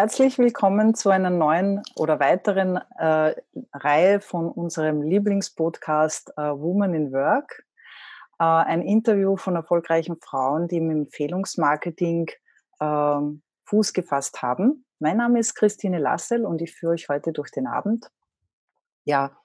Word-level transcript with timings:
Herzlich 0.00 0.38
willkommen 0.38 0.94
zu 0.94 1.10
einer 1.10 1.28
neuen 1.28 1.82
oder 1.94 2.20
weiteren 2.20 2.80
äh, 2.96 3.34
Reihe 3.74 4.22
von 4.22 4.50
unserem 4.50 5.02
Lieblingspodcast 5.02 6.32
äh, 6.38 6.40
Woman 6.40 6.94
in 6.94 7.12
Work. 7.12 7.66
Äh, 8.38 8.44
ein 8.44 8.80
Interview 8.80 9.36
von 9.36 9.56
erfolgreichen 9.56 10.16
Frauen, 10.18 10.68
die 10.68 10.78
im 10.78 10.88
Empfehlungsmarketing 10.90 12.30
ähm, 12.80 13.42
Fuß 13.66 13.92
gefasst 13.92 14.40
haben. 14.40 14.86
Mein 15.00 15.18
Name 15.18 15.38
ist 15.38 15.54
Christine 15.54 15.98
Lassel 15.98 16.46
und 16.46 16.62
ich 16.62 16.72
führe 16.72 16.94
euch 16.94 17.10
heute 17.10 17.32
durch 17.32 17.50
den 17.50 17.66
Abend. 17.66 18.10
Ja, 19.04 19.36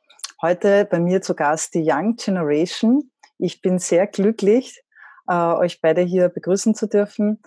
heute 0.42 0.86
bei 0.86 1.02
mir 1.02 1.22
zu 1.22 1.36
Gast 1.36 1.74
die 1.74 1.84
Young 1.86 2.16
Generation. 2.16 3.12
Ich 3.40 3.62
bin 3.62 3.78
sehr 3.78 4.08
glücklich, 4.08 4.82
äh, 5.28 5.34
euch 5.34 5.82
beide 5.82 6.00
hier 6.00 6.30
begrüßen 6.30 6.76
zu 6.76 6.88
dürfen 6.88 7.42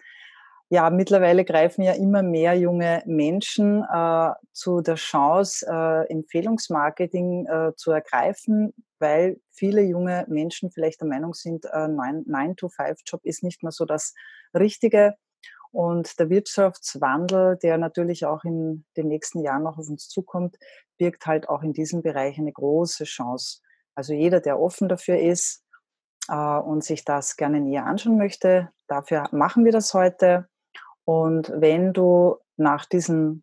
ja, 0.70 0.90
mittlerweile 0.90 1.44
greifen 1.44 1.82
ja 1.82 1.92
immer 1.92 2.22
mehr 2.22 2.54
junge 2.54 3.02
Menschen 3.06 3.84
äh, 3.90 4.32
zu 4.52 4.82
der 4.82 4.96
Chance, 4.96 5.66
äh, 5.66 6.12
Empfehlungsmarketing 6.12 7.46
äh, 7.46 7.72
zu 7.76 7.90
ergreifen, 7.90 8.74
weil 8.98 9.40
viele 9.50 9.80
junge 9.80 10.26
Menschen 10.28 10.70
vielleicht 10.70 11.00
der 11.00 11.08
Meinung 11.08 11.32
sind, 11.32 11.64
äh, 11.64 11.68
9-to-5-Job 11.68 13.22
ist 13.24 13.42
nicht 13.42 13.62
mehr 13.62 13.72
so 13.72 13.86
das 13.86 14.14
Richtige. 14.54 15.14
Und 15.70 16.18
der 16.18 16.28
Wirtschaftswandel, 16.28 17.58
der 17.62 17.78
natürlich 17.78 18.26
auch 18.26 18.44
in 18.44 18.84
den 18.96 19.08
nächsten 19.08 19.40
Jahren 19.40 19.62
noch 19.62 19.78
auf 19.78 19.88
uns 19.88 20.08
zukommt, 20.08 20.56
birgt 20.98 21.26
halt 21.26 21.48
auch 21.48 21.62
in 21.62 21.72
diesem 21.72 22.02
Bereich 22.02 22.38
eine 22.38 22.52
große 22.52 23.04
Chance. 23.04 23.60
Also 23.94 24.12
jeder, 24.12 24.40
der 24.40 24.60
offen 24.60 24.88
dafür 24.88 25.18
ist 25.18 25.64
äh, 26.28 26.34
und 26.34 26.84
sich 26.84 27.04
das 27.04 27.36
gerne 27.36 27.60
näher 27.60 27.86
anschauen 27.86 28.18
möchte, 28.18 28.70
dafür 28.86 29.28
machen 29.32 29.64
wir 29.64 29.72
das 29.72 29.94
heute. 29.94 30.48
Und 31.08 31.50
wenn 31.54 31.94
du 31.94 32.36
nach 32.58 32.84
diesem 32.84 33.42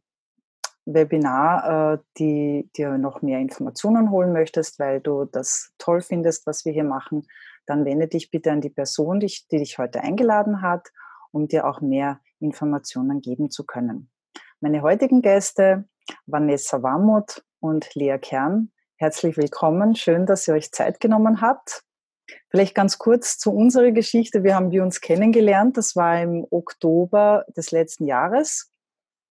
Webinar 0.85 1.93
äh, 1.93 1.97
die, 2.19 2.69
dir 2.77 2.99
noch 2.99 3.23
mehr 3.23 3.39
Informationen 3.39 4.11
holen 4.11 4.33
möchtest, 4.33 4.77
weil 4.77 5.01
du 5.01 5.25
das 5.25 5.71
toll 5.79 6.01
findest, 6.01 6.45
was 6.45 6.63
wir 6.63 6.73
hier 6.73 6.83
machen, 6.83 7.25
dann 7.65 7.83
wende 7.83 8.07
dich 8.07 8.29
bitte 8.29 8.51
an 8.51 8.61
die 8.61 8.69
Person, 8.69 9.19
die, 9.19 9.33
die 9.49 9.57
dich 9.57 9.79
heute 9.79 10.01
eingeladen 10.01 10.61
hat, 10.61 10.89
um 11.31 11.47
dir 11.47 11.65
auch 11.65 11.81
mehr 11.81 12.19
Informationen 12.39 13.19
geben 13.19 13.49
zu 13.49 13.65
können. 13.65 14.11
Meine 14.59 14.83
heutigen 14.83 15.23
Gäste, 15.23 15.85
Vanessa 16.27 16.83
Wammut 16.83 17.43
und 17.61 17.95
Lea 17.95 18.19
Kern, 18.21 18.71
herzlich 18.97 19.37
willkommen. 19.37 19.95
Schön, 19.95 20.27
dass 20.27 20.47
ihr 20.47 20.53
euch 20.53 20.71
Zeit 20.71 20.99
genommen 20.99 21.41
habt. 21.41 21.84
Vielleicht 22.49 22.75
ganz 22.75 22.97
kurz 22.97 23.37
zu 23.37 23.51
unserer 23.51 23.91
Geschichte. 23.91 24.43
Wir 24.43 24.55
haben 24.55 24.71
wir 24.71 24.83
uns 24.83 25.01
kennengelernt. 25.01 25.77
Das 25.77 25.95
war 25.95 26.21
im 26.21 26.45
Oktober 26.49 27.45
des 27.55 27.71
letzten 27.71 28.05
Jahres. 28.05 28.71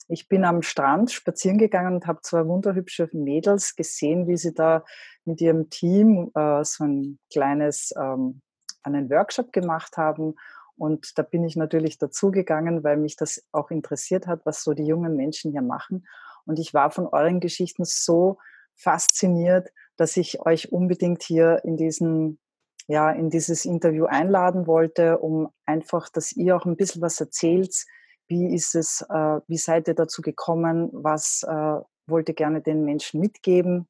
Ich 0.09 0.29
bin 0.29 0.45
am 0.45 0.63
Strand 0.63 1.11
spazieren 1.11 1.59
gegangen 1.59 1.95
und 1.95 2.07
habe 2.07 2.21
zwei 2.23 2.47
wunderhübsche 2.47 3.09
Mädels 3.13 3.75
gesehen, 3.75 4.29
wie 4.29 4.37
sie 4.37 4.53
da 4.53 4.85
mit 5.25 5.41
ihrem 5.41 5.71
Team 5.71 6.31
äh, 6.35 6.63
so 6.63 6.85
ein 6.85 7.19
kleines, 7.33 7.93
ähm, 7.97 8.43
einen 8.83 9.09
Workshop 9.09 9.53
gemacht 9.53 9.97
haben. 9.97 10.35
Und 10.77 11.19
da 11.19 11.23
bin 11.23 11.45
ich 11.45 11.57
natürlich 11.57 11.99
dazugegangen, 11.99 12.85
weil 12.85 12.99
mich 12.99 13.17
das 13.17 13.47
auch 13.53 13.71
interessiert 13.71 14.27
hat, 14.27 14.45
was 14.45 14.63
so 14.63 14.75
die 14.75 14.85
jungen 14.85 15.17
Menschen 15.17 15.53
hier 15.53 15.63
machen. 15.63 16.07
Und 16.45 16.59
ich 16.59 16.75
war 16.75 16.91
von 16.91 17.07
euren 17.07 17.41
Geschichten 17.41 17.85
so 17.85 18.39
fasziniert, 18.75 19.71
dass 19.97 20.17
ich 20.17 20.41
euch 20.41 20.73
unbedingt 20.73 21.23
hier 21.23 21.61
in 21.65 21.77
diesen 21.77 22.39
ja, 22.87 23.11
in 23.11 23.31
dieses 23.31 23.65
Interview 23.65 24.05
einladen 24.07 24.67
wollte, 24.67 25.19
um 25.19 25.49
einfach, 25.65 26.09
dass 26.09 26.33
ihr 26.33 26.57
auch 26.57 26.67
ein 26.67 26.77
bisschen 26.77 27.03
was 27.03 27.21
erzählt. 27.21 27.85
Wie 28.27 28.55
ist 28.55 28.75
es, 28.75 29.03
äh, 29.09 29.41
wie 29.47 29.57
seid 29.57 29.89
ihr 29.89 29.95
dazu 29.95 30.23
gekommen? 30.23 30.91
Was 30.93 31.43
äh, 31.47 31.81
wollt 32.07 32.29
ihr 32.29 32.35
gerne 32.35 32.61
den 32.61 32.85
Menschen 32.85 33.21
mitgeben? 33.21 33.89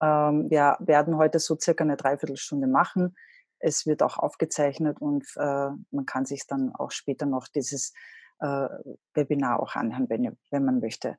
Ähm, 0.00 0.50
wir 0.50 0.76
werden 0.80 1.16
heute 1.16 1.38
so 1.38 1.56
circa 1.58 1.84
eine 1.84 1.96
Dreiviertelstunde 1.96 2.66
machen. 2.66 3.16
Es 3.58 3.86
wird 3.86 4.02
auch 4.02 4.18
aufgezeichnet 4.18 5.00
und 5.00 5.24
äh, 5.36 5.70
man 5.90 6.06
kann 6.06 6.26
sich 6.26 6.46
dann 6.46 6.74
auch 6.74 6.90
später 6.90 7.26
noch 7.26 7.48
dieses 7.48 7.92
äh, 8.40 8.68
Webinar 9.14 9.60
auch 9.60 9.74
anhören, 9.74 10.08
wenn, 10.08 10.36
wenn 10.50 10.64
man 10.64 10.80
möchte. 10.80 11.16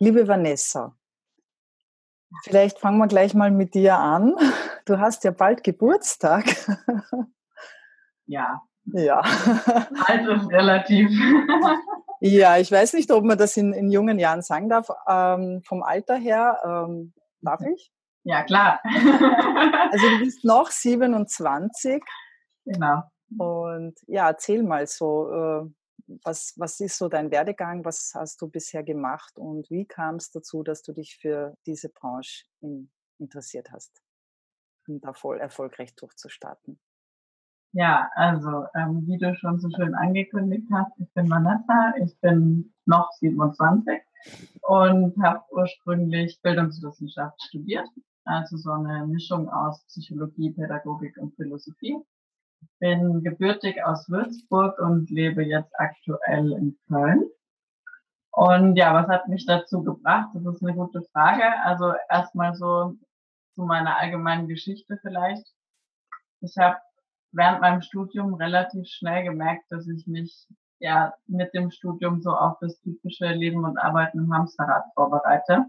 Liebe 0.00 0.26
Vanessa, 0.26 0.96
Vielleicht 2.42 2.78
fangen 2.78 2.98
wir 2.98 3.06
gleich 3.06 3.34
mal 3.34 3.50
mit 3.50 3.74
dir 3.74 3.98
an. 3.98 4.34
Du 4.84 4.98
hast 4.98 5.24
ja 5.24 5.30
bald 5.30 5.64
Geburtstag. 5.64 6.44
Ja. 8.30 8.62
Ja. 8.92 9.22
Also 10.06 10.48
relativ. 10.48 11.10
Ja, 12.20 12.58
ich 12.58 12.70
weiß 12.70 12.94
nicht, 12.94 13.10
ob 13.10 13.24
man 13.24 13.38
das 13.38 13.56
in, 13.56 13.72
in 13.72 13.90
jungen 13.90 14.18
Jahren 14.18 14.42
sagen 14.42 14.68
darf. 14.68 14.88
Ähm, 15.06 15.62
vom 15.64 15.82
Alter 15.82 16.16
her, 16.16 16.58
ähm, 16.64 17.12
darf 17.40 17.60
ich? 17.62 17.92
Ja, 18.24 18.42
klar. 18.42 18.80
Also 18.84 20.08
du 20.10 20.18
bist 20.18 20.44
noch 20.44 20.70
27. 20.70 22.02
Genau. 22.64 23.02
Und 23.38 23.94
ja, 24.06 24.28
erzähl 24.28 24.62
mal 24.62 24.86
so, 24.86 25.30
äh, 25.30 25.70
was, 26.22 26.54
was 26.56 26.80
ist 26.80 26.98
so 26.98 27.08
dein 27.08 27.30
Werdegang? 27.30 27.84
Was 27.84 28.12
hast 28.14 28.40
du 28.40 28.48
bisher 28.48 28.82
gemacht 28.82 29.38
und 29.38 29.70
wie 29.70 29.84
kam 29.84 30.16
es 30.16 30.30
dazu, 30.30 30.62
dass 30.62 30.82
du 30.82 30.92
dich 30.92 31.18
für 31.20 31.54
diese 31.66 31.88
Branche 31.88 32.44
in, 32.60 32.90
interessiert 33.18 33.70
hast, 33.72 34.02
um 34.86 35.00
da 35.00 35.12
voll 35.12 35.38
erfolgreich 35.38 35.94
durchzustarten? 35.94 36.80
Ja, 37.72 38.10
also 38.14 38.64
ähm, 38.74 39.06
wie 39.06 39.18
du 39.18 39.34
schon 39.36 39.60
so 39.60 39.68
schön 39.76 39.94
angekündigt 39.94 40.66
hast, 40.72 40.92
ich 40.98 41.12
bin 41.12 41.28
Vanessa, 41.28 41.92
ich 42.02 42.18
bin 42.20 42.72
noch 42.86 43.12
27 43.12 44.00
und 44.62 45.22
habe 45.22 45.44
ursprünglich 45.50 46.40
Bildungswissenschaft 46.40 47.40
studiert, 47.42 47.86
also 48.24 48.56
so 48.56 48.70
eine 48.72 49.06
Mischung 49.06 49.50
aus 49.50 49.84
Psychologie, 49.84 50.50
Pädagogik 50.52 51.18
und 51.18 51.36
Philosophie 51.36 51.98
bin 52.78 53.22
gebürtig 53.22 53.84
aus 53.84 54.08
Würzburg 54.08 54.78
und 54.78 55.10
lebe 55.10 55.42
jetzt 55.42 55.72
aktuell 55.78 56.52
in 56.52 56.78
Köln. 56.88 57.24
Und 58.30 58.76
ja, 58.76 58.94
was 58.94 59.08
hat 59.08 59.28
mich 59.28 59.46
dazu 59.46 59.82
gebracht? 59.82 60.28
Das 60.34 60.54
ist 60.54 60.62
eine 60.62 60.74
gute 60.74 61.02
Frage. 61.12 61.44
Also 61.64 61.92
erstmal 62.08 62.54
so 62.54 62.96
zu 63.54 63.62
meiner 63.62 63.98
allgemeinen 63.98 64.46
Geschichte 64.46 64.98
vielleicht. 65.02 65.44
Ich 66.40 66.56
habe 66.56 66.76
während 67.32 67.60
meinem 67.60 67.82
Studium 67.82 68.34
relativ 68.34 68.86
schnell 68.86 69.24
gemerkt, 69.24 69.64
dass 69.70 69.88
ich 69.88 70.06
mich 70.06 70.46
ja 70.78 71.12
mit 71.26 71.52
dem 71.54 71.70
Studium 71.70 72.22
so 72.22 72.30
auf 72.30 72.58
das 72.60 72.80
typische 72.80 73.26
Leben 73.26 73.64
und 73.64 73.76
Arbeiten 73.76 74.18
im 74.18 74.32
Hamsterrad 74.32 74.84
vorbereite 74.94 75.66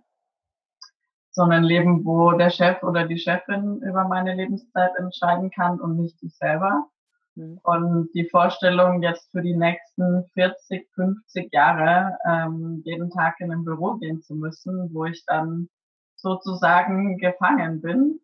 so 1.40 1.46
ein 1.46 1.64
Leben, 1.64 2.04
wo 2.04 2.34
der 2.34 2.50
Chef 2.50 2.84
oder 2.84 3.08
die 3.08 3.18
Chefin 3.18 3.82
über 3.82 4.06
meine 4.10 4.36
Lebenszeit 4.36 4.92
entscheiden 4.98 5.50
kann 5.52 5.80
und 5.80 5.96
nicht 5.96 6.22
ich 6.22 6.36
selber. 6.36 6.90
Mhm. 7.36 7.62
Und 7.64 8.10
die 8.14 8.28
Vorstellung, 8.28 9.02
jetzt 9.02 9.32
für 9.32 9.42
die 9.42 9.56
nächsten 9.56 10.26
40, 10.34 10.90
50 10.94 11.54
Jahre 11.54 12.18
ähm, 12.30 12.82
jeden 12.84 13.10
Tag 13.10 13.40
in 13.40 13.54
ein 13.54 13.64
Büro 13.64 13.94
gehen 13.94 14.22
zu 14.22 14.36
müssen, 14.36 14.94
wo 14.94 15.06
ich 15.06 15.24
dann 15.28 15.70
sozusagen 16.18 17.18
gefangen 17.18 17.80
bin, 17.80 18.20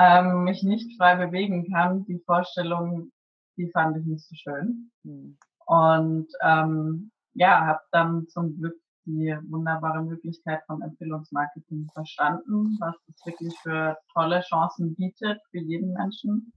ähm, 0.00 0.42
mich 0.42 0.64
nicht 0.64 0.96
frei 0.98 1.14
bewegen 1.24 1.70
kann, 1.72 2.04
die 2.06 2.18
Vorstellung, 2.26 3.12
die 3.56 3.70
fand 3.70 3.96
ich 3.98 4.06
nicht 4.06 4.26
so 4.26 4.34
schön. 4.34 4.90
Mhm. 5.04 5.38
Und 5.66 6.26
ähm, 6.42 7.12
ja, 7.34 7.64
habe 7.64 7.82
dann 7.92 8.26
zum 8.26 8.56
Glück 8.58 8.76
die 9.06 9.36
wunderbare 9.48 10.02
Möglichkeit 10.02 10.62
von 10.66 10.82
Empfehlungsmarketing 10.82 11.88
verstanden, 11.94 12.76
was 12.80 12.96
es 13.08 13.24
wirklich 13.24 13.56
für 13.62 13.96
tolle 14.12 14.40
Chancen 14.40 14.94
bietet 14.96 15.40
für 15.50 15.58
jeden 15.58 15.92
Menschen. 15.92 16.52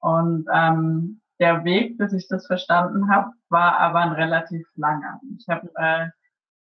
Und 0.00 0.46
ähm, 0.52 1.20
der 1.38 1.64
Weg, 1.64 1.96
bis 1.96 2.12
ich 2.12 2.26
das 2.28 2.46
verstanden 2.46 3.08
habe, 3.08 3.30
war 3.48 3.78
aber 3.78 4.00
ein 4.00 4.12
relativ 4.12 4.66
langer. 4.74 5.20
Ich 5.38 5.46
habe 5.48 5.70
äh, 5.76 6.08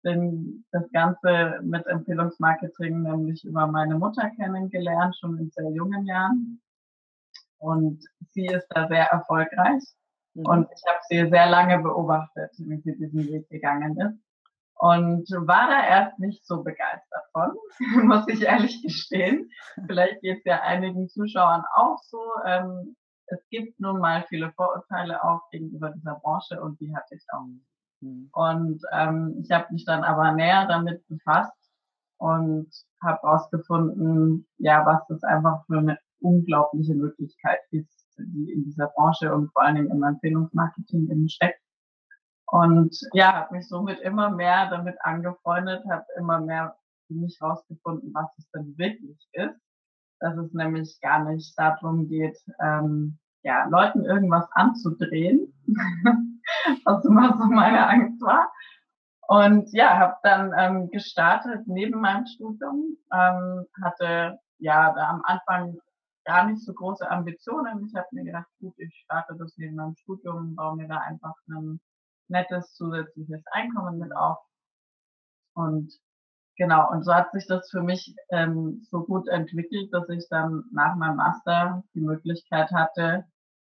bin 0.03 0.64
das 0.73 0.91
Ganze 0.91 1.61
mit 1.62 1.87
Empfehlungsmarketing 1.87 3.03
nämlich 3.03 3.44
über 3.44 3.69
meine 3.69 3.99
Mutter 3.99 4.31
kennengelernt, 4.31 5.17
schon 5.20 5.38
in 5.38 5.50
sehr 5.50 5.70
jungen 5.70 6.06
Jahren. 6.06 6.61
Und 7.59 8.05
sie 8.31 8.47
ist 8.47 8.67
da 8.70 8.88
sehr 8.88 9.06
erfolgreich. 9.06 9.85
Mhm. 10.35 10.47
Und 10.47 10.69
ich 10.75 10.82
habe 10.88 10.99
sie 11.09 11.31
sehr 11.31 11.49
lange 11.49 11.79
beobachtet, 11.79 12.50
wie 12.59 12.81
sie 12.81 12.97
diesen 12.97 13.29
Weg 13.29 13.49
gegangen 13.49 13.97
ist 13.97 14.31
und 14.82 15.31
war 15.31 15.69
da 15.69 15.87
erst 15.87 16.19
nicht 16.19 16.44
so 16.44 16.64
begeistert 16.64 17.23
von, 17.31 17.52
muss 18.08 18.26
ich 18.26 18.43
ehrlich 18.43 18.82
gestehen. 18.82 19.49
Vielleicht 19.87 20.20
geht 20.23 20.38
es 20.38 20.44
ja 20.44 20.61
einigen 20.62 21.08
Zuschauern 21.08 21.62
auch 21.76 21.99
so. 22.02 22.19
Ähm, 22.44 22.96
es 23.26 23.38
gibt 23.49 23.79
nun 23.79 24.00
mal 24.00 24.25
viele 24.29 24.50
Vorurteile 24.50 25.23
auch 25.23 25.49
gegenüber 25.52 25.90
dieser 25.90 26.17
Branche 26.17 26.61
und 26.61 26.81
die 26.81 26.93
hatte 26.96 27.14
ich 27.14 27.25
auch. 27.32 27.46
Mhm. 28.00 28.29
Und 28.32 28.82
ähm, 28.90 29.40
ich 29.40 29.52
habe 29.52 29.73
mich 29.73 29.84
dann 29.84 30.02
aber 30.02 30.32
näher 30.32 30.67
damit 30.67 31.06
befasst 31.06 31.70
und 32.19 32.69
habe 33.00 33.20
herausgefunden, 33.23 34.49
ja, 34.58 34.85
was 34.85 35.06
das 35.06 35.23
einfach 35.23 35.64
für 35.67 35.78
eine 35.78 35.96
unglaubliche 36.19 36.96
Möglichkeit 36.96 37.61
ist, 37.70 38.05
die 38.19 38.50
in 38.50 38.64
dieser 38.64 38.88
Branche 38.88 39.32
und 39.32 39.52
vor 39.52 39.62
allen 39.62 39.76
Dingen 39.76 39.93
im 39.93 40.02
Empfehlungsmarketing 40.02 41.08
eben 41.08 41.28
steckt. 41.28 41.62
Und 42.52 42.94
ja, 43.14 43.32
habe 43.32 43.56
mich 43.56 43.66
somit 43.66 43.99
immer 44.00 44.28
mehr 44.28 44.69
damit 44.69 44.96
angefreundet, 45.00 45.82
habe 45.88 46.04
immer 46.19 46.38
mehr 46.38 46.76
für 47.06 47.14
mich 47.14 47.40
rausgefunden, 47.40 48.12
was 48.12 48.28
es 48.37 48.50
denn 48.50 48.76
wirklich 48.76 49.26
ist. 49.32 49.58
Dass 50.20 50.37
es 50.37 50.52
nämlich 50.52 51.00
gar 51.00 51.25
nicht 51.25 51.58
darum 51.58 52.08
geht, 52.08 52.37
ähm, 52.60 53.19
ja, 53.43 53.66
Leuten 53.70 54.04
irgendwas 54.04 54.46
anzudrehen, 54.52 55.50
was 56.84 57.02
immer 57.06 57.38
so 57.38 57.44
meine 57.46 57.88
Angst 57.88 58.20
war. 58.20 58.52
Und 59.28 59.72
ja, 59.72 59.99
habe 59.99 60.16
dann 60.22 60.52
ähm, 60.54 60.90
gestartet 60.90 61.66
neben 61.66 62.02
meinem 62.02 62.26
Studium, 62.26 62.99
ähm, 63.14 63.64
hatte 63.82 64.38
ja 64.58 64.93
da 64.93 65.08
am 65.08 65.22
Anfang 65.25 65.78
gar 66.26 66.44
nicht 66.44 66.60
so 66.62 66.75
große 66.75 67.10
Ambitionen. 67.10 67.87
Ich 67.87 67.94
habe 67.94 68.08
mir 68.10 68.25
gedacht, 68.25 68.49
gut, 68.60 68.75
ich 68.76 68.94
starte 69.06 69.37
das 69.38 69.54
neben 69.56 69.76
meinem 69.76 69.96
Studium, 69.96 70.54
baue 70.54 70.76
mir 70.76 70.87
da 70.88 70.99
einfach 70.99 71.34
ein 71.49 71.81
nettes 72.28 72.74
zusätzliches 72.74 73.42
Einkommen 73.52 73.98
mit 73.98 74.14
auf. 74.14 74.38
Und 75.54 75.92
genau, 76.56 76.90
und 76.90 77.04
so 77.04 77.14
hat 77.14 77.32
sich 77.32 77.46
das 77.46 77.70
für 77.70 77.82
mich 77.82 78.14
ähm, 78.30 78.86
so 78.90 79.04
gut 79.04 79.28
entwickelt, 79.28 79.92
dass 79.92 80.08
ich 80.08 80.26
dann 80.28 80.64
nach 80.72 80.96
meinem 80.96 81.16
Master 81.16 81.84
die 81.94 82.00
Möglichkeit 82.00 82.70
hatte, 82.72 83.24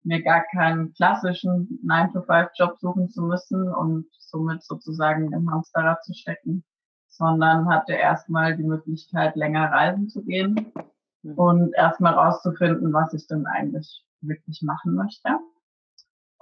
mir 0.03 0.23
gar 0.23 0.43
keinen 0.51 0.93
klassischen 0.93 1.79
9-to-5-Job 1.85 2.79
suchen 2.79 3.09
zu 3.09 3.21
müssen 3.23 3.67
und 3.73 4.07
somit 4.19 4.63
sozusagen 4.63 5.33
im 5.33 5.51
Hamsterrad 5.51 6.03
zu 6.03 6.13
stecken, 6.13 6.63
sondern 7.07 7.67
hatte 7.69 7.93
erstmal 7.93 8.55
die 8.55 8.63
Möglichkeit, 8.63 9.35
länger 9.35 9.71
reisen 9.71 10.07
zu 10.07 10.23
gehen 10.23 10.71
mhm. 11.23 11.33
und 11.33 11.73
erstmal 11.75 12.13
rauszufinden, 12.13 12.93
was 12.93 13.13
ich 13.13 13.27
denn 13.27 13.45
eigentlich 13.45 14.05
wirklich 14.21 14.61
machen 14.61 14.95
möchte. 14.95 15.29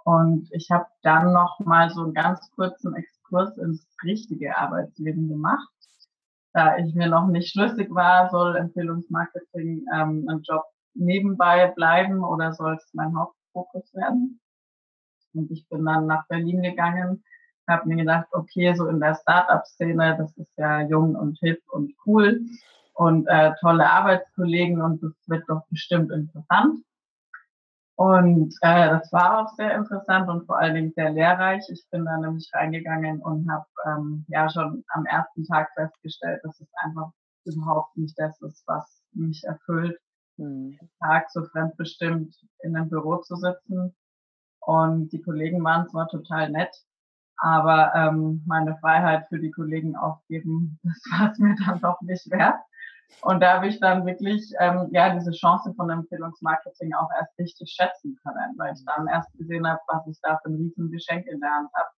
Und 0.05 0.47
ich 0.51 0.69
habe 0.69 0.85
dann 1.01 1.33
noch 1.33 1.59
mal 1.61 1.89
so 1.89 2.03
einen 2.03 2.13
ganz 2.13 2.51
kurzen 2.51 2.95
Exkurs 2.95 3.57
ins 3.57 3.87
richtige 4.03 4.55
Arbeitsleben 4.55 5.27
gemacht. 5.27 5.67
Da 6.53 6.77
ich 6.77 6.93
mir 6.93 7.09
noch 7.09 7.27
nicht 7.27 7.51
schlüssig 7.51 7.89
war, 7.89 8.29
soll 8.29 8.55
Empfehlungsmarketing 8.55 9.83
ähm, 9.93 10.27
ein 10.29 10.41
Job 10.43 10.63
nebenbei 10.93 11.73
bleiben 11.75 12.23
oder 12.23 12.53
soll 12.53 12.75
es 12.75 12.87
mein 12.93 13.17
Hauptfokus 13.17 13.91
werden? 13.95 14.39
Und 15.33 15.49
ich 15.49 15.67
bin 15.69 15.83
dann 15.83 16.05
nach 16.05 16.27
Berlin 16.27 16.61
gegangen, 16.61 17.23
habe 17.67 17.87
mir 17.87 17.97
gedacht, 17.97 18.27
okay, 18.31 18.75
so 18.75 18.85
in 18.85 18.99
der 18.99 19.15
Startup-Szene, 19.15 20.17
das 20.19 20.37
ist 20.37 20.55
ja 20.55 20.81
jung 20.81 21.15
und 21.15 21.39
hip 21.39 21.63
und 21.71 21.93
cool 22.05 22.41
und 22.93 23.25
äh, 23.25 23.53
tolle 23.59 23.89
Arbeitskollegen 23.89 24.83
und 24.83 25.01
das 25.01 25.13
wird 25.25 25.49
doch 25.49 25.65
bestimmt 25.71 26.11
interessant. 26.11 26.85
Und 27.97 28.53
äh, 28.61 28.89
das 28.89 29.11
war 29.13 29.39
auch 29.39 29.55
sehr 29.55 29.73
interessant 29.75 30.29
und 30.29 30.45
vor 30.45 30.57
allen 30.57 30.75
Dingen 30.75 30.91
sehr 30.95 31.11
lehrreich. 31.11 31.63
Ich 31.69 31.85
bin 31.91 32.03
da 32.03 32.17
nämlich 32.17 32.49
reingegangen 32.53 33.21
und 33.21 33.49
habe 33.49 33.65
ähm, 33.85 34.25
ja 34.27 34.49
schon 34.49 34.83
am 34.89 35.05
ersten 35.05 35.45
Tag 35.45 35.69
festgestellt, 35.75 36.41
dass 36.43 36.59
es 36.59 36.67
einfach 36.83 37.11
überhaupt 37.45 37.95
nicht 37.95 38.19
das 38.19 38.41
ist, 38.41 38.63
was 38.67 39.01
mich 39.13 39.43
erfüllt, 39.45 39.97
mhm. 40.37 40.77
Tag 40.99 41.29
so 41.31 41.43
fremdbestimmt 41.45 42.35
in 42.63 42.75
einem 42.75 42.89
Büro 42.89 43.17
zu 43.17 43.37
sitzen. 43.37 43.95
Und 44.59 45.13
die 45.13 45.21
Kollegen 45.21 45.63
waren 45.63 45.87
zwar 45.87 46.09
total 46.09 46.49
nett, 46.49 46.75
aber 47.37 47.93
ähm, 47.95 48.43
meine 48.45 48.77
Freiheit 48.77 49.27
für 49.29 49.39
die 49.39 49.51
Kollegen 49.51 49.95
aufgeben, 49.95 50.79
das 50.83 51.01
war 51.11 51.31
es 51.31 51.39
mir 51.39 51.55
dann 51.65 51.79
doch 51.79 52.01
nicht 52.01 52.29
wert. 52.29 52.59
Und 53.21 53.41
da 53.41 53.55
habe 53.55 53.67
ich 53.67 53.79
dann 53.79 54.05
wirklich 54.05 54.53
ähm, 54.59 54.89
ja 54.91 55.13
diese 55.13 55.31
Chance 55.31 55.73
von 55.75 55.89
Empfehlungsmarketing 55.89 56.93
auch 56.93 57.09
erst 57.17 57.37
richtig 57.39 57.71
schätzen 57.71 58.17
können, 58.23 58.53
weil 58.57 58.73
ich 58.73 58.85
dann 58.85 59.07
erst 59.07 59.31
gesehen 59.33 59.67
habe, 59.67 59.79
was 59.87 60.05
ich 60.07 60.19
da 60.21 60.39
für 60.43 60.49
ein 60.49 60.55
riesen 60.55 60.91
Geschenk 60.91 61.25
in 61.27 61.39
der 61.39 61.51
Hand 61.51 61.69
habe. 61.73 61.89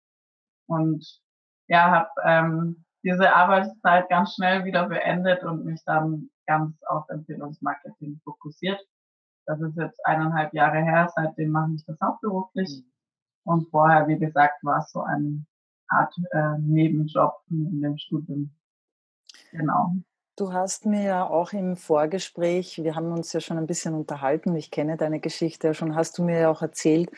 Und 0.69 1.21
ja, 1.69 1.91
habe 1.91 2.11
ähm, 2.25 2.85
diese 3.03 3.35
Arbeitszeit 3.35 4.09
ganz 4.09 4.35
schnell 4.35 4.65
wieder 4.65 4.89
beendet 4.89 5.45
und 5.45 5.65
mich 5.65 5.83
dann 5.85 6.29
ganz 6.47 6.77
auf 6.85 7.09
Empfehlungsmarketing 7.09 8.21
fokussiert. 8.25 8.81
Das 9.47 9.61
ist 9.61 9.77
jetzt 9.77 10.05
eineinhalb 10.05 10.53
Jahre 10.55 10.83
her, 10.83 11.11
seitdem 11.15 11.51
mache 11.51 11.73
ich 11.75 11.85
das 11.87 11.97
hauptberuflich. 12.01 12.69
Mhm. 12.85 12.93
Und 13.45 13.71
vorher, 13.71 14.09
wie 14.09 14.19
gesagt, 14.19 14.63
war 14.65 14.81
es 14.81 14.91
so 14.91 15.03
eine 15.03 15.45
Art 15.89 16.13
äh, 16.33 16.59
Nebenjob 16.59 17.35
in 17.49 17.81
dem 17.81 17.97
Studium. 17.97 18.51
Genau. 19.53 19.95
Du 20.37 20.53
hast 20.53 20.85
mir 20.85 21.03
ja 21.03 21.27
auch 21.27 21.55
im 21.55 21.79
Vorgespräch, 21.79 22.83
wir 22.83 22.95
haben 22.95 23.11
uns 23.11 23.33
ja 23.33 23.41
schon 23.41 23.57
ein 23.57 23.67
bisschen 23.67 23.95
unterhalten, 23.95 24.55
ich 24.55 24.71
kenne 24.71 24.99
deine 24.99 25.19
Geschichte 25.19 25.69
ja 25.69 25.75
schon, 25.75 25.95
hast 25.95 26.19
du 26.19 26.25
mir 26.25 26.39
ja 26.39 26.51
auch 26.51 26.61
erzählt, 26.61 27.11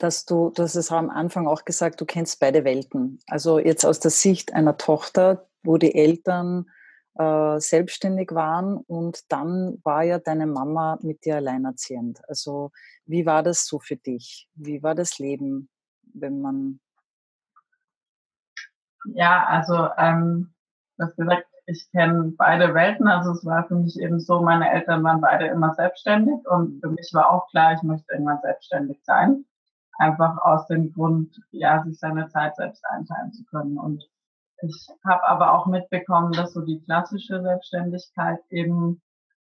dass 0.00 0.24
du, 0.24 0.50
du 0.50 0.64
hast 0.64 0.74
es 0.74 0.90
am 0.90 1.10
Anfang 1.10 1.46
auch 1.46 1.64
gesagt, 1.64 2.00
du 2.00 2.06
kennst 2.06 2.40
beide 2.40 2.64
Welten. 2.64 3.20
Also 3.28 3.60
jetzt 3.60 3.84
aus 3.86 4.00
der 4.00 4.10
Sicht 4.10 4.52
einer 4.52 4.76
Tochter, 4.76 5.46
wo 5.62 5.76
die 5.76 5.94
Eltern 5.94 6.68
äh, 7.14 7.60
selbstständig 7.60 8.34
waren 8.34 8.78
und 8.78 9.30
dann 9.30 9.78
war 9.84 10.02
ja 10.02 10.18
deine 10.18 10.46
Mama 10.46 10.98
mit 11.02 11.24
dir 11.24 11.36
alleinerziehend. 11.36 12.20
Also 12.28 12.72
wie 13.06 13.26
war 13.26 13.44
das 13.44 13.64
so 13.64 13.78
für 13.78 13.96
dich? 13.96 14.48
Wie 14.54 14.82
war 14.82 14.96
das 14.96 15.20
Leben, 15.20 15.68
wenn 16.02 16.40
man... 16.40 16.80
Ja, 19.14 19.46
also 19.46 19.88
ähm, 19.96 20.52
du 20.96 21.04
hast 21.04 21.16
gesagt, 21.16 21.46
ich 21.70 21.90
kenne 21.92 22.32
beide 22.36 22.74
Welten. 22.74 23.08
Also 23.08 23.30
es 23.30 23.44
war 23.44 23.66
für 23.66 23.76
mich 23.76 23.98
eben 23.98 24.20
so, 24.20 24.40
meine 24.40 24.70
Eltern 24.70 25.02
waren 25.04 25.20
beide 25.20 25.46
immer 25.46 25.74
selbstständig 25.74 26.46
und 26.48 26.80
für 26.80 26.90
mich 26.90 27.10
war 27.12 27.30
auch 27.30 27.48
klar, 27.50 27.74
ich 27.74 27.82
möchte 27.82 28.12
irgendwann 28.12 28.40
selbstständig 28.42 28.98
sein. 29.04 29.44
Einfach 29.98 30.38
aus 30.38 30.66
dem 30.66 30.92
Grund, 30.92 31.40
ja, 31.50 31.82
sich 31.84 31.98
seine 31.98 32.28
Zeit 32.28 32.56
selbst 32.56 32.84
einteilen 32.86 33.32
zu 33.32 33.44
können. 33.44 33.78
Und 33.78 34.04
ich 34.62 34.88
habe 35.06 35.22
aber 35.28 35.54
auch 35.54 35.66
mitbekommen, 35.66 36.32
dass 36.32 36.52
so 36.52 36.62
die 36.62 36.80
klassische 36.82 37.40
Selbstständigkeit 37.42 38.40
eben, 38.50 39.00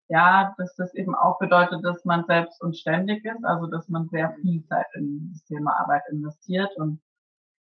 ja, 0.09 0.55
dass 0.59 0.75
das 0.77 0.95
eben 0.95 1.15
auch 1.15 1.39
bedeutet, 1.39 1.85
dass 1.85 2.05
man 2.05 2.25
selbst 2.27 2.61
und 2.63 2.77
ständig 2.77 3.25
ist, 3.25 3.45
also 3.45 3.67
dass 3.67 3.89
man 3.89 4.09
sehr 4.09 4.35
viel 4.41 4.65
Zeit 4.65 4.87
in 4.95 5.31
das 5.33 5.45
Thema 5.45 5.79
Arbeit 5.81 6.03
investiert 6.11 6.75
und 6.77 7.01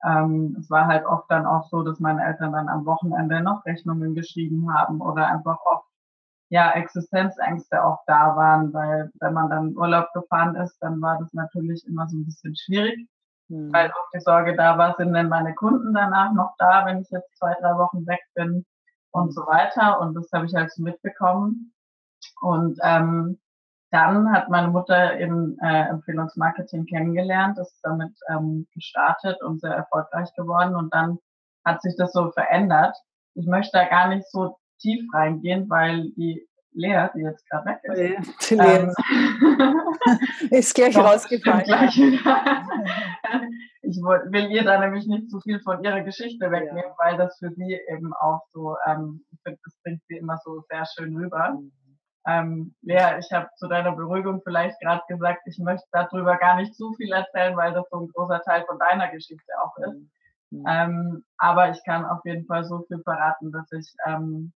ähm, 0.04 0.57
es 0.59 0.71
war 0.71 0.87
halt 0.87 1.04
oft 1.04 1.30
dann 1.30 1.47
auch 1.47 1.69
so, 1.69 1.83
dass 1.83 2.00
meine 2.00 2.25
Eltern 2.25 2.52
dann 2.52 2.69
am 2.69 2.87
Wochenende 2.87 3.42
noch 3.42 3.64
Rechnungen 3.66 4.14
geschrieben 4.14 4.73
haben 4.73 5.00
oder 5.00 5.26
einfach 5.26 5.59
oft 5.64 5.87
ja 6.49 6.73
Existenzängste 6.73 7.85
auch 7.85 8.00
da 8.07 8.35
waren, 8.35 8.73
weil 8.73 9.11
wenn 9.21 9.35
man 9.35 9.50
dann 9.50 9.76
Urlaub 9.76 10.12
gefahren 10.12 10.57
ist, 10.57 10.76
dann 10.80 11.00
war 11.00 11.19
das 11.19 11.33
natürlich 11.33 11.87
immer 11.87 12.09
so 12.09 12.16
ein 12.16 12.25
bisschen 12.25 12.57
schwierig, 12.57 13.09
mhm. 13.49 13.73
weil 13.73 13.90
auch 13.90 14.09
die 14.14 14.21
Sorge 14.21 14.57
da 14.57 14.76
war, 14.76 14.97
sind 14.97 15.12
denn 15.12 15.28
meine 15.28 15.54
Kunden 15.54 15.95
danach 15.95 16.33
noch 16.33 16.54
da, 16.59 16.87
wenn 16.87 17.02
ich 17.02 17.11
jetzt 17.11 17.37
zwei, 17.38 17.54
drei 17.61 17.76
Wochen 17.78 18.07
weg 18.07 18.21
bin 18.35 18.64
und 19.12 19.26
mhm. 19.26 19.33
so 19.33 19.42
weiter. 19.47 20.00
Und 20.00 20.14
das 20.14 20.30
habe 20.33 20.47
ich 20.47 20.54
halt 20.54 20.73
so 20.73 20.83
mitbekommen. 20.83 21.73
Und 22.40 22.78
ähm, 22.83 23.38
dann 23.90 24.32
hat 24.32 24.49
meine 24.49 24.68
Mutter 24.68 25.16
im 25.18 25.59
äh, 25.62 25.88
Empfehlungsmarketing 25.88 26.87
kennengelernt, 26.87 27.59
ist 27.59 27.80
damit 27.82 28.12
ähm, 28.28 28.66
gestartet 28.75 29.42
und 29.42 29.61
sehr 29.61 29.73
erfolgreich 29.73 30.32
geworden. 30.37 30.76
Und 30.76 30.94
dann 30.94 31.18
hat 31.64 31.82
sich 31.82 31.94
das 31.97 32.12
so 32.12 32.30
verändert. 32.30 32.97
Ich 33.35 33.47
möchte 33.47 33.73
da 33.73 33.85
gar 33.85 34.09
nicht 34.09 34.30
so 34.30 34.56
tief 34.80 35.02
reingehen, 35.12 35.68
weil 35.68 36.11
die 36.12 36.47
Lea, 36.73 37.09
die 37.14 37.23
jetzt 37.23 37.49
gerade 37.49 37.66
weg 37.66 37.80
ist, 37.82 38.50
die 38.50 38.54
ähm, 38.54 38.94
ist 40.50 40.75
gleich 40.75 40.97
rausgefallen. 40.97 41.64
Gleich 41.64 41.99
ich 43.82 43.97
will 43.97 44.50
ihr 44.52 44.62
da 44.62 44.78
nämlich 44.78 45.06
nicht 45.06 45.30
zu 45.30 45.40
viel 45.40 45.61
von 45.61 45.82
ihrer 45.82 46.02
Geschichte 46.02 46.50
wegnehmen, 46.50 46.85
ja. 46.90 46.94
weil 46.99 47.16
das 47.16 47.38
für 47.38 47.50
sie 47.50 47.76
eben 47.88 48.12
auch 48.14 48.42
so, 48.52 48.76
ähm, 48.87 49.25
ich 49.32 49.40
finde, 49.42 49.59
das 49.64 49.75
bringt 49.82 50.02
sie 50.06 50.16
immer 50.16 50.38
so 50.44 50.62
sehr 50.68 50.87
schön 50.87 51.16
rüber. 51.16 51.59
Mhm. 51.59 51.73
Ähm, 52.26 52.74
Lea, 52.82 53.18
ich 53.18 53.32
habe 53.32 53.48
zu 53.56 53.66
deiner 53.66 53.92
Beruhigung 53.92 54.42
vielleicht 54.44 54.78
gerade 54.80 55.02
gesagt, 55.08 55.42
ich 55.46 55.58
möchte 55.58 55.86
darüber 55.92 56.36
gar 56.36 56.56
nicht 56.56 56.74
zu 56.74 56.92
viel 56.94 57.12
erzählen, 57.12 57.56
weil 57.56 57.72
das 57.72 57.88
so 57.90 58.00
ein 58.00 58.08
großer 58.08 58.42
Teil 58.42 58.64
von 58.66 58.78
deiner 58.78 59.08
Geschichte 59.08 59.52
auch 59.62 59.76
ist. 59.78 60.06
Mhm. 60.50 60.64
Ähm, 60.68 61.24
aber 61.38 61.70
ich 61.70 61.82
kann 61.84 62.04
auf 62.04 62.24
jeden 62.24 62.46
Fall 62.46 62.64
so 62.64 62.84
viel 62.88 63.00
verraten, 63.02 63.52
dass 63.52 63.70
ich 63.72 63.94
ähm, 64.06 64.52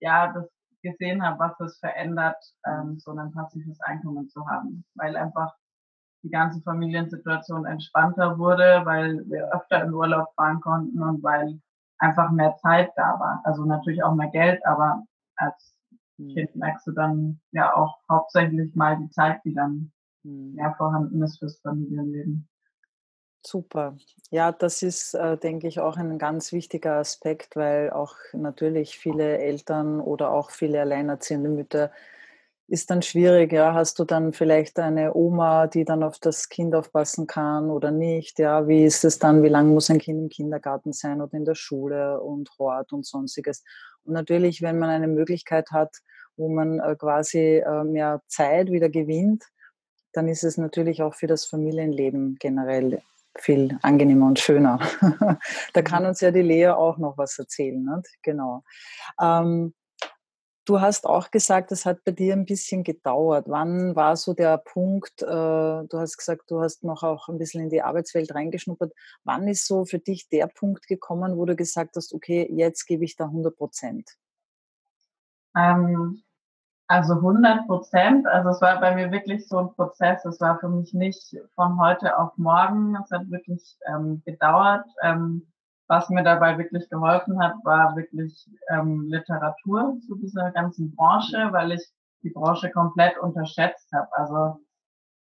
ja 0.00 0.32
das 0.32 0.48
gesehen 0.82 1.24
habe, 1.24 1.38
was 1.40 1.58
es 1.60 1.78
verändert, 1.78 2.36
ähm, 2.66 2.98
so 2.98 3.12
ein 3.12 3.32
passives 3.32 3.80
Einkommen 3.80 4.28
zu 4.28 4.46
haben, 4.46 4.84
weil 4.94 5.16
einfach 5.16 5.52
die 6.22 6.30
ganze 6.30 6.60
Familiensituation 6.62 7.64
entspannter 7.66 8.38
wurde, 8.38 8.82
weil 8.84 9.24
wir 9.28 9.52
öfter 9.52 9.82
in 9.82 9.92
Urlaub 9.92 10.32
fahren 10.34 10.60
konnten 10.60 11.02
und 11.02 11.22
weil 11.22 11.60
einfach 11.98 12.30
mehr 12.30 12.56
Zeit 12.56 12.90
da 12.96 13.18
war. 13.18 13.40
Also 13.44 13.64
natürlich 13.64 14.02
auch 14.02 14.14
mehr 14.14 14.30
Geld, 14.30 14.64
aber 14.66 15.04
als 15.36 15.77
Kind 16.18 16.54
mhm. 16.54 16.60
merkst 16.60 16.86
du 16.86 16.92
dann 16.92 17.40
ja 17.52 17.74
auch 17.74 17.98
hauptsächlich 18.10 18.74
mal 18.74 18.98
die 18.98 19.10
Zeit, 19.10 19.40
die 19.44 19.54
dann 19.54 19.92
mhm. 20.24 20.54
mehr 20.54 20.74
vorhanden 20.76 21.22
ist 21.22 21.38
fürs 21.38 21.60
Familienleben. 21.60 22.48
Super. 23.46 23.96
Ja, 24.30 24.52
das 24.52 24.82
ist, 24.82 25.14
äh, 25.14 25.38
denke 25.38 25.68
ich, 25.68 25.80
auch 25.80 25.96
ein 25.96 26.18
ganz 26.18 26.52
wichtiger 26.52 26.96
Aspekt, 26.96 27.56
weil 27.56 27.90
auch 27.90 28.16
natürlich 28.32 28.98
viele 28.98 29.38
Eltern 29.38 30.00
oder 30.00 30.32
auch 30.32 30.50
viele 30.50 30.80
alleinerziehende 30.80 31.48
Mütter 31.48 31.92
ist 32.68 32.90
dann 32.90 33.00
schwierig, 33.00 33.52
ja. 33.52 33.72
Hast 33.72 33.98
du 33.98 34.04
dann 34.04 34.34
vielleicht 34.34 34.78
eine 34.78 35.14
Oma, 35.14 35.66
die 35.66 35.86
dann 35.86 36.02
auf 36.02 36.18
das 36.18 36.50
Kind 36.50 36.74
aufpassen 36.74 37.26
kann 37.26 37.70
oder 37.70 37.90
nicht? 37.90 38.38
Ja, 38.38 38.68
wie 38.68 38.84
ist 38.84 39.04
es 39.04 39.18
dann? 39.18 39.42
Wie 39.42 39.48
lange 39.48 39.72
muss 39.72 39.88
ein 39.88 39.98
Kind 39.98 40.18
im 40.18 40.28
Kindergarten 40.28 40.92
sein 40.92 41.22
oder 41.22 41.32
in 41.32 41.46
der 41.46 41.54
Schule 41.54 42.20
und 42.20 42.50
Hort 42.58 42.92
und 42.92 43.06
sonstiges? 43.06 43.64
Und 44.04 44.12
natürlich, 44.12 44.60
wenn 44.60 44.78
man 44.78 44.90
eine 44.90 45.08
Möglichkeit 45.08 45.70
hat, 45.70 45.96
wo 46.38 46.48
man 46.48 46.80
äh, 46.80 46.96
quasi 46.96 47.58
äh, 47.58 47.84
mehr 47.84 48.22
Zeit 48.28 48.70
wieder 48.70 48.88
gewinnt, 48.88 49.44
dann 50.12 50.28
ist 50.28 50.44
es 50.44 50.56
natürlich 50.56 51.02
auch 51.02 51.14
für 51.14 51.26
das 51.26 51.44
Familienleben 51.44 52.36
generell 52.40 53.02
viel 53.36 53.78
angenehmer 53.82 54.26
und 54.26 54.38
schöner. 54.38 54.80
da 55.74 55.82
kann 55.82 56.02
mhm. 56.02 56.08
uns 56.10 56.20
ja 56.20 56.30
die 56.30 56.42
Lea 56.42 56.68
auch 56.68 56.98
noch 56.98 57.18
was 57.18 57.38
erzählen. 57.38 57.84
Nicht? 57.84 58.18
Genau. 58.22 58.62
Ähm, 59.20 59.74
Du 60.68 60.82
hast 60.82 61.06
auch 61.06 61.30
gesagt, 61.30 61.72
es 61.72 61.86
hat 61.86 62.04
bei 62.04 62.12
dir 62.12 62.34
ein 62.34 62.44
bisschen 62.44 62.84
gedauert. 62.84 63.46
Wann 63.48 63.96
war 63.96 64.16
so 64.16 64.34
der 64.34 64.58
Punkt, 64.58 65.22
äh, 65.22 65.26
du 65.26 65.88
hast 65.92 66.18
gesagt, 66.18 66.50
du 66.50 66.60
hast 66.60 66.84
noch 66.84 67.02
auch 67.02 67.28
ein 67.28 67.38
bisschen 67.38 67.62
in 67.62 67.70
die 67.70 67.80
Arbeitswelt 67.80 68.34
reingeschnuppert. 68.34 68.92
Wann 69.24 69.48
ist 69.48 69.66
so 69.66 69.86
für 69.86 69.98
dich 69.98 70.28
der 70.28 70.46
Punkt 70.46 70.86
gekommen, 70.86 71.38
wo 71.38 71.46
du 71.46 71.56
gesagt 71.56 71.96
hast, 71.96 72.12
okay, 72.12 72.46
jetzt 72.52 72.84
gebe 72.84 73.02
ich 73.06 73.16
da 73.16 73.24
100 73.24 73.56
Prozent? 73.56 74.10
Ähm, 75.56 76.22
also 76.88 77.14
100 77.14 77.66
Prozent. 77.66 78.26
Also 78.26 78.48
es 78.50 78.60
war 78.60 78.80
bei 78.80 78.94
mir 78.94 79.12
wirklich 79.12 79.46
so 79.46 79.58
ein 79.58 79.74
Prozess. 79.74 80.24
Es 80.24 80.40
war 80.40 80.58
für 80.58 80.68
mich 80.68 80.92
nicht 80.94 81.36
von 81.54 81.78
heute 81.78 82.18
auf 82.18 82.36
morgen. 82.36 82.96
Es 82.96 83.10
hat 83.10 83.30
wirklich 83.30 83.76
ähm, 83.86 84.22
gedauert. 84.24 84.86
Ähm, 85.02 85.46
was 85.86 86.08
mir 86.10 86.22
dabei 86.22 86.58
wirklich 86.58 86.88
geholfen 86.90 87.42
hat, 87.42 87.54
war 87.64 87.94
wirklich 87.96 88.46
ähm, 88.68 89.06
Literatur 89.08 89.96
zu 90.06 90.16
dieser 90.16 90.50
ganzen 90.50 90.94
Branche, 90.94 91.48
weil 91.52 91.72
ich 91.72 91.82
die 92.22 92.30
Branche 92.30 92.70
komplett 92.70 93.18
unterschätzt 93.18 93.90
habe. 93.92 94.08
Also 94.12 94.60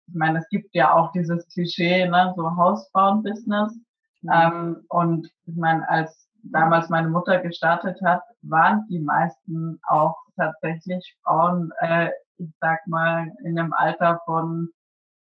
ich 0.08 0.14
meine, 0.14 0.38
es 0.38 0.48
gibt 0.48 0.74
ja 0.74 0.94
auch 0.94 1.12
dieses 1.12 1.46
Klischee, 1.48 2.08
ne, 2.08 2.32
so 2.36 2.56
Hausfrauen-Business. 2.56 3.74
Mhm. 4.22 4.30
Ähm, 4.32 4.84
und 4.88 5.30
ich 5.46 5.56
meine, 5.56 5.88
als 5.88 6.29
damals 6.44 6.88
meine 6.88 7.08
Mutter 7.08 7.38
gestartet 7.38 8.00
hat, 8.02 8.22
waren 8.42 8.86
die 8.88 8.98
meisten 8.98 9.80
auch 9.88 10.16
tatsächlich 10.36 11.16
Frauen, 11.22 11.72
äh, 11.80 12.10
ich 12.38 12.50
sag 12.60 12.86
mal, 12.86 13.30
in 13.44 13.58
einem 13.58 13.72
Alter 13.72 14.20
von 14.24 14.68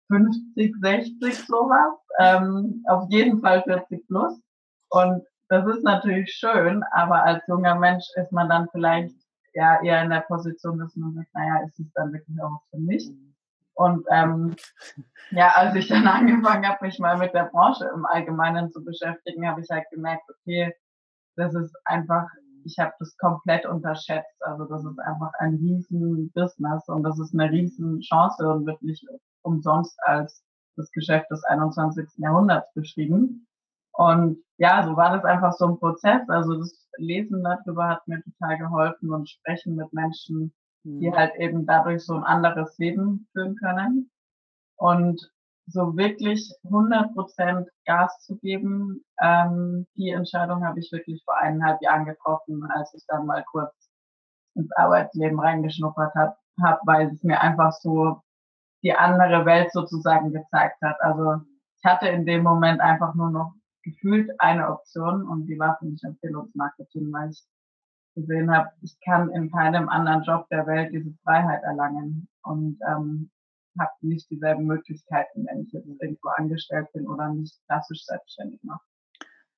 50, 0.08 0.74
60 0.80 1.46
sowas, 1.46 1.94
ähm, 2.18 2.84
auf 2.88 3.08
jeden 3.10 3.40
Fall 3.40 3.62
40 3.62 4.06
plus. 4.08 4.40
Und 4.88 5.24
das 5.48 5.66
ist 5.66 5.84
natürlich 5.84 6.32
schön, 6.32 6.82
aber 6.92 7.24
als 7.24 7.46
junger 7.48 7.74
Mensch 7.74 8.04
ist 8.16 8.32
man 8.32 8.48
dann 8.48 8.68
vielleicht 8.72 9.14
ja 9.54 9.82
eher 9.82 10.02
in 10.02 10.10
der 10.10 10.20
Position, 10.20 10.78
dass 10.78 10.94
man 10.96 11.14
sagt, 11.14 11.34
naja, 11.34 11.64
ist 11.66 11.78
es 11.78 11.92
dann 11.94 12.12
wirklich 12.12 12.40
auch 12.42 12.60
für 12.70 12.78
mich? 12.78 13.10
Und 13.74 14.06
ähm, 14.10 14.56
ja, 15.30 15.52
als 15.54 15.74
ich 15.74 15.88
dann 15.88 16.06
angefangen 16.06 16.68
habe, 16.68 16.84
mich 16.84 16.98
mal 16.98 17.16
mit 17.16 17.32
der 17.34 17.44
Branche 17.44 17.90
im 17.94 18.04
Allgemeinen 18.04 18.70
zu 18.70 18.84
beschäftigen, 18.84 19.48
habe 19.48 19.60
ich 19.60 19.70
halt 19.70 19.88
gemerkt, 19.90 20.24
okay, 20.28 20.74
das 21.36 21.54
ist 21.54 21.74
einfach, 21.84 22.28
ich 22.64 22.78
habe 22.78 22.92
das 22.98 23.16
komplett 23.18 23.66
unterschätzt. 23.66 24.42
Also 24.42 24.64
das 24.64 24.84
ist 24.84 24.98
einfach 25.00 25.32
ein 25.38 25.54
riesen 25.56 26.30
Business 26.32 26.88
und 26.88 27.02
das 27.02 27.18
ist 27.18 27.34
eine 27.34 27.50
riesen 27.50 28.00
Chance 28.00 28.48
und 28.48 28.66
wird 28.66 28.82
nicht 28.82 29.04
umsonst 29.42 29.96
als 30.04 30.42
das 30.76 30.90
Geschäft 30.92 31.30
des 31.30 31.44
21. 31.44 32.08
Jahrhunderts 32.16 32.72
beschrieben. 32.74 33.46
Und 33.92 34.38
ja, 34.58 34.84
so 34.84 34.96
war 34.96 35.16
das 35.16 35.24
einfach 35.24 35.52
so 35.52 35.66
ein 35.66 35.78
Prozess. 35.78 36.28
Also 36.28 36.58
das 36.58 36.88
Lesen 36.96 37.42
darüber 37.42 37.88
hat 37.88 38.06
mir 38.06 38.22
total 38.22 38.58
geholfen 38.58 39.10
und 39.10 39.28
Sprechen 39.28 39.74
mit 39.76 39.92
Menschen, 39.92 40.52
die 40.84 41.08
mhm. 41.08 41.14
halt 41.14 41.34
eben 41.36 41.66
dadurch 41.66 42.04
so 42.04 42.14
ein 42.14 42.24
anderes 42.24 42.76
Leben 42.78 43.28
führen 43.32 43.56
können. 43.56 44.10
Und 44.76 45.30
so 45.70 45.96
wirklich 45.96 46.52
100 46.64 47.14
Prozent 47.14 47.68
Gas 47.86 48.20
zu 48.20 48.36
geben, 48.38 49.04
ähm, 49.20 49.86
die 49.96 50.10
Entscheidung 50.10 50.64
habe 50.64 50.80
ich 50.80 50.90
wirklich 50.92 51.22
vor 51.24 51.36
eineinhalb 51.38 51.80
Jahren 51.82 52.06
getroffen, 52.06 52.64
als 52.70 52.92
ich 52.94 53.04
dann 53.06 53.26
mal 53.26 53.44
kurz 53.50 53.72
ins 54.54 54.70
Arbeitsleben 54.72 55.38
reingeschnuppert 55.38 56.14
habe, 56.14 56.34
hab, 56.62 56.80
weil 56.86 57.08
es 57.08 57.22
mir 57.22 57.40
einfach 57.40 57.72
so 57.72 58.22
die 58.82 58.94
andere 58.94 59.44
Welt 59.44 59.72
sozusagen 59.72 60.32
gezeigt 60.32 60.80
hat. 60.82 60.96
Also 61.00 61.42
ich 61.78 61.84
hatte 61.84 62.08
in 62.08 62.26
dem 62.26 62.42
Moment 62.42 62.80
einfach 62.80 63.14
nur 63.14 63.30
noch 63.30 63.52
gefühlt 63.82 64.30
eine 64.38 64.68
Option 64.68 65.26
und 65.26 65.46
die 65.46 65.58
war 65.58 65.76
für 65.78 65.86
mich 65.86 66.02
Empfehlungsmarketing, 66.02 67.12
weil 67.12 67.30
ich 67.30 67.42
gesehen 68.14 68.54
habe, 68.54 68.70
ich 68.82 68.98
kann 69.04 69.30
in 69.30 69.50
keinem 69.50 69.88
anderen 69.88 70.22
Job 70.22 70.48
der 70.50 70.66
Welt 70.66 70.92
diese 70.92 71.12
Freiheit 71.22 71.62
erlangen 71.62 72.28
und 72.42 72.78
ähm, 72.86 73.30
habe 73.80 73.90
nicht 74.02 74.30
dieselben 74.30 74.66
Möglichkeiten, 74.66 75.46
wenn 75.46 75.62
ich 75.62 75.72
jetzt 75.72 75.88
irgendwo 76.00 76.28
angestellt 76.28 76.86
bin 76.92 77.08
oder 77.08 77.28
nicht 77.30 77.56
klassisch 77.66 78.04
selbstständig 78.04 78.62
mache. 78.62 78.84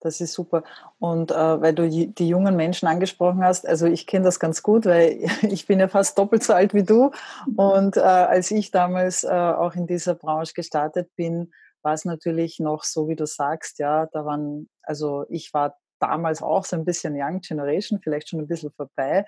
Das 0.03 0.21
ist 0.21 0.33
super. 0.33 0.65
Und 0.99 1.31
äh, 1.31 1.61
weil 1.61 1.75
du 1.75 1.89
die 1.89 2.29
jungen 2.29 2.57
Menschen 2.57 2.89
angesprochen 2.89 3.45
hast, 3.45 3.67
also 3.67 3.87
ich 3.87 4.07
kenne 4.07 4.25
das 4.25 4.41
ganz 4.41 4.63
gut, 4.63 4.85
weil 4.85 5.21
ich 5.43 5.67
bin 5.67 5.79
ja 5.79 5.89
fast 5.89 6.19
doppelt 6.19 6.43
so 6.43 6.55
alt 6.55 6.75
wie 6.75 6.83
du. 6.83 7.13
Und 7.57 7.97
äh, 7.97 8.01
als 8.01 8.51
ich 8.51 8.71
damals 8.73 9.23
äh, 9.23 9.29
auch 9.29 9.75
in 9.75 9.87
dieser 9.87 10.15
Branche 10.15 10.55
gestartet 10.55 11.15
bin, 11.15 11.53
war 11.83 11.95
es 11.95 12.05
natürlich 12.05 12.59
noch 12.59 12.85
so, 12.85 13.09
wie 13.09 13.17
du 13.17 13.27
sagst, 13.27 13.79
ja, 13.79 14.07
da 14.07 14.25
waren, 14.25 14.69
also 14.83 15.25
ich 15.29 15.53
war 15.55 15.77
damals 16.01 16.43
auch 16.43 16.65
so 16.65 16.77
ein 16.77 16.85
bisschen 16.85 17.15
Young 17.17 17.41
Generation, 17.41 18.01
vielleicht 18.03 18.29
schon 18.29 18.41
ein 18.41 18.49
bisschen 18.49 18.73
vorbei, 18.73 19.25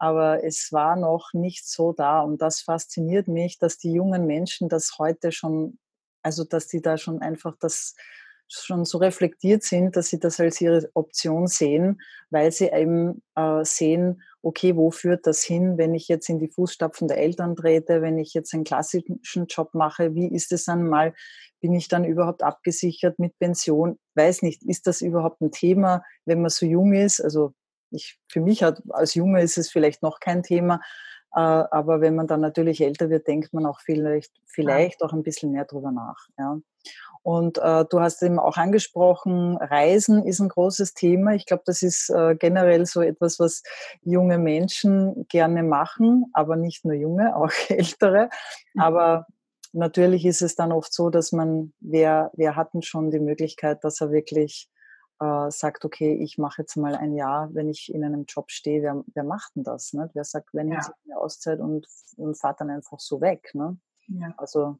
aber 0.00 0.42
es 0.44 0.72
war 0.72 0.96
noch 0.96 1.34
nicht 1.34 1.68
so 1.68 1.92
da 1.92 2.22
und 2.22 2.40
das 2.40 2.62
fasziniert 2.62 3.28
mich, 3.28 3.58
dass 3.58 3.76
die 3.76 3.92
jungen 3.92 4.26
Menschen 4.26 4.70
das 4.70 4.96
heute 4.98 5.30
schon, 5.30 5.78
also 6.22 6.42
dass 6.44 6.66
die 6.68 6.80
da 6.80 6.96
schon 6.96 7.20
einfach 7.20 7.54
das 7.60 7.94
schon 8.48 8.86
so 8.86 8.98
reflektiert 8.98 9.62
sind, 9.62 9.96
dass 9.96 10.08
sie 10.08 10.18
das 10.18 10.40
als 10.40 10.60
ihre 10.60 10.90
Option 10.94 11.46
sehen, 11.46 12.00
weil 12.30 12.50
sie 12.50 12.68
eben 12.68 13.22
äh, 13.36 13.62
sehen, 13.62 14.22
okay, 14.42 14.74
wo 14.74 14.90
führt 14.90 15.26
das 15.26 15.44
hin, 15.44 15.76
wenn 15.76 15.94
ich 15.94 16.08
jetzt 16.08 16.30
in 16.30 16.38
die 16.38 16.48
Fußstapfen 16.48 17.06
der 17.06 17.18
Eltern 17.18 17.54
trete, 17.54 18.00
wenn 18.00 18.18
ich 18.18 18.32
jetzt 18.32 18.54
einen 18.54 18.64
klassischen 18.64 19.46
Job 19.48 19.74
mache, 19.74 20.14
wie 20.14 20.26
ist 20.26 20.50
es 20.50 20.66
einmal, 20.66 21.14
bin 21.60 21.74
ich 21.74 21.88
dann 21.88 22.04
überhaupt 22.04 22.42
abgesichert 22.42 23.18
mit 23.18 23.38
Pension? 23.38 23.98
Weiß 24.14 24.40
nicht, 24.40 24.62
ist 24.62 24.86
das 24.86 25.02
überhaupt 25.02 25.42
ein 25.42 25.52
Thema, 25.52 26.02
wenn 26.24 26.40
man 26.40 26.50
so 26.50 26.64
jung 26.64 26.94
ist? 26.94 27.20
Also 27.20 27.52
ich, 27.90 28.18
für 28.28 28.40
mich 28.40 28.62
hat, 28.62 28.82
als 28.90 29.14
Junge 29.14 29.42
ist 29.42 29.58
es 29.58 29.70
vielleicht 29.70 30.02
noch 30.02 30.20
kein 30.20 30.42
Thema, 30.42 30.80
äh, 31.34 31.40
aber 31.40 32.00
wenn 32.00 32.16
man 32.16 32.26
dann 32.26 32.40
natürlich 32.40 32.80
älter 32.80 33.10
wird, 33.10 33.26
denkt 33.26 33.52
man 33.52 33.66
auch 33.66 33.80
vielleicht, 33.80 34.32
vielleicht 34.46 35.02
auch 35.02 35.12
ein 35.12 35.22
bisschen 35.22 35.52
mehr 35.52 35.64
drüber 35.64 35.92
nach. 35.92 36.28
Ja. 36.38 36.58
Und 37.22 37.58
äh, 37.58 37.84
du 37.84 38.00
hast 38.00 38.22
eben 38.22 38.38
auch 38.38 38.56
angesprochen, 38.56 39.56
Reisen 39.58 40.24
ist 40.24 40.40
ein 40.40 40.48
großes 40.48 40.94
Thema. 40.94 41.34
Ich 41.34 41.44
glaube, 41.44 41.62
das 41.66 41.82
ist 41.82 42.08
äh, 42.10 42.34
generell 42.34 42.86
so 42.86 43.02
etwas, 43.02 43.38
was 43.38 43.62
junge 44.02 44.38
Menschen 44.38 45.26
gerne 45.28 45.62
machen, 45.62 46.26
aber 46.32 46.56
nicht 46.56 46.84
nur 46.84 46.94
junge, 46.94 47.36
auch 47.36 47.52
ältere. 47.68 48.30
Mhm. 48.74 48.80
Aber 48.80 49.26
natürlich 49.72 50.24
ist 50.24 50.42
es 50.42 50.56
dann 50.56 50.72
oft 50.72 50.92
so, 50.92 51.10
dass 51.10 51.30
man, 51.32 51.72
wer, 51.80 52.30
wer 52.34 52.56
hatten 52.56 52.82
schon 52.82 53.10
die 53.10 53.20
Möglichkeit, 53.20 53.84
dass 53.84 54.00
er 54.00 54.10
wirklich 54.10 54.68
äh, 55.20 55.50
sagt, 55.50 55.84
okay, 55.84 56.14
ich 56.14 56.38
mache 56.38 56.62
jetzt 56.62 56.76
mal 56.76 56.94
ein 56.94 57.12
Jahr, 57.12 57.48
wenn 57.52 57.68
ich 57.68 57.92
in 57.92 58.04
einem 58.04 58.24
Job 58.26 58.50
stehe, 58.50 58.82
wer, 58.82 59.04
wer 59.14 59.24
macht 59.24 59.54
denn 59.54 59.64
das? 59.64 59.92
Ne? 59.92 60.10
Wer 60.14 60.24
sagt, 60.24 60.48
wenn 60.52 60.72
ja. 60.72 60.80
sich 60.80 60.94
eine 61.04 61.18
Auszeit 61.18 61.60
und, 61.60 61.86
und 62.16 62.38
fahrt 62.38 62.60
dann 62.60 62.70
einfach 62.70 62.98
so 62.98 63.20
weg? 63.20 63.50
Ne? 63.54 63.78
Ja. 64.08 64.32
Also 64.38 64.78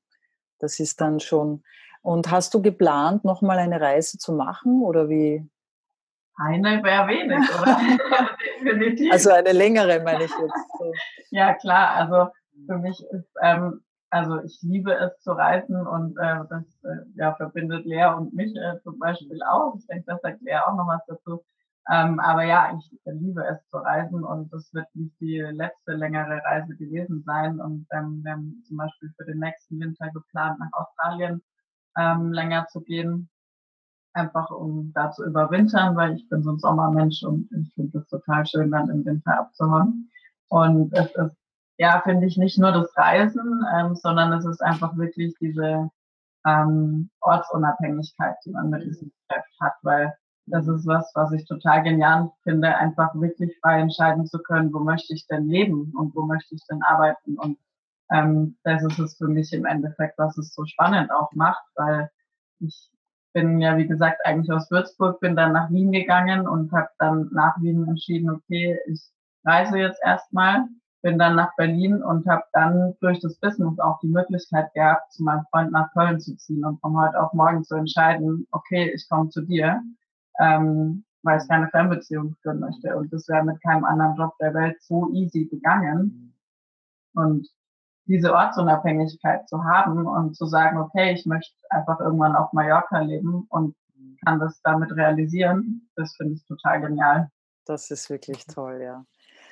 das 0.59 0.80
ist 0.80 1.00
dann 1.00 1.20
schon. 1.20 1.62
Und 2.02 2.30
hast 2.30 2.54
du 2.54 2.62
geplant, 2.62 3.25
nochmal 3.25 3.59
eine 3.59 3.80
Reise 3.80 4.18
zu 4.18 4.32
machen 4.32 4.82
oder 4.82 5.09
wie? 5.09 5.47
Eine 6.37 6.82
wäre 6.82 7.06
wenig, 7.09 7.49
oder? 7.61 7.78
Definitiv. 8.64 9.12
Also 9.12 9.30
eine 9.30 9.52
längere, 9.52 10.00
meine 10.00 10.25
ich 10.25 10.30
jetzt. 10.30 11.30
ja, 11.30 11.54
klar. 11.54 11.97
Also 11.97 12.32
für 12.66 12.78
mich 12.78 13.04
ist 13.11 13.28
ähm, 13.42 13.82
also 14.11 14.43
ich 14.43 14.59
liebe 14.62 14.93
es 14.93 15.19
zu 15.21 15.33
reisen 15.33 15.87
und 15.87 16.17
äh, 16.19 16.40
das 16.49 16.64
äh, 16.85 17.05
ja, 17.14 17.35
verbindet 17.35 17.85
Lea 17.87 18.12
und 18.17 18.35
mich 18.35 18.55
äh, 18.57 18.81
zum 18.83 18.99
Beispiel 18.99 19.40
auch. 19.45 19.76
Ich 19.76 19.87
denke, 19.87 20.05
das 20.07 20.21
sagt 20.23 20.43
Lea 20.43 20.59
auch 20.67 20.75
noch 20.75 20.88
was 20.88 21.05
dazu. 21.07 21.45
Ähm, 21.90 22.21
aber 22.21 22.45
ja, 22.45 22.76
ich 22.76 23.00
liebe 23.05 23.45
es 23.47 23.67
zu 23.69 23.79
reisen 23.79 24.25
und 24.25 24.52
das 24.52 24.73
wird 24.75 24.87
nicht 24.95 25.19
die 25.21 25.38
letzte 25.38 25.93
längere 25.93 26.40
Reise 26.45 26.76
gewesen 26.76 27.23
sein. 27.25 27.61
Und 27.61 27.87
ähm, 27.93 28.21
wir 28.23 28.33
haben 28.33 28.62
zum 28.67 28.76
Beispiel 28.76 29.12
für 29.17 29.25
den 29.25 29.38
nächsten 29.38 29.81
Winter 29.81 30.11
geplant, 30.11 30.59
nach 30.59 30.73
Australien 30.73 31.43
ähm, 31.97 32.33
länger 32.33 32.67
zu 32.69 32.81
gehen. 32.83 33.29
Einfach 34.12 34.50
um 34.50 34.93
da 34.93 35.12
zu 35.12 35.25
überwintern, 35.25 35.97
weil 35.97 36.14
ich 36.14 36.29
bin 36.29 36.43
so 36.43 36.50
ein 36.52 36.59
Sommermensch 36.59 37.23
und 37.23 37.49
ich 37.52 37.73
finde 37.75 37.99
es 37.99 38.09
total 38.09 38.45
schön, 38.45 38.71
dann 38.73 38.90
im 38.90 39.05
Winter 39.05 39.38
abzuhauen. 39.38 40.11
Und 40.49 40.93
es 40.93 41.14
ist 41.14 41.39
ja, 41.80 42.02
finde 42.04 42.26
ich 42.26 42.37
nicht 42.37 42.58
nur 42.58 42.72
das 42.72 42.94
Reisen, 42.94 43.64
ähm, 43.75 43.94
sondern 43.94 44.34
es 44.34 44.44
ist 44.44 44.60
einfach 44.60 44.94
wirklich 44.99 45.34
diese 45.40 45.88
ähm, 46.46 47.08
Ortsunabhängigkeit, 47.22 48.37
die 48.44 48.50
man 48.50 48.68
mit 48.68 48.84
diesem 48.84 49.10
Geschäft 49.10 49.49
hat, 49.60 49.72
weil 49.80 50.14
das 50.44 50.68
ist 50.68 50.87
was, 50.87 51.10
was 51.14 51.32
ich 51.32 51.46
total 51.46 51.82
genial 51.82 52.30
finde, 52.42 52.76
einfach 52.76 53.14
wirklich 53.14 53.58
frei 53.62 53.80
entscheiden 53.80 54.26
zu 54.26 54.40
können, 54.42 54.75
wo 54.75 54.80
möchte 54.80 55.14
ich 55.14 55.26
denn 55.26 55.49
leben 55.49 55.94
und 55.96 56.14
wo 56.14 56.26
möchte 56.26 56.54
ich 56.54 56.60
denn 56.70 56.82
arbeiten. 56.82 57.38
Und 57.38 57.56
ähm, 58.12 58.58
das 58.62 58.82
ist 58.82 58.99
es 58.99 59.16
für 59.16 59.28
mich 59.28 59.50
im 59.54 59.64
Endeffekt, 59.64 60.18
was 60.18 60.37
es 60.37 60.52
so 60.52 60.66
spannend 60.66 61.10
auch 61.10 61.32
macht, 61.32 61.64
weil 61.76 62.10
ich 62.58 62.90
bin 63.32 63.58
ja, 63.58 63.78
wie 63.78 63.87
gesagt, 63.87 64.20
eigentlich 64.26 64.52
aus 64.52 64.70
Würzburg, 64.70 65.18
bin 65.20 65.34
dann 65.34 65.54
nach 65.54 65.70
Wien 65.70 65.92
gegangen 65.92 66.46
und 66.46 66.72
habe 66.72 66.90
dann 66.99 67.30
nach 67.32 67.58
Wien 67.62 67.88
entschieden, 67.88 68.28
okay, 68.28 68.78
ich 68.87 69.00
reise 69.46 69.78
jetzt 69.78 70.00
erstmal, 70.04 70.66
bin 71.02 71.19
dann 71.19 71.37
nach 71.37 71.54
Berlin 71.57 72.02
und 72.02 72.26
habe 72.26 72.45
dann 72.52 72.95
durch 73.00 73.21
das 73.21 73.37
Business 73.38 73.78
auch 73.78 73.99
die 74.00 74.09
Möglichkeit 74.09 74.73
gehabt, 74.75 75.12
zu 75.12 75.23
meinem 75.23 75.45
Freund 75.50 75.73
nach 75.73 75.92
Köln 75.92 76.21
zu 76.21 76.37
ziehen 76.37 76.64
und 76.64 76.80
von 76.80 76.97
heute 76.99 77.21
auf 77.21 77.33
morgen 77.33 77.64
zu 77.64 77.75
entscheiden, 77.75 78.47
okay, 78.50 78.90
ich 78.95 79.09
komme 79.09 79.30
zu 79.30 79.42
dir, 79.42 79.80
ähm, 80.38 81.04
weil 81.23 81.40
ich 81.40 81.49
keine 81.49 81.69
Fernbeziehung 81.69 82.37
führen 82.42 82.61
möchte. 82.61 82.97
Und 82.97 83.12
das 83.12 83.28
wäre 83.28 83.45
mit 83.45 83.62
keinem 83.62 83.85
anderen 83.85 84.16
Job 84.16 84.35
der 84.40 84.54
Welt 84.54 84.83
so 84.83 85.11
easy 85.12 85.47
gegangen. 85.47 86.35
Und 87.14 87.49
diese 88.07 88.35
Ortsunabhängigkeit 88.35 89.49
zu 89.49 89.64
haben 89.64 90.07
und 90.07 90.35
zu 90.35 90.47
sagen, 90.47 90.78
okay, 90.78 91.12
ich 91.12 91.26
möchte 91.26 91.54
einfach 91.71 92.00
irgendwann 92.00 92.37
auf 92.37 92.52
Mallorca 92.52 93.00
leben 93.00 93.47
und 93.49 93.76
kann 94.25 94.40
das 94.40 94.61
damit 94.62 94.92
realisieren, 94.92 95.88
das 95.97 96.14
finde 96.16 96.35
ich 96.35 96.45
total 96.45 96.80
genial. 96.80 97.30
Das 97.64 97.90
ist 97.90 98.11
wirklich 98.11 98.47
toll, 98.47 98.80
ja. 98.83 99.04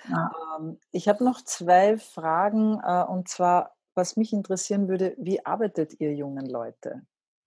Ja. 0.08 0.30
Ähm, 0.58 0.78
ich 0.92 1.08
habe 1.08 1.24
noch 1.24 1.42
zwei 1.42 1.98
Fragen 1.98 2.80
äh, 2.84 3.04
und 3.04 3.28
zwar, 3.28 3.74
was 3.94 4.16
mich 4.16 4.32
interessieren 4.32 4.88
würde, 4.88 5.14
wie 5.18 5.44
arbeitet 5.44 6.00
ihr 6.00 6.14
jungen 6.14 6.46
Leute? 6.46 7.02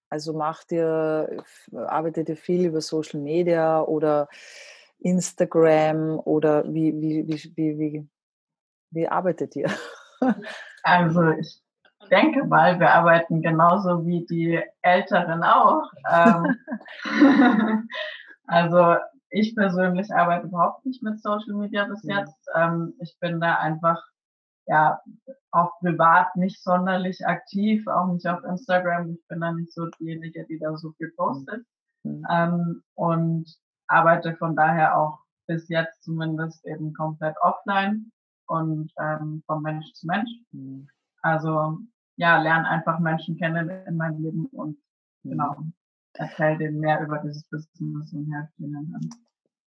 Also 0.09 0.33
macht 0.33 0.71
ihr, 0.73 1.43
arbeitet 1.71 2.27
ihr 2.27 2.35
viel 2.35 2.65
über 2.65 2.81
Social 2.81 3.21
Media 3.21 3.81
oder 3.81 4.27
Instagram 4.99 6.19
oder 6.19 6.65
wie, 6.65 6.93
wie, 6.99 7.27
wie, 7.27 7.53
wie, 7.55 7.79
wie, 7.79 8.09
wie 8.91 9.07
arbeitet 9.07 9.55
ihr? 9.55 9.69
Also 10.83 11.29
ich 11.31 11.61
denke 12.09 12.43
mal, 12.43 12.79
wir 12.79 12.91
arbeiten 12.91 13.41
genauso 13.41 14.05
wie 14.05 14.25
die 14.25 14.61
Älteren 14.81 15.43
auch. 15.43 15.89
Ähm, 16.11 16.57
also 18.47 18.95
ich 19.31 19.55
persönlich 19.55 20.13
arbeite 20.13 20.47
überhaupt 20.47 20.85
nicht 20.85 21.01
mit 21.01 21.21
Social 21.21 21.53
Media 21.53 21.85
bis 21.85 22.03
jetzt. 22.03 22.35
Ähm, 22.55 22.93
ich 22.99 23.17
bin 23.19 23.39
da 23.39 23.55
einfach 23.55 24.01
ja 24.67 25.01
auch 25.51 25.77
privat 25.79 26.35
nicht 26.35 26.63
sonderlich 26.63 27.25
aktiv, 27.25 27.87
auch 27.87 28.07
nicht 28.07 28.27
auf 28.27 28.43
Instagram. 28.43 29.11
Ich 29.11 29.27
bin 29.27 29.41
da 29.41 29.51
nicht 29.51 29.73
so 29.73 29.87
diejenige, 29.99 30.45
die 30.45 30.59
da 30.59 30.75
so 30.77 30.91
viel 30.93 31.11
postet. 31.17 31.65
Mhm. 32.03 32.25
Ähm, 32.29 32.83
und 32.95 33.45
arbeite 33.87 34.35
von 34.37 34.55
daher 34.55 34.97
auch 34.97 35.19
bis 35.47 35.67
jetzt 35.67 36.03
zumindest 36.03 36.65
eben 36.65 36.93
komplett 36.93 37.35
offline 37.41 38.11
und 38.47 38.91
ähm, 38.99 39.43
von 39.45 39.61
Mensch 39.61 39.91
zu 39.93 40.07
Mensch. 40.07 40.29
Mhm. 40.51 40.87
Also 41.21 41.79
ja, 42.15 42.41
lerne 42.41 42.67
einfach 42.67 42.99
Menschen 42.99 43.37
kennen 43.37 43.69
in 43.69 43.97
meinem 43.97 44.21
Leben 44.21 44.45
und 44.47 44.77
mhm. 45.23 45.29
genau, 45.29 45.55
erzähle 46.13 46.57
denen 46.57 46.79
mehr 46.79 47.01
über 47.01 47.19
dieses 47.19 47.43
Business 47.45 48.13
und 48.13 48.31
helfe 48.33 48.53
ihnen 48.57 48.91
dann. 48.91 49.09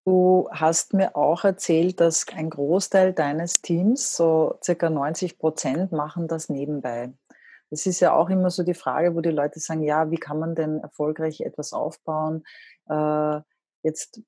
Du 0.08 0.48
hast 0.50 0.94
mir 0.94 1.14
auch 1.16 1.44
erzählt, 1.44 2.00
dass 2.00 2.24
ein 2.34 2.48
Großteil 2.48 3.12
deines 3.12 3.60
Teams, 3.60 4.16
so 4.16 4.58
circa 4.64 4.88
90 4.88 5.38
Prozent, 5.38 5.92
machen 5.92 6.28
das 6.28 6.48
nebenbei. 6.48 7.12
Das 7.68 7.84
ist 7.84 8.00
ja 8.00 8.14
auch 8.14 8.30
immer 8.30 8.48
so 8.48 8.62
die 8.62 8.72
Frage, 8.72 9.14
wo 9.14 9.20
die 9.20 9.28
Leute 9.28 9.60
sagen, 9.60 9.82
ja, 9.82 10.10
wie 10.10 10.16
kann 10.16 10.38
man 10.38 10.54
denn 10.54 10.78
erfolgreich 10.78 11.42
etwas 11.42 11.74
aufbauen? 11.74 12.42
Äh, 12.88 13.40
jetzt 13.82 14.22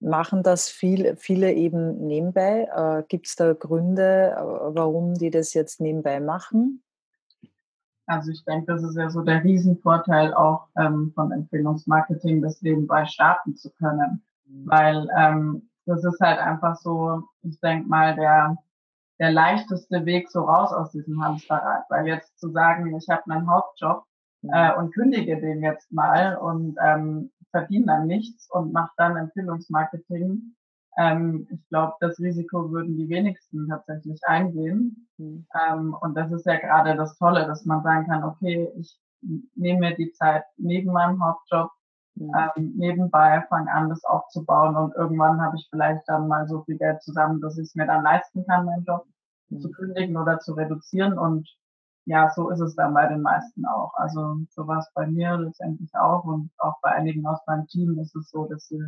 machen 0.00 0.42
das 0.42 0.68
viel, 0.68 1.14
viele 1.14 1.52
eben 1.52 2.04
nebenbei. 2.04 2.68
Äh, 2.74 3.04
Gibt 3.06 3.28
es 3.28 3.36
da 3.36 3.52
Gründe, 3.52 4.34
äh, 4.36 4.42
warum 4.74 5.14
die 5.14 5.30
das 5.30 5.54
jetzt 5.54 5.80
nebenbei 5.80 6.18
machen? 6.18 6.82
Also 8.06 8.32
ich 8.32 8.44
denke, 8.44 8.66
das 8.66 8.82
ist 8.82 8.96
ja 8.96 9.08
so 9.10 9.22
der 9.22 9.44
Riesenvorteil 9.44 10.34
auch 10.34 10.66
ähm, 10.76 11.12
von 11.14 11.30
Empfehlungsmarketing, 11.30 12.42
das 12.42 12.62
nebenbei 12.62 13.06
starten 13.06 13.54
zu 13.54 13.70
können. 13.70 14.24
Weil 14.64 15.08
ähm, 15.16 15.68
das 15.86 16.04
ist 16.04 16.20
halt 16.20 16.38
einfach 16.38 16.76
so, 16.76 17.22
ich 17.42 17.58
denke 17.60 17.88
mal, 17.88 18.14
der, 18.14 18.56
der 19.18 19.32
leichteste 19.32 20.04
Weg 20.04 20.30
so 20.30 20.42
raus 20.42 20.72
aus 20.72 20.92
diesem 20.92 21.22
Hamsterrad. 21.22 21.84
Weil 21.88 22.06
jetzt 22.06 22.38
zu 22.38 22.50
sagen, 22.50 22.94
ich 22.96 23.08
habe 23.08 23.30
einen 23.30 23.50
Hauptjob 23.50 24.04
äh, 24.52 24.74
und 24.74 24.94
kündige 24.94 25.40
den 25.40 25.62
jetzt 25.62 25.92
mal 25.92 26.36
und 26.36 26.76
ähm, 26.84 27.30
verdiene 27.50 27.86
dann 27.86 28.06
nichts 28.06 28.50
und 28.50 28.72
mache 28.72 28.92
dann 28.96 29.16
Empfehlungsmarketing. 29.16 30.54
Ähm, 30.98 31.48
ich 31.50 31.68
glaube, 31.68 31.94
das 32.00 32.18
Risiko 32.18 32.70
würden 32.70 32.96
die 32.96 33.08
wenigsten 33.08 33.68
tatsächlich 33.68 34.20
eingehen. 34.24 35.08
Mhm. 35.18 35.46
Ähm, 35.54 35.96
und 36.00 36.14
das 36.14 36.30
ist 36.32 36.46
ja 36.46 36.56
gerade 36.58 36.96
das 36.96 37.16
Tolle, 37.18 37.46
dass 37.46 37.64
man 37.64 37.82
sagen 37.82 38.06
kann, 38.06 38.24
okay, 38.24 38.70
ich 38.76 38.98
nehme 39.54 39.80
mir 39.80 39.96
die 39.96 40.12
Zeit 40.12 40.44
neben 40.56 40.92
meinem 40.92 41.24
Hauptjob, 41.24 41.70
mhm. 42.14 42.32
ähm, 42.56 42.72
nebenbei, 42.76 43.44
fange 43.48 43.70
an, 43.72 43.88
das 43.88 44.04
aufzubauen 44.04 44.76
und 44.76 44.94
irgendwann 44.94 45.40
habe 45.40 45.56
ich 45.56 45.66
vielleicht 45.70 46.08
dann 46.08 46.28
mal 46.28 46.46
so 46.48 46.62
viel 46.64 46.78
Geld 46.78 47.02
zusammen, 47.02 47.40
dass 47.40 47.58
ich 47.58 47.68
es 47.68 47.74
mir 47.74 47.86
dann 47.86 48.02
leisten 48.02 48.44
kann, 48.46 48.66
meinen 48.66 48.84
Job 48.84 49.06
mhm. 49.48 49.60
zu 49.60 49.70
kündigen 49.70 50.16
oder 50.16 50.38
zu 50.38 50.54
reduzieren 50.54 51.18
und 51.18 51.48
ja, 52.04 52.30
so 52.34 52.50
ist 52.50 52.60
es 52.60 52.74
dann 52.74 52.94
bei 52.94 53.06
den 53.06 53.22
meisten 53.22 53.64
auch. 53.64 53.92
Also 53.94 54.38
so 54.50 54.66
war 54.66 54.78
es 54.78 54.90
bei 54.92 55.06
mir 55.06 55.36
letztendlich 55.36 55.94
auch 55.94 56.24
und 56.24 56.50
auch 56.58 56.74
bei 56.82 56.90
einigen 56.90 57.24
aus 57.26 57.38
meinem 57.46 57.66
Team 57.68 57.98
ist 58.00 58.16
es 58.16 58.30
so, 58.30 58.46
dass 58.46 58.66
sie 58.66 58.82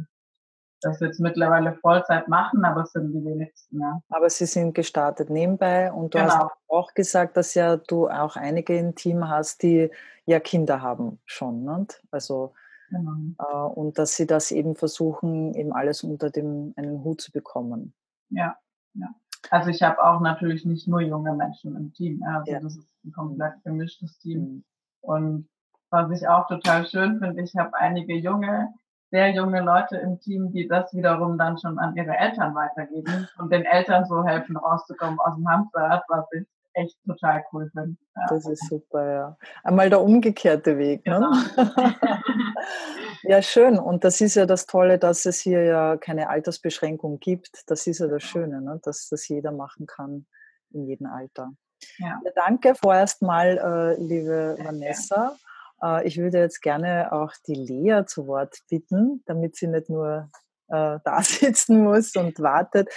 das 0.85 1.01
jetzt 1.01 1.21
mittlerweile 1.21 1.75
Vollzeit 1.75 2.29
machen, 2.29 2.65
aber 2.65 2.83
es 2.83 2.93
sind 2.93 3.13
die 3.13 3.25
wenigsten. 3.25 3.81
Ja. 3.81 4.01
Aber 4.11 4.29
sie 4.29 4.47
sind 4.47 4.75
gestartet 4.75 5.31
nebenbei 5.31 5.91
und 5.91 6.15
du 6.15 6.19
genau. 6.19 6.35
hast 6.35 6.51
auch 6.69 6.95
gesagt, 6.95 7.37
dass 7.37 7.55
ja 7.55 7.77
du 7.77 8.09
auch 8.09 8.37
einige 8.37 8.77
im 8.77 8.95
Team 8.95 9.29
hast, 9.29 9.63
die 9.63 9.91
ja 10.27 10.41
Kinder 10.41 10.83
haben 10.83 11.21
schon. 11.25 11.65
Nicht? 11.65 12.03
Also 12.11 12.53
genau. 12.95 13.71
äh, 13.71 13.81
und 13.81 13.99
dass 13.99 14.17
sie 14.17 14.27
das 14.27 14.51
eben 14.51 14.75
versuchen, 14.77 15.55
eben 15.55 15.73
alles 15.73 16.03
unter 16.03 16.31
dem 16.31 16.75
einen 16.77 17.05
Hut 17.05 17.21
zu 17.21 17.33
bekommen. 17.33 17.95
Ja, 18.31 18.57
ja. 18.95 19.09
Also 19.51 19.71
ich 19.71 19.83
habe 19.83 20.03
auch 20.03 20.21
natürlich 20.21 20.65
nicht 20.65 20.89
nur 20.89 21.01
junge 21.01 21.35
Menschen 21.35 21.77
im 21.77 21.93
Team. 21.93 22.23
Also 22.23 22.53
ja. 22.53 22.61
das 22.61 22.77
ist 22.77 22.89
ein 23.05 23.13
komplett 23.13 23.63
gemischtes 23.63 24.19
Team. 24.19 24.41
Mhm. 24.41 24.65
Und 25.01 25.49
was 25.91 26.11
ich 26.11 26.27
auch 26.27 26.47
total 26.47 26.87
schön 26.87 27.19
finde, 27.19 27.43
ich 27.43 27.55
habe 27.57 27.75
einige 27.75 28.15
junge, 28.15 28.73
sehr 29.11 29.31
junge 29.33 29.61
Leute 29.61 29.97
im 29.99 30.19
Team, 30.19 30.51
die 30.51 30.67
das 30.67 30.93
wiederum 30.93 31.39
dann 31.39 31.59
schon 31.59 31.79
an 31.79 31.95
ihre 31.95 32.17
Eltern 32.17 32.55
weitergeben 32.55 33.29
und 33.39 33.53
den 33.53 33.65
Eltern 33.65 34.05
so 34.07 34.25
helfen, 34.25 34.57
rauszukommen 34.57 35.21
aus 35.21 35.37
dem 35.37 35.49
Hamsterrad, 35.49 36.03
was 36.09 36.27
ich 36.33 36.47
echt 36.75 36.99
total 37.07 37.45
cool 37.53 37.71
finde. 37.73 37.97
Ja. 38.17 38.27
Das 38.29 38.47
ist 38.47 38.69
super, 38.69 39.11
ja. 39.11 39.37
Einmal 39.63 39.91
der 39.91 40.01
umgekehrte 40.01 40.77
Weg. 40.79 41.07
Ne? 41.07 41.15
Genau. 41.15 41.31
Ne? 41.31 41.95
ja, 43.23 43.43
schön. 43.43 43.79
Und 43.79 44.05
das 44.05 44.21
ist 44.21 44.35
ja 44.35 44.47
das 44.47 44.67
Tolle, 44.67 44.99
dass 44.99 45.25
es 45.27 45.41
hier 45.41 45.65
ja 45.65 45.97
keine 45.97 46.29
Altersbeschränkung 46.29 47.21
gibt. 47.21 47.63
Das 47.67 47.87
ist 47.87 48.01
ja 48.01 48.07
das 48.07 48.23
Schöne, 48.23 48.61
ne? 48.61 48.81
dass 48.83 49.09
das 49.09 49.27
jeder 49.29 49.53
machen 49.53 49.87
kann 49.87 50.27
in 50.71 50.87
jedem 50.87 51.07
Alter. 51.07 51.53
Ja. 51.99 52.21
ja 52.25 52.31
danke 52.35 52.75
vorerst 52.75 53.23
mal, 53.23 53.97
äh, 53.99 54.03
liebe 54.03 54.57
Vanessa. 54.59 55.37
Äh, 55.83 56.07
ich 56.07 56.19
würde 56.19 56.39
jetzt 56.39 56.61
gerne 56.61 57.13
auch 57.13 57.33
die 57.47 57.55
Lea 57.55 58.05
zu 58.07 58.27
Wort 58.27 58.59
bitten, 58.69 59.23
damit 59.27 59.57
sie 59.57 59.69
nicht 59.69 59.89
nur 59.89 60.31
äh, 60.69 60.99
da 61.05 61.23
sitzen 61.23 61.83
muss 61.83 62.15
und 62.17 62.41
wartet. 62.41 62.89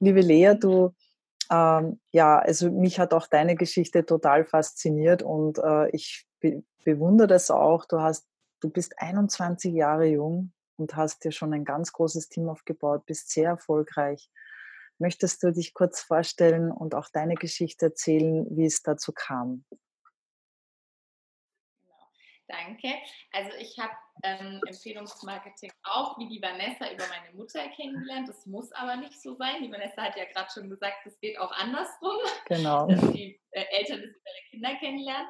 Liebe 0.00 0.20
Lea, 0.20 0.54
du 0.58 0.94
ähm, 1.50 2.00
ja, 2.12 2.38
also 2.38 2.70
mich 2.70 2.98
hat 2.98 3.14
auch 3.14 3.26
deine 3.26 3.56
Geschichte 3.56 4.04
total 4.04 4.44
fasziniert 4.44 5.22
und 5.22 5.58
äh, 5.58 5.88
ich 5.90 6.26
be 6.40 6.62
bewundere 6.84 7.26
das 7.26 7.50
auch. 7.50 7.84
Du 7.84 8.00
hast, 8.00 8.28
du 8.60 8.70
bist 8.70 8.94
21 8.98 9.74
Jahre 9.74 10.06
jung 10.06 10.52
und 10.76 10.94
hast 10.94 11.24
dir 11.24 11.32
schon 11.32 11.52
ein 11.52 11.64
ganz 11.64 11.92
großes 11.92 12.28
Team 12.28 12.48
aufgebaut, 12.48 13.06
bist 13.06 13.30
sehr 13.30 13.48
erfolgreich. 13.50 14.30
Möchtest 14.98 15.42
du 15.42 15.52
dich 15.52 15.74
kurz 15.74 16.00
vorstellen 16.00 16.70
und 16.70 16.94
auch 16.94 17.08
deine 17.12 17.34
Geschichte 17.34 17.86
erzählen, 17.86 18.46
wie 18.50 18.66
es 18.66 18.82
dazu 18.82 19.12
kam? 19.12 19.64
Danke. 22.48 22.88
Also 23.32 23.50
ich 23.58 23.76
habe 23.78 23.92
ähm, 24.22 24.60
Empfehlungsmarketing 24.66 25.72
auch 25.82 26.16
wie 26.18 26.28
die 26.28 26.40
Vanessa 26.40 26.90
über 26.92 27.04
meine 27.08 27.34
Mutter 27.34 27.66
kennengelernt. 27.70 28.28
Das 28.28 28.46
muss 28.46 28.70
aber 28.72 28.96
nicht 28.96 29.20
so 29.20 29.34
sein. 29.34 29.62
Die 29.62 29.70
Vanessa 29.70 30.02
hat 30.02 30.16
ja 30.16 30.24
gerade 30.26 30.48
schon 30.52 30.70
gesagt, 30.70 31.06
es 31.06 31.18
geht 31.20 31.38
auch 31.38 31.50
andersrum. 31.52 32.16
Genau. 32.46 32.86
Dass 32.86 33.12
die 33.12 33.40
äh, 33.50 33.64
Eltern 33.70 34.00
das 34.00 34.10
über 34.10 34.30
ihre 34.30 34.50
Kinder 34.50 34.74
kennenlernen. 34.78 35.28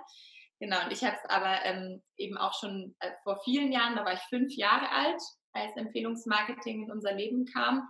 Genau, 0.59 0.85
und 0.85 0.93
ich 0.93 1.05
habe 1.05 1.17
es 1.23 1.31
aber 1.31 1.65
ähm, 1.65 2.03
eben 2.17 2.39
auch 2.39 2.59
schon 2.59 2.95
äh, 3.01 3.11
vor 3.23 3.41
vielen 3.45 3.73
Jahren, 3.73 3.95
da 3.95 4.05
war 4.05 4.15
ich 4.15 4.21
fünf 4.21 4.55
Jahre 4.55 4.91
alt, 4.91 5.21
als 5.53 5.77
Empfehlungsmarketing 5.77 6.85
in 6.85 6.91
unser 6.91 7.13
Leben 7.13 7.45
kam. 7.47 7.87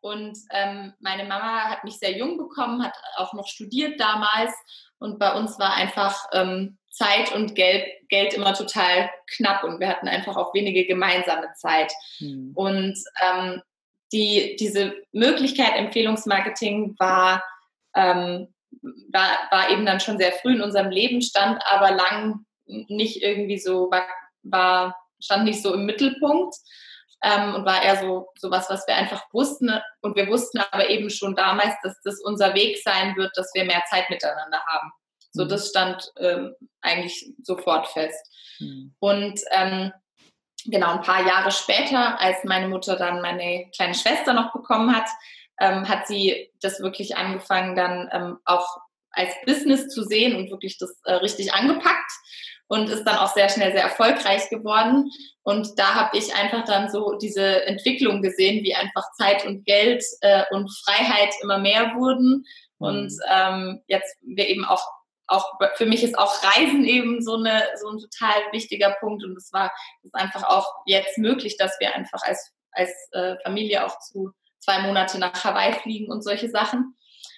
Und 0.00 0.36
ähm, 0.50 0.94
meine 0.98 1.24
Mama 1.24 1.70
hat 1.70 1.84
mich 1.84 1.98
sehr 1.98 2.16
jung 2.16 2.36
bekommen, 2.36 2.84
hat 2.84 2.94
auch 3.16 3.34
noch 3.34 3.46
studiert 3.46 4.00
damals. 4.00 4.52
Und 4.98 5.20
bei 5.20 5.32
uns 5.32 5.60
war 5.60 5.74
einfach 5.74 6.26
ähm, 6.32 6.76
Zeit 6.92 7.34
und 7.34 7.54
Geld, 7.54 7.84
Geld 8.08 8.34
immer 8.34 8.54
total 8.54 9.10
knapp 9.36 9.64
und 9.64 9.80
wir 9.80 9.88
hatten 9.88 10.08
einfach 10.08 10.36
auch 10.36 10.54
wenige 10.54 10.86
gemeinsame 10.86 11.48
Zeit. 11.56 11.92
Mhm. 12.20 12.52
Und 12.54 12.96
ähm, 13.20 13.62
die, 14.12 14.56
diese 14.60 14.94
Möglichkeit 15.12 15.74
Empfehlungsmarketing 15.76 16.94
war 16.98 17.42
ähm, 17.96 18.48
war, 19.12 19.38
war 19.50 19.70
eben 19.70 19.84
dann 19.84 20.00
schon 20.00 20.18
sehr 20.18 20.32
früh 20.32 20.54
in 20.54 20.62
unserem 20.62 20.90
Leben, 20.90 21.20
stand 21.22 21.60
aber 21.66 21.90
lang 21.90 22.44
nicht 22.66 23.22
irgendwie 23.22 23.58
so, 23.58 23.90
war, 23.90 24.06
war 24.42 24.96
stand 25.20 25.44
nicht 25.44 25.62
so 25.62 25.74
im 25.74 25.86
Mittelpunkt 25.86 26.54
ähm, 27.22 27.54
und 27.54 27.64
war 27.64 27.82
eher 27.82 27.96
so, 27.96 28.28
so 28.36 28.50
was, 28.50 28.70
was 28.70 28.86
wir 28.86 28.96
einfach 28.96 29.22
wussten. 29.32 29.70
Und 30.00 30.16
wir 30.16 30.26
wussten 30.28 30.58
aber 30.58 30.88
eben 30.88 31.10
schon 31.10 31.36
damals, 31.36 31.74
dass 31.82 32.00
das 32.02 32.20
unser 32.20 32.54
Weg 32.54 32.78
sein 32.82 33.16
wird, 33.16 33.30
dass 33.36 33.50
wir 33.54 33.64
mehr 33.64 33.82
Zeit 33.88 34.08
miteinander 34.10 34.62
haben. 34.66 34.92
So, 35.32 35.44
mhm. 35.44 35.48
das 35.48 35.68
stand 35.68 36.12
ähm, 36.18 36.54
eigentlich 36.80 37.32
sofort 37.42 37.88
fest. 37.88 38.26
Mhm. 38.60 38.94
Und 38.98 39.40
ähm, 39.50 39.92
genau 40.66 40.92
ein 40.92 41.02
paar 41.02 41.26
Jahre 41.26 41.50
später, 41.50 42.20
als 42.20 42.44
meine 42.44 42.68
Mutter 42.68 42.96
dann 42.96 43.20
meine 43.20 43.70
kleine 43.74 43.94
Schwester 43.94 44.32
noch 44.32 44.52
bekommen 44.52 44.94
hat, 44.94 45.08
ähm, 45.60 45.88
hat 45.88 46.06
sie 46.06 46.50
das 46.60 46.80
wirklich 46.80 47.16
angefangen, 47.16 47.76
dann 47.76 48.08
ähm, 48.12 48.38
auch 48.44 48.66
als 49.10 49.34
Business 49.44 49.88
zu 49.88 50.04
sehen 50.04 50.36
und 50.36 50.50
wirklich 50.50 50.78
das 50.78 50.98
äh, 51.04 51.14
richtig 51.14 51.52
angepackt 51.52 52.10
und 52.68 52.88
ist 52.88 53.04
dann 53.04 53.18
auch 53.18 53.34
sehr 53.34 53.50
schnell 53.50 53.72
sehr 53.72 53.82
erfolgreich 53.82 54.48
geworden. 54.48 55.10
Und 55.42 55.78
da 55.78 55.94
habe 55.94 56.16
ich 56.16 56.34
einfach 56.34 56.64
dann 56.64 56.90
so 56.90 57.18
diese 57.20 57.66
Entwicklung 57.66 58.22
gesehen, 58.22 58.64
wie 58.64 58.74
einfach 58.74 59.04
Zeit 59.18 59.44
und 59.44 59.66
Geld 59.66 60.02
äh, 60.22 60.44
und 60.50 60.70
Freiheit 60.84 61.34
immer 61.42 61.58
mehr 61.58 61.94
wurden. 61.94 62.46
Und 62.78 63.12
mhm. 63.12 63.20
ähm, 63.30 63.82
jetzt 63.88 64.16
wir 64.22 64.48
eben 64.48 64.64
auch 64.64 64.82
auch 65.32 65.58
für 65.74 65.86
mich 65.86 66.02
ist 66.04 66.18
auch 66.18 66.42
Reisen 66.42 66.84
eben 66.84 67.22
so 67.22 67.36
eine 67.36 67.62
so 67.76 67.88
ein 67.88 67.98
total 67.98 68.34
wichtiger 68.52 68.96
Punkt 69.00 69.24
und 69.24 69.36
es 69.36 69.52
war 69.52 69.72
ist 70.02 70.14
einfach 70.14 70.44
auch 70.44 70.68
jetzt 70.86 71.18
möglich, 71.18 71.56
dass 71.56 71.78
wir 71.80 71.94
einfach 71.94 72.22
als 72.22 72.52
als 72.70 72.90
äh, 73.12 73.36
Familie 73.42 73.84
auch 73.84 73.98
zu 74.00 74.32
zwei 74.58 74.80
Monate 74.80 75.18
nach 75.18 75.44
Hawaii 75.44 75.72
fliegen 75.74 76.10
und 76.10 76.22
solche 76.22 76.48
Sachen. 76.48 76.96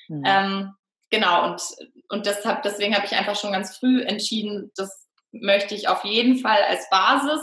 Mhm. 0.09 0.23
Ähm, 0.27 0.73
genau 1.11 1.45
und 1.51 1.63
und 2.09 2.27
deshalb 2.27 2.63
deswegen 2.63 2.95
habe 2.95 3.07
ich 3.07 3.13
einfach 3.13 3.37
schon 3.37 3.53
ganz 3.53 3.77
früh 3.77 4.03
entschieden, 4.03 4.71
dass 4.77 5.05
möchte 5.41 5.75
ich 5.75 5.89
auf 5.89 6.05
jeden 6.05 6.39
Fall 6.39 6.63
als 6.63 6.89
Basis, 6.91 7.43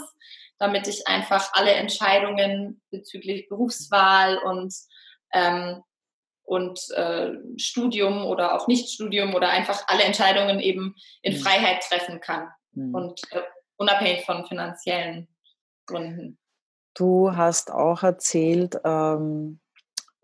damit 0.58 0.86
ich 0.86 1.06
einfach 1.06 1.50
alle 1.52 1.72
Entscheidungen 1.72 2.80
bezüglich 2.90 3.48
Berufswahl 3.48 4.38
und, 4.38 4.74
ähm, 5.32 5.82
und 6.44 6.80
äh, 6.96 7.32
Studium 7.56 8.24
oder 8.24 8.54
auch 8.54 8.68
Nichtstudium 8.68 9.34
oder 9.34 9.50
einfach 9.50 9.84
alle 9.86 10.04
Entscheidungen 10.04 10.60
eben 10.60 10.94
in 11.22 11.34
mhm. 11.34 11.38
Freiheit 11.38 11.82
treffen 11.82 12.20
kann 12.20 12.48
mhm. 12.72 12.94
und 12.94 13.20
äh, 13.30 13.42
unabhängig 13.76 14.24
von 14.24 14.46
finanziellen 14.46 15.28
Gründen. 15.86 16.38
Du 16.94 17.34
hast 17.34 17.70
auch 17.72 18.02
erzählt, 18.02 18.78
ähm, 18.84 19.60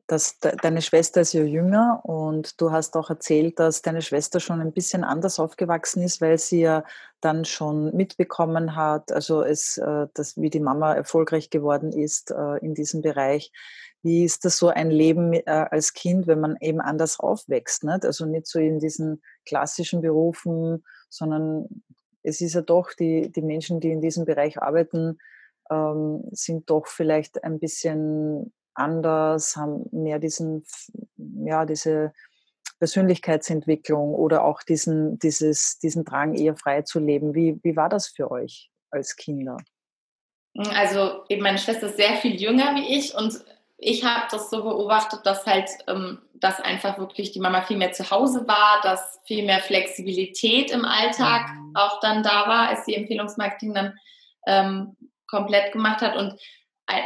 dass 0.07 0.39
de 0.41 0.57
deine 0.57 0.81
Schwester 0.81 1.21
ist 1.21 1.35
ja 1.35 1.43
jünger 1.43 2.01
und 2.03 2.61
du 2.61 2.73
hast 2.73 2.97
auch 2.97 3.11
erzählt, 3.11 3.59
dass 3.59 3.83
deine 3.83 4.03
Schwester 4.03 4.41
schon 4.41 4.61
ein 4.61 4.73
bisschen 4.73 5.05
anders 5.05 5.39
aufgewachsen 5.39 6.03
ist, 6.03 6.21
weil 6.21 6.39
sie 6.39 6.61
ja 6.61 6.85
dann 7.21 7.45
schon 7.45 7.95
mitbekommen 7.95 8.75
hat, 8.75 9.13
also 9.13 9.43
es, 9.43 9.77
äh, 9.77 10.07
dass, 10.15 10.37
wie 10.37 10.51
die 10.51 10.61
Mama 10.61 10.95
erfolgreich 10.95 11.51
geworden 11.51 11.93
ist 11.93 12.31
äh, 12.31 12.57
in 12.59 12.75
diesem 12.75 13.03
Bereich. 13.03 13.53
Wie 14.03 14.25
ist 14.25 14.45
das 14.45 14.59
so 14.59 14.69
ein 14.69 14.91
Leben 14.91 15.33
äh, 15.33 15.43
als 15.47 15.93
Kind, 15.93 16.27
wenn 16.27 16.41
man 16.41 16.57
eben 16.61 16.81
anders 16.81 17.19
aufwächst? 17.19 17.85
Nicht? 17.85 18.05
Also 18.05 18.27
nicht 18.27 18.47
so 18.47 18.59
in 18.59 18.79
diesen 18.79 19.23
klassischen 19.45 20.01
Berufen, 20.03 20.85
sondern 21.09 21.83
es 22.23 22.41
ist 22.41 22.55
ja 22.55 22.61
doch, 22.61 22.93
die, 22.93 23.33
die 23.33 23.43
Menschen, 23.43 23.81
die 23.81 23.91
in 23.91 24.01
diesem 24.01 24.25
Bereich 24.25 24.61
arbeiten, 24.61 25.19
ähm, 25.71 26.25
sind 26.33 26.71
doch 26.71 26.87
vielleicht 26.87 27.43
ein 27.45 27.59
bisschen 27.59 28.53
anders, 28.75 29.57
haben 29.57 29.87
mehr 29.91 30.19
diesen, 30.19 30.65
ja, 31.17 31.65
diese 31.65 32.13
Persönlichkeitsentwicklung 32.79 34.15
oder 34.15 34.45
auch 34.45 34.63
diesen, 34.63 35.19
dieses, 35.19 35.79
diesen 35.79 36.05
Drang, 36.05 36.35
eher 36.35 36.57
frei 36.57 36.83
zu 36.83 37.01
leben. 37.01 37.35
Wie, 37.35 37.59
wie 37.63 37.77
war 37.77 37.89
das 37.89 38.09
für 38.09 38.31
euch 38.31 38.71
als 38.91 39.17
Kinder? 39.17 39.57
Also 40.55 41.25
eben 41.29 41.43
meine 41.43 41.59
Schwester 41.59 41.89
ist 41.89 41.97
sehr 41.97 42.17
viel 42.17 42.41
jünger 42.41 42.75
wie 42.75 42.97
ich 42.97 43.15
und 43.15 43.45
ich 43.79 44.05
habe 44.05 44.27
das 44.31 44.51
so 44.51 44.65
beobachtet, 44.65 45.21
dass 45.25 45.47
halt, 45.47 45.71
ähm, 45.87 46.21
dass 46.35 46.61
einfach 46.61 46.99
wirklich 46.99 47.31
die 47.31 47.41
Mama 47.41 47.63
viel 47.63 47.77
mehr 47.77 47.93
zu 47.93 48.11
Hause 48.11 48.47
war, 48.49 48.81
dass 48.83 49.21
viel 49.25 49.45
mehr 49.45 49.61
Flexibilität 49.61 50.73
im 50.73 50.85
Alltag 50.85 51.51
mhm. 51.55 51.77
auch 51.77 52.01
dann 52.01 52.25
da 52.25 52.49
war, 52.49 52.69
als 52.69 52.85
sie 52.85 52.95
Empfehlungsmarketing 52.95 53.75
dann 53.75 53.95
ähm, 54.47 54.97
komplett 55.29 55.73
gemacht 55.73 56.01
hat 56.01 56.17
und 56.17 56.39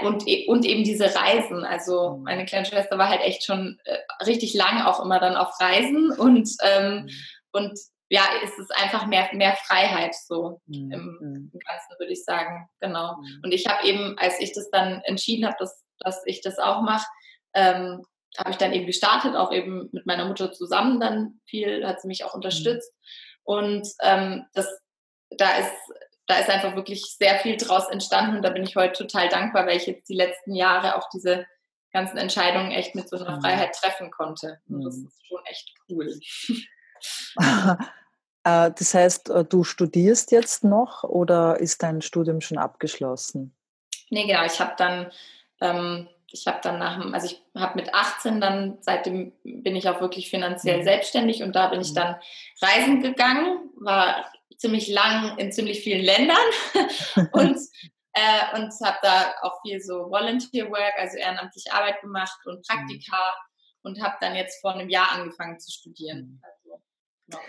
und, 0.05 0.29
e, 0.29 0.47
und 0.47 0.65
eben 0.65 0.85
diese 0.85 1.13
Reisen. 1.13 1.65
Also 1.65 2.17
mhm. 2.17 2.23
meine 2.23 2.45
kleine 2.45 2.65
Schwester 2.65 2.99
war 2.99 3.09
halt 3.09 3.23
echt 3.23 3.45
schon 3.45 3.81
äh, 3.85 3.99
richtig 4.25 4.55
lang 4.55 4.83
auch 4.83 5.05
immer 5.05 5.19
dann 5.19 5.37
auf 5.37 5.59
Reisen 5.61 6.13
und, 6.13 6.49
ähm, 6.63 7.03
mhm. 7.03 7.11
und 7.51 7.79
ja, 8.09 8.23
es 8.45 8.57
ist 8.59 8.71
einfach 8.77 9.07
mehr, 9.07 9.31
mehr 9.33 9.57
Freiheit 9.57 10.15
so 10.15 10.61
im, 10.69 10.93
im, 10.93 11.51
Ganzen, 11.67 11.99
würde 11.99 12.13
ich 12.13 12.23
sagen. 12.25 12.69
Genau. 12.79 13.17
Und 13.43 13.53
ich 13.53 13.67
habe 13.67 13.89
eben, 13.89 14.19
als 14.19 14.39
ich 14.39 14.53
das 14.53 14.71
dann 14.71 15.01
entschieden 15.05 15.47
habe, 15.47 15.57
dass, 15.59 15.82
dass 16.05 16.23
ich 16.27 16.41
das 16.41 16.59
auch 16.59 16.83
mache, 16.83 17.07
ähm, 17.55 18.05
habe 18.38 18.51
ich 18.51 18.57
dann 18.57 18.73
eben 18.73 18.87
gestartet, 18.87 19.37
auch 19.37 19.53
eben 19.53 19.91
mit 19.93 20.07
meiner 20.07 20.27
Mutter 20.27 20.53
zusammen 20.53 21.01
dann 21.01 21.41
viel, 21.45 21.87
hat 21.87 22.01
sie 22.01 22.09
mich 22.09 22.25
auch 22.25 22.35
unterstützt. 22.35 22.93
Und 23.45 23.87
ähm, 24.03 24.47
das, 24.55 24.69
da 25.31 25.57
ist 25.57 25.73
da 26.27 26.38
ist 26.38 26.49
einfach 26.49 26.77
wirklich 26.77 27.17
sehr 27.17 27.38
viel 27.41 27.57
draus 27.57 27.88
entstanden 27.88 28.37
und 28.37 28.43
da 28.43 28.51
bin 28.51 28.62
ich 28.62 28.77
heute 28.77 28.93
total 28.93 29.29
dankbar, 29.29 29.67
weil 29.67 29.77
ich 29.77 29.87
jetzt 29.87 30.09
die 30.09 30.15
letzten 30.15 30.55
Jahre 30.55 30.97
auch 30.97 31.09
diese 31.12 31.47
ganzen 31.93 32.17
Entscheidungen 32.17 32.71
echt 32.71 32.95
mit 32.95 33.09
so 33.09 33.17
einer 33.17 33.37
mhm. 33.37 33.43
Freiheit 33.43 33.75
treffen 33.75 34.11
konnte. 34.11 34.61
Und 34.69 34.85
das 34.85 34.97
mhm. 34.97 35.07
ist 35.07 35.27
schon 35.27 35.45
echt 35.45 35.75
cool. 35.88 36.19
Äh, 38.45 38.73
das 38.77 38.93
heißt, 38.93 39.31
äh, 39.31 39.45
du 39.45 39.62
studierst 39.62 40.33
jetzt 40.33 40.65
noch 40.65 41.05
oder 41.05 41.61
ist 41.61 41.81
dein 41.85 42.03
Studium 42.03 42.41
schon 42.41 42.59
abgeschlossen? 42.59 43.55
Nee, 44.11 44.27
genau. 44.27 44.45
Ich 44.45 44.59
habe 44.59 44.75
dann, 44.77 45.12
ähm, 45.62 46.09
ich 46.33 46.46
habe 46.46 46.61
dann 46.62 46.79
nach, 46.79 46.98
also 47.12 47.27
ich 47.27 47.42
habe 47.55 47.77
mit 47.77 47.94
18 47.94 48.40
dann, 48.40 48.79
seitdem 48.81 49.33
bin 49.44 49.77
ich 49.77 49.88
auch 49.88 50.01
wirklich 50.01 50.31
finanziell 50.31 50.79
mhm. 50.79 50.85
selbstständig 50.85 51.42
und 51.42 51.55
da 51.55 51.68
bin 51.68 51.81
ich 51.81 51.90
mhm. 51.90 51.96
dann 51.96 52.16
reisen 52.61 53.03
gegangen, 53.03 53.70
war 53.77 54.31
ziemlich 54.57 54.88
lang 54.88 55.38
in 55.38 55.53
ziemlich 55.53 55.81
vielen 55.81 56.05
Ländern 56.05 56.37
und, 57.33 57.59
äh, 58.14 58.57
und 58.57 58.72
habe 58.83 58.98
da 59.03 59.35
auch 59.42 59.61
viel 59.62 59.81
so 59.81 60.11
Volunteer 60.11 60.70
Work, 60.70 60.94
also 60.98 61.18
ehrenamtliche 61.18 61.72
Arbeit 61.72 62.01
gemacht 62.01 62.38
und 62.46 62.66
Praktika 62.66 63.16
mhm. 63.16 63.90
und 63.90 64.03
habe 64.03 64.16
dann 64.20 64.35
jetzt 64.35 64.61
vor 64.61 64.72
einem 64.72 64.88
Jahr 64.88 65.12
angefangen 65.12 65.61
zu 65.61 65.70
studieren. 65.70 66.18
Mhm. 66.18 66.40
Also, 66.42 66.83
genau. 67.27 67.40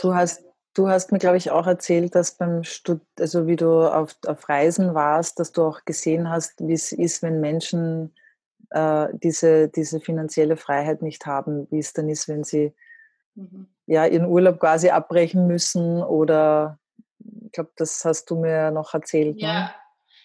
Du 0.00 0.14
hast 0.14 0.44
Du 0.74 0.88
hast 0.88 1.12
mir, 1.12 1.18
glaube 1.18 1.36
ich, 1.36 1.50
auch 1.50 1.66
erzählt, 1.66 2.14
dass 2.14 2.36
beim 2.36 2.62
Stud 2.64 3.00
also 3.18 3.46
wie 3.46 3.56
du 3.56 3.82
auf, 3.92 4.16
auf 4.26 4.48
Reisen 4.48 4.94
warst, 4.94 5.40
dass 5.40 5.52
du 5.52 5.64
auch 5.64 5.84
gesehen 5.84 6.30
hast, 6.30 6.60
wie 6.60 6.74
es 6.74 6.92
ist, 6.92 7.22
wenn 7.22 7.40
Menschen 7.40 8.14
äh, 8.70 9.08
diese, 9.12 9.68
diese 9.68 10.00
finanzielle 10.00 10.56
Freiheit 10.56 11.02
nicht 11.02 11.26
haben, 11.26 11.66
wie 11.70 11.80
es 11.80 11.92
dann 11.92 12.08
ist, 12.08 12.28
wenn 12.28 12.44
sie 12.44 12.72
mhm 13.34 13.66
ja, 13.90 14.06
ihren 14.06 14.26
Urlaub 14.26 14.60
quasi 14.60 14.88
abbrechen 14.88 15.48
müssen 15.48 16.00
oder 16.00 16.78
ich 17.44 17.52
glaube, 17.52 17.72
das 17.76 18.04
hast 18.04 18.30
du 18.30 18.36
mir 18.36 18.70
noch 18.70 18.94
erzählt. 18.94 19.36
Ne? 19.36 19.42
Ja. 19.42 19.52
Ne? 19.52 19.74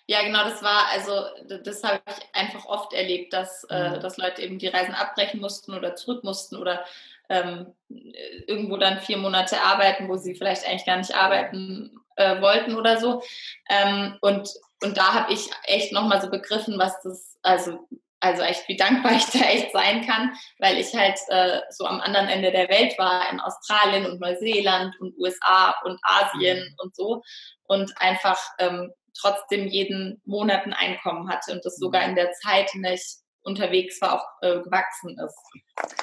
Ja, 0.08 0.22
genau, 0.22 0.44
das 0.44 0.62
war, 0.62 0.86
also 0.92 1.24
das 1.64 1.84
habe 1.84 2.00
ich 2.08 2.40
einfach 2.40 2.68
oft 2.68 2.94
erlebt, 2.94 3.34
dass, 3.34 3.64
äh, 3.72 3.90
mhm. 3.90 3.96
äh, 3.96 4.00
dass 4.00 4.18
Leute 4.18 4.44
eben 4.44 4.60
die 4.60 4.68
Reisen 4.68 4.94
abbrechen 4.94 5.42
mussten 5.42 5.74
oder 5.74 5.96
zurück 5.96 6.24
mussten 6.24 6.58
oder 6.58 6.86
ähm, 7.30 7.74
irgendwo 8.48 8.78
dann 8.78 9.00
vier 9.00 9.18
Monate 9.18 9.62
arbeiten, 9.62 10.10
wo 10.10 10.16
sie 10.18 10.36
vielleicht 10.36 10.68
eigentlich 10.68 10.86
gar 10.86 10.98
nicht 10.98 11.16
arbeiten 11.16 12.00
äh, 12.16 12.42
wollten 12.42 12.76
oder 12.76 13.00
so. 13.00 13.22
Ähm, 13.70 14.18
und, 14.22 14.50
und 14.84 14.98
da 14.98 15.14
habe 15.14 15.34
ich 15.34 15.50
echt 15.64 15.92
nochmal 15.92 16.22
so 16.22 16.30
begriffen, 16.30 16.78
was 16.78 17.02
das, 17.02 17.38
also 17.42 17.88
also 18.22 18.42
echt, 18.42 18.68
wie 18.68 18.76
dankbar 18.76 19.14
ich 19.14 19.26
da 19.34 19.40
echt 19.40 19.72
sein 19.72 20.06
kann, 20.06 20.34
weil 20.60 20.78
ich 20.78 20.94
halt 20.96 21.18
äh, 21.28 21.60
so 21.70 21.86
am 21.86 22.02
anderen 22.02 22.28
Ende 22.28 22.52
der 22.52 22.70
Welt 22.70 22.98
war, 22.98 23.30
in 23.32 23.40
Australien 23.40 24.06
und 24.06 24.20
Neuseeland 24.20 25.00
und 25.00 25.18
USA 25.18 25.76
und 25.84 26.00
Asien 26.02 26.58
mhm. 26.58 26.76
und 26.80 26.96
so 26.96 27.22
und 27.68 27.94
einfach 28.02 28.40
ähm, 28.58 28.92
trotzdem 29.18 29.68
jeden 29.68 30.22
Monat 30.26 30.66
ein 30.66 30.74
Einkommen 30.74 31.30
hatte 31.30 31.52
und 31.52 31.64
das 31.66 31.78
sogar 31.78 32.04
mhm. 32.04 32.10
in 32.10 32.16
der 32.16 32.32
Zeit, 32.34 32.74
in 32.74 32.84
der 32.84 32.94
ich 32.94 33.18
unterwegs 33.46 34.02
war, 34.02 34.14
auch 34.16 34.28
äh, 34.42 34.60
gewachsen 34.62 35.18
ist 35.18 35.38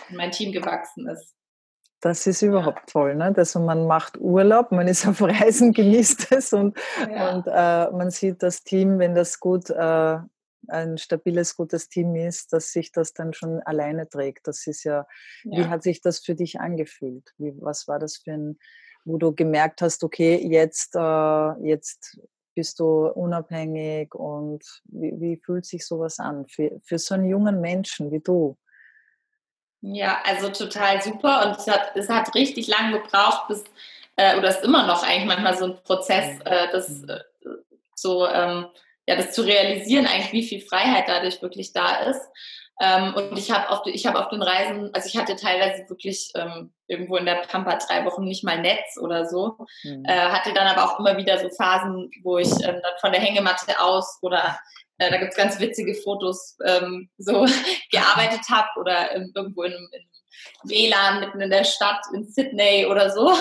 und 0.09 0.17
mein 0.17 0.31
Team 0.31 0.53
gewachsen 0.53 1.09
ist. 1.09 1.35
Das 2.01 2.27
ist 2.27 2.43
überhaupt 2.43 2.91
toll, 2.91 3.15
ne? 3.15 3.33
Also 3.37 3.61
man 3.61 3.87
macht 3.87 4.19
Urlaub, 4.19 4.73
man 4.73 4.89
ist 4.89 5.07
auf 5.07 5.23
Reisen, 5.23 5.73
genießt 5.73 6.33
es 6.33 6.53
und, 6.53 6.77
ja. 6.99 7.35
und 7.35 7.47
äh, 7.47 7.97
man 7.97 8.11
sieht 8.11 8.43
das 8.43 8.65
Team, 8.65 8.99
wenn 8.99 9.15
das 9.15 9.39
gut 9.39 9.71
äh, 9.71 10.19
ein 10.69 10.99
stabiles, 10.99 11.57
gutes 11.57 11.89
Team 11.89 12.15
ist, 12.17 12.53
dass 12.53 12.73
sich 12.73 12.93
das 12.93 13.13
dann 13.15 13.33
schon 13.35 13.61
alleine 13.61 14.09
trägt. 14.09 14.47
Das 14.47 14.67
ist 14.67 14.85
ja, 14.85 15.07
ja. 15.45 15.59
wie 15.59 15.69
hat 15.69 15.83
sich 15.83 16.01
das 16.01 16.21
für 16.21 16.35
dich 16.35 16.61
angefühlt? 16.61 17.33
Wie, 17.39 17.53
was 17.61 17.87
war 17.89 17.99
das 17.99 18.17
für 18.17 18.33
ein, 18.33 18.59
wo 19.05 19.17
du 19.19 19.33
gemerkt 19.33 19.83
hast, 19.83 20.03
okay, 20.05 20.37
jetzt, 20.37 20.95
äh, 20.97 21.67
jetzt 21.67 22.21
bist 22.55 22.81
du 22.81 23.07
unabhängig 23.09 24.15
und 24.15 24.63
wie, 24.85 25.13
wie 25.21 25.37
fühlt 25.37 25.67
sich 25.67 25.87
sowas 25.87 26.19
an 26.19 26.47
für, 26.47 26.81
für 26.85 26.99
so 26.99 27.15
einen 27.15 27.25
jungen 27.25 27.61
Menschen 27.61 28.11
wie 28.11 28.21
du? 28.21 28.57
Ja, 29.81 30.23
also 30.25 30.49
total 30.51 31.03
super 31.03 31.47
und 31.47 31.59
es 31.59 31.67
hat, 31.67 31.97
es 31.97 32.09
hat 32.09 32.35
richtig 32.35 32.69
lange 32.69 33.01
gebraucht, 33.01 33.49
bis, 33.49 33.65
äh, 34.17 34.37
oder 34.39 34.51
ist 34.51 34.63
immer 34.63 34.87
noch 34.87 35.03
eigentlich 35.03 35.27
manchmal 35.27 35.57
so 35.57 35.65
ein 35.65 35.83
Prozess, 35.83 36.37
mhm. 36.37 36.43
äh, 36.45 36.71
das 36.71 36.89
mhm. 36.89 37.09
äh, 37.09 37.21
so, 37.97 38.27
ähm, 38.29 38.67
ja, 39.07 39.17
das 39.17 39.33
zu 39.33 39.43
realisieren, 39.43 40.07
eigentlich, 40.07 40.33
wie 40.33 40.47
viel 40.47 40.61
Freiheit 40.61 41.09
dadurch 41.09 41.43
wirklich 41.43 41.73
da 41.73 41.97
ist. 42.05 42.21
Ähm, 42.81 43.15
und 43.15 43.39
ich 43.39 43.51
habe 43.51 43.69
auf, 43.71 43.87
ich 43.87 44.07
hab 44.07 44.15
auf 44.15 44.29
den 44.29 44.43
Reisen, 44.43 44.91
also 44.93 45.07
ich 45.07 45.17
hatte 45.17 45.37
teilweise 45.37 45.89
wirklich 45.89 46.33
ähm, 46.35 46.73
irgendwo 46.87 47.17
in 47.17 47.27
der 47.27 47.37
Pampa 47.47 47.77
drei 47.77 48.05
Wochen 48.05 48.25
nicht 48.25 48.45
mal 48.45 48.61
Netz 48.61 48.99
oder 49.01 49.27
so. 49.27 49.57
Mhm. 49.85 50.05
Äh, 50.07 50.31
hatte 50.31 50.53
dann 50.53 50.67
aber 50.67 50.85
auch 50.85 50.99
immer 50.99 51.17
wieder 51.17 51.39
so 51.39 51.49
Phasen, 51.51 52.11
wo 52.23 52.39
ich 52.39 52.51
ähm, 52.51 52.81
dann 52.83 52.93
von 53.01 53.13
der 53.13 53.21
Hängematte 53.21 53.79
aus 53.81 54.19
oder 54.23 54.59
äh, 54.99 55.11
da 55.11 55.19
gibt's 55.19 55.37
ganz 55.37 55.59
witzige 55.61 55.95
Fotos, 55.95 56.57
ähm, 56.65 57.11
so 57.19 57.47
gearbeitet 57.91 58.43
habe 58.51 58.69
oder 58.77 59.15
irgendwo 59.15 59.63
in, 59.63 59.73
in 59.73 60.11
WLAN 60.65 61.21
mitten 61.21 61.41
in 61.41 61.51
der 61.51 61.65
Stadt 61.65 62.03
in 62.15 62.25
Sydney 62.25 62.87
oder 62.87 63.11
so. 63.11 63.33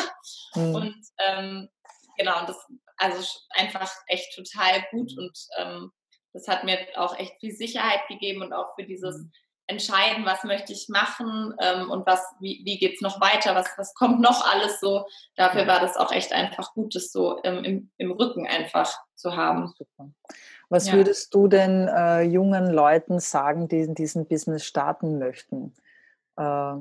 Mhm. 0.56 0.76
Und 0.76 0.96
ähm, 1.26 1.70
genau, 2.17 2.39
und 2.41 2.50
das 2.50 2.58
also 2.98 3.28
einfach 3.52 3.91
echt 4.08 4.36
total 4.36 4.86
gut 4.91 5.12
und 5.17 5.38
ähm, 5.58 5.91
das 6.34 6.48
hat 6.48 6.63
mir 6.63 6.78
auch 6.96 7.17
echt 7.17 7.39
viel 7.39 7.52
Sicherheit 7.54 8.02
gegeben 8.08 8.41
und 8.41 8.54
auch 8.54 8.76
für 8.76 8.84
dieses 8.84 9.17
mhm. 9.17 9.32
Entscheiden, 9.67 10.26
was 10.26 10.44
möchte 10.44 10.74
ich 10.74 10.89
machen 10.89 11.54
ähm, 11.62 11.89
und 11.89 12.06
was, 12.06 12.22
wie, 12.41 12.62
wie 12.65 12.78
geht 12.78 12.96
es 12.96 13.02
noch 13.02 13.22
weiter, 13.22 13.56
was, 13.56 13.70
was 13.78 13.94
kommt 13.94 14.20
noch 14.20 14.46
alles 14.46 14.82
so. 14.82 15.06
Dafür 15.36 15.65
war 15.65 15.80
das 15.80 15.96
auch 15.96 16.12
echt 16.12 16.34
einfach 16.34 16.74
gut, 16.74 16.94
das 16.94 17.12
so 17.12 17.39
ähm, 17.44 17.63
im, 17.63 17.91
im 17.98 18.12
Rücken 18.12 18.46
einfach 18.46 18.94
zu 19.15 19.38
haben. 19.38 19.74
Super. 19.78 20.10
Was 20.67 20.88
ja. 20.88 20.94
würdest 20.94 21.34
du 21.34 21.48
denn 21.48 21.88
äh, 21.88 22.22
jungen 22.22 22.70
Leuten 22.72 23.20
sagen, 23.20 23.70
die 23.70 23.80
in 23.80 23.96
diesem 23.96 24.26
Business 24.26 24.65
starten 24.65 25.20
möchten? 25.20 25.74
Äh, 26.36 26.74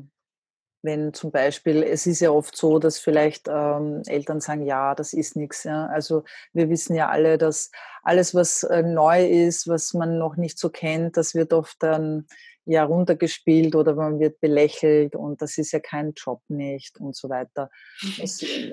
wenn 0.83 1.13
zum 1.13 1.31
Beispiel, 1.31 1.83
es 1.83 2.07
ist 2.07 2.21
ja 2.21 2.31
oft 2.31 2.57
so, 2.57 2.79
dass 2.79 2.99
vielleicht 2.99 3.49
ähm, 3.49 4.03
Eltern 4.07 4.41
sagen, 4.41 4.65
ja, 4.65 4.95
das 4.95 5.13
ist 5.13 5.37
nichts. 5.37 5.65
Ja? 5.65 5.87
Also 5.87 6.25
wir 6.53 6.71
wissen 6.71 6.95
ja 6.95 7.09
alle, 7.09 7.39
dass 7.39 7.71
alles, 8.03 8.35
was 8.35 8.63
äh, 8.63 8.83
neu 8.83 9.27
ist, 9.27 9.69
was 9.69 9.95
man 9.95 10.19
noch 10.19 10.37
nicht 10.37 10.59
so 10.59 10.71
kennt, 10.71 11.17
das 11.17 11.35
wird 11.35 11.53
oft 11.53 11.77
dann 11.83 12.27
ja 12.65 12.85
runtergespielt 12.85 13.75
oder 13.75 13.95
man 13.95 14.21
wird 14.21 14.41
belächelt 14.41 15.17
und 15.17 15.43
das 15.43 15.59
ist 15.59 15.73
ja 15.73 15.81
kein 15.81 16.13
Job 16.15 16.41
nicht 16.49 17.01
und 17.01 17.17
so 17.17 17.29
weiter. 17.29 17.71
Das, 18.19 18.43
äh, 18.43 18.73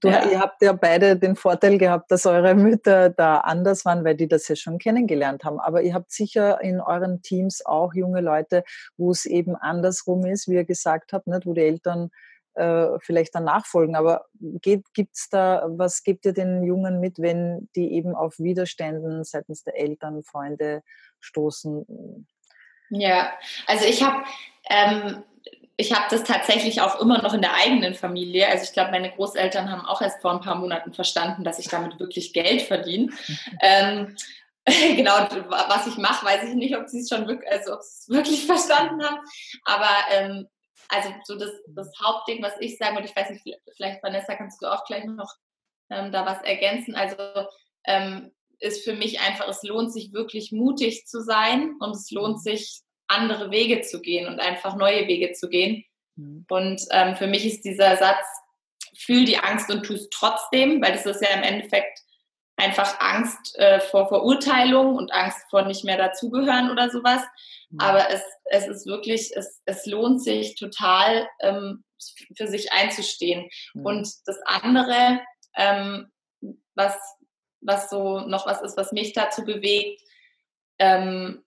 Du, 0.00 0.08
ja. 0.08 0.28
Ihr 0.30 0.40
habt 0.40 0.60
ja 0.62 0.72
beide 0.72 1.16
den 1.16 1.36
Vorteil 1.36 1.78
gehabt, 1.78 2.10
dass 2.10 2.26
eure 2.26 2.54
Mütter 2.54 3.08
da 3.08 3.38
anders 3.38 3.84
waren, 3.84 4.04
weil 4.04 4.14
die 4.14 4.28
das 4.28 4.46
ja 4.48 4.56
schon 4.56 4.78
kennengelernt 4.78 5.44
haben. 5.44 5.58
Aber 5.58 5.82
ihr 5.82 5.94
habt 5.94 6.12
sicher 6.12 6.60
in 6.60 6.80
euren 6.80 7.22
Teams 7.22 7.64
auch 7.64 7.94
junge 7.94 8.20
Leute, 8.20 8.62
wo 8.98 9.10
es 9.10 9.24
eben 9.24 9.56
andersrum 9.56 10.26
ist, 10.26 10.48
wie 10.48 10.54
ihr 10.54 10.64
gesagt 10.64 11.12
habt, 11.12 11.26
nicht? 11.26 11.46
wo 11.46 11.54
die 11.54 11.62
Eltern 11.62 12.10
äh, 12.56 12.98
vielleicht 13.00 13.34
dann 13.34 13.44
nachfolgen. 13.44 13.96
Aber 13.96 14.26
gibt 14.62 14.96
es 14.96 15.28
da, 15.30 15.66
was 15.68 16.02
gebt 16.02 16.26
ihr 16.26 16.34
den 16.34 16.62
Jungen 16.62 17.00
mit, 17.00 17.18
wenn 17.18 17.68
die 17.74 17.92
eben 17.92 18.14
auf 18.14 18.38
Widerständen 18.38 19.24
seitens 19.24 19.64
der 19.64 19.78
Eltern, 19.78 20.22
Freunde 20.24 20.82
stoßen? 21.20 22.26
Ja, 22.90 23.32
also 23.66 23.86
ich 23.86 24.02
habe 24.02 24.24
ähm, 24.68 25.22
ich 25.76 25.92
habe 25.92 26.06
das 26.10 26.24
tatsächlich 26.24 26.80
auch 26.80 27.00
immer 27.00 27.20
noch 27.20 27.34
in 27.34 27.42
der 27.42 27.54
eigenen 27.54 27.94
Familie. 27.94 28.48
Also 28.48 28.64
ich 28.64 28.72
glaube, 28.72 28.92
meine 28.92 29.10
Großeltern 29.10 29.70
haben 29.70 29.84
auch 29.86 30.00
erst 30.00 30.22
vor 30.22 30.32
ein 30.32 30.40
paar 30.40 30.54
Monaten 30.54 30.94
verstanden, 30.94 31.44
dass 31.44 31.58
ich 31.58 31.68
damit 31.68 32.00
wirklich 32.00 32.32
Geld 32.32 32.62
verdiene. 32.62 33.12
ähm, 33.60 34.16
genau, 34.96 35.14
was 35.48 35.86
ich 35.86 35.96
mache, 35.96 36.26
weiß 36.26 36.48
ich 36.48 36.54
nicht, 36.54 36.76
ob 36.76 36.88
sie 36.88 37.00
es 37.00 37.08
schon 37.08 37.28
wirklich, 37.28 37.50
also 37.50 37.74
ob 37.74 37.82
sie 37.82 37.98
es 38.00 38.08
wirklich 38.16 38.46
verstanden 38.46 39.04
haben. 39.04 39.20
Aber 39.64 39.90
ähm, 40.10 40.48
also 40.88 41.10
so 41.24 41.38
das, 41.38 41.50
das 41.68 41.90
Hauptding, 42.02 42.42
was 42.42 42.54
ich 42.60 42.78
sage, 42.78 42.96
und 42.96 43.04
ich 43.04 43.14
weiß 43.14 43.30
nicht, 43.30 43.44
vielleicht 43.76 44.02
Vanessa, 44.02 44.34
kannst 44.34 44.62
du 44.62 44.66
auch 44.66 44.84
gleich 44.84 45.04
noch 45.04 45.32
ähm, 45.90 46.10
da 46.10 46.24
was 46.24 46.42
ergänzen. 46.42 46.94
Also 46.94 47.16
ähm, 47.84 48.32
ist 48.58 48.82
für 48.82 48.94
mich 48.94 49.20
einfach, 49.20 49.46
es 49.48 49.62
lohnt 49.62 49.92
sich 49.92 50.12
wirklich 50.12 50.50
mutig 50.50 51.06
zu 51.06 51.22
sein 51.22 51.76
und 51.80 51.94
es 51.94 52.10
lohnt 52.10 52.42
sich 52.42 52.80
andere 53.08 53.50
Wege 53.50 53.82
zu 53.82 54.00
gehen 54.00 54.26
und 54.26 54.40
einfach 54.40 54.76
neue 54.76 55.06
Wege 55.06 55.32
zu 55.32 55.48
gehen. 55.48 55.84
Mhm. 56.16 56.46
Und 56.48 56.82
ähm, 56.90 57.16
für 57.16 57.26
mich 57.26 57.46
ist 57.46 57.64
dieser 57.64 57.96
Satz, 57.96 58.24
fühl 58.96 59.24
die 59.24 59.38
Angst 59.38 59.70
und 59.70 59.84
tu 59.84 59.94
es 59.94 60.08
trotzdem, 60.10 60.82
weil 60.82 60.92
das 60.92 61.06
ist 61.06 61.22
ja 61.22 61.28
im 61.28 61.42
Endeffekt 61.42 62.00
einfach 62.56 62.98
Angst 63.00 63.56
äh, 63.58 63.80
vor 63.80 64.08
Verurteilung 64.08 64.96
und 64.96 65.12
Angst 65.12 65.38
vor 65.50 65.62
nicht 65.62 65.84
mehr 65.84 65.98
dazugehören 65.98 66.70
oder 66.70 66.90
sowas. 66.90 67.22
Mhm. 67.70 67.80
Aber 67.80 68.10
es, 68.10 68.22
es 68.44 68.66
ist 68.66 68.86
wirklich, 68.86 69.36
es, 69.36 69.60
es 69.66 69.86
lohnt 69.86 70.22
sich 70.22 70.54
total, 70.54 71.28
ähm, 71.40 71.84
für 72.36 72.46
sich 72.46 72.72
einzustehen. 72.72 73.48
Mhm. 73.74 73.86
Und 73.86 74.08
das 74.26 74.38
andere, 74.44 75.20
ähm, 75.56 76.10
was, 76.74 76.96
was 77.60 77.90
so 77.90 78.20
noch 78.20 78.46
was 78.46 78.62
ist, 78.62 78.76
was 78.76 78.92
mich 78.92 79.12
dazu 79.12 79.44
bewegt, 79.44 80.00
ähm, 80.78 81.44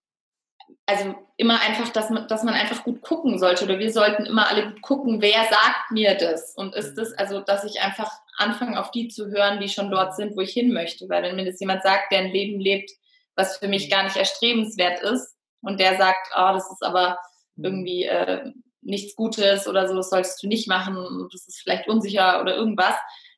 also 0.86 1.16
immer 1.38 1.62
einfach, 1.62 1.90
dass 1.90 2.10
man, 2.10 2.28
dass 2.28 2.44
man 2.44 2.56
einfach 2.56 2.84
gut 2.84 3.02
gucken 3.02 3.38
sollte 3.38 3.64
oder 3.66 3.78
wir 3.78 3.92
sollten 3.92 4.26
immer 4.26 4.50
alle 4.50 4.72
gut 4.72 4.82
gucken, 4.82 5.22
wer 5.22 5.44
sagt 5.44 5.92
mir 5.92 6.16
das 6.16 6.54
und 6.56 6.76
ist 6.76 6.96
das, 6.96 7.14
also 7.14 7.42
dass 7.42 7.64
ich 7.64 7.82
einfach 7.82 8.12
anfange 8.38 8.80
auf 8.80 8.90
die 8.92 9.08
zu 9.08 9.28
hören, 9.28 9.60
die 9.60 9.70
schon 9.70 9.92
dort 9.92 10.16
sind, 10.16 10.36
wo 10.36 10.42
ich 10.42 10.52
hin 10.52 10.74
möchte, 10.74 11.08
weil 11.08 11.24
wenn 11.24 11.36
mir 11.36 11.46
das 11.46 11.60
jemand 11.60 11.84
sagt, 11.84 12.12
der 12.12 12.20
ein 12.20 12.32
Leben 12.32 12.60
lebt, 12.60 12.90
was 13.36 13.58
für 13.58 13.68
mich 13.68 13.90
gar 13.90 14.04
nicht 14.04 14.18
erstrebenswert 14.18 15.02
ist 15.02 15.36
und 15.62 15.80
der 15.80 15.98
sagt, 15.98 16.32
oh, 16.36 16.52
das 16.54 16.70
ist 16.72 16.84
aber 16.84 17.20
mhm. 17.56 17.66
irgendwie 17.66 18.04
äh, 18.06 18.52
nichts 18.82 19.16
Gutes 19.16 19.68
oder 19.68 19.88
so, 19.88 19.96
das 19.96 20.10
solltest 20.10 20.42
du 20.42 20.48
nicht 20.48 20.68
machen 20.68 20.98
und 20.98 21.34
das 21.34 21.48
ist 21.48 21.62
vielleicht 21.62 21.88
unsicher 21.88 22.42
oder 22.42 22.56
irgendwas, 22.56 22.96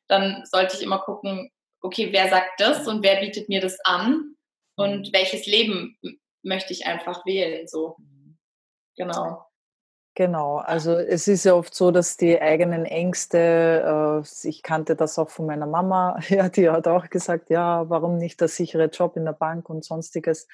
dann 0.08 0.42
sollte 0.44 0.76
ich 0.76 0.82
immer 0.82 1.00
gucken, 1.00 1.50
okay, 1.82 2.08
wer 2.12 2.28
sagt 2.28 2.60
das 2.60 2.86
und 2.88 3.02
wer 3.02 3.20
bietet 3.20 3.48
mir 3.48 3.60
das 3.60 3.78
an 3.84 4.36
und 4.76 5.08
mhm. 5.08 5.12
welches 5.12 5.46
Leben 5.46 5.98
möchte 6.42 6.72
ich 6.72 6.86
einfach 6.86 7.24
wählen. 7.26 7.66
So. 7.66 7.96
Mhm. 7.98 8.38
Genau. 8.96 9.46
Genau, 10.14 10.58
also 10.58 10.92
es 10.92 11.26
ist 11.26 11.44
ja 11.44 11.54
oft 11.54 11.74
so, 11.74 11.90
dass 11.90 12.18
die 12.18 12.38
eigenen 12.38 12.84
Ängste, 12.84 14.22
äh, 14.22 14.48
ich 14.48 14.62
kannte 14.62 14.94
das 14.94 15.18
auch 15.18 15.30
von 15.30 15.46
meiner 15.46 15.66
Mama, 15.66 16.18
ja, 16.28 16.50
die 16.50 16.68
hat 16.68 16.86
auch 16.86 17.08
gesagt, 17.08 17.48
ja, 17.48 17.88
warum 17.88 18.18
nicht 18.18 18.40
der 18.42 18.48
sichere 18.48 18.86
Job 18.86 19.16
in 19.16 19.24
der 19.24 19.32
Bank 19.32 19.70
und 19.70 19.84
sonstiges. 19.84 20.48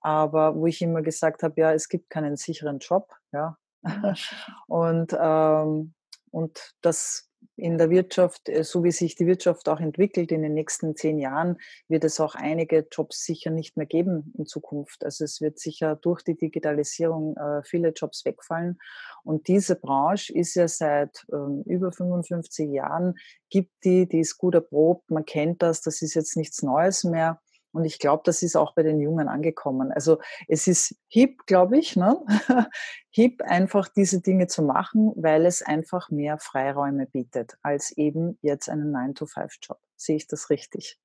Aber 0.00 0.54
wo 0.56 0.66
ich 0.66 0.82
immer 0.82 1.00
gesagt 1.02 1.42
habe, 1.42 1.58
ja, 1.58 1.72
es 1.72 1.88
gibt 1.88 2.10
keinen 2.10 2.36
sicheren 2.36 2.80
Job, 2.80 3.14
ja. 3.32 3.56
Mhm. 3.82 4.14
und, 4.68 5.16
ähm, 5.18 5.94
und 6.30 6.74
das 6.82 7.27
in 7.56 7.76
der 7.76 7.90
Wirtschaft, 7.90 8.48
äh, 8.48 8.64
so 8.64 8.84
wie 8.84 8.92
sich 8.92 9.16
die 9.16 9.26
Wirtschaft 9.26 9.68
auch 9.68 9.80
entwickelt 9.80 10.32
in 10.32 10.42
den 10.42 10.54
nächsten 10.54 10.96
zehn 10.96 11.18
Jahren, 11.18 11.58
wird 11.88 12.04
es 12.04 12.20
auch 12.20 12.34
einige 12.34 12.86
Jobs 12.90 13.24
sicher 13.24 13.50
nicht 13.50 13.76
mehr 13.76 13.86
geben 13.86 14.32
in 14.38 14.46
Zukunft. 14.46 15.04
Also 15.04 15.24
es 15.24 15.40
wird 15.40 15.58
sicher 15.58 15.96
durch 15.96 16.22
die 16.22 16.36
Digitalisierung 16.36 17.36
äh, 17.36 17.62
viele 17.64 17.90
Jobs 17.90 18.24
wegfallen. 18.24 18.78
Und 19.24 19.48
diese 19.48 19.74
Branche 19.74 20.32
ist 20.32 20.54
ja 20.54 20.68
seit 20.68 21.26
ähm, 21.32 21.62
über 21.66 21.92
55 21.92 22.70
Jahren, 22.70 23.14
gibt 23.50 23.72
die, 23.84 24.08
die 24.08 24.20
ist 24.20 24.38
gut 24.38 24.54
erprobt, 24.54 25.10
man 25.10 25.24
kennt 25.24 25.62
das, 25.62 25.80
das 25.80 26.02
ist 26.02 26.14
jetzt 26.14 26.36
nichts 26.36 26.62
Neues 26.62 27.04
mehr. 27.04 27.40
Und 27.72 27.84
ich 27.84 27.98
glaube, 27.98 28.22
das 28.24 28.42
ist 28.42 28.56
auch 28.56 28.74
bei 28.74 28.82
den 28.82 29.00
Jungen 29.00 29.28
angekommen. 29.28 29.92
Also 29.92 30.18
es 30.46 30.66
ist 30.66 30.96
hip, 31.08 31.46
glaube 31.46 31.78
ich, 31.78 31.96
ne? 31.96 32.18
hip 33.10 33.42
einfach 33.42 33.88
diese 33.88 34.20
Dinge 34.20 34.46
zu 34.46 34.62
machen, 34.62 35.12
weil 35.16 35.44
es 35.46 35.62
einfach 35.62 36.10
mehr 36.10 36.38
Freiräume 36.38 37.06
bietet 37.06 37.58
als 37.62 37.90
eben 37.92 38.38
jetzt 38.42 38.68
einen 38.68 38.94
9-to-5-Job. 38.94 39.78
Sehe 39.96 40.16
ich 40.16 40.26
das 40.26 40.50
richtig? 40.50 40.98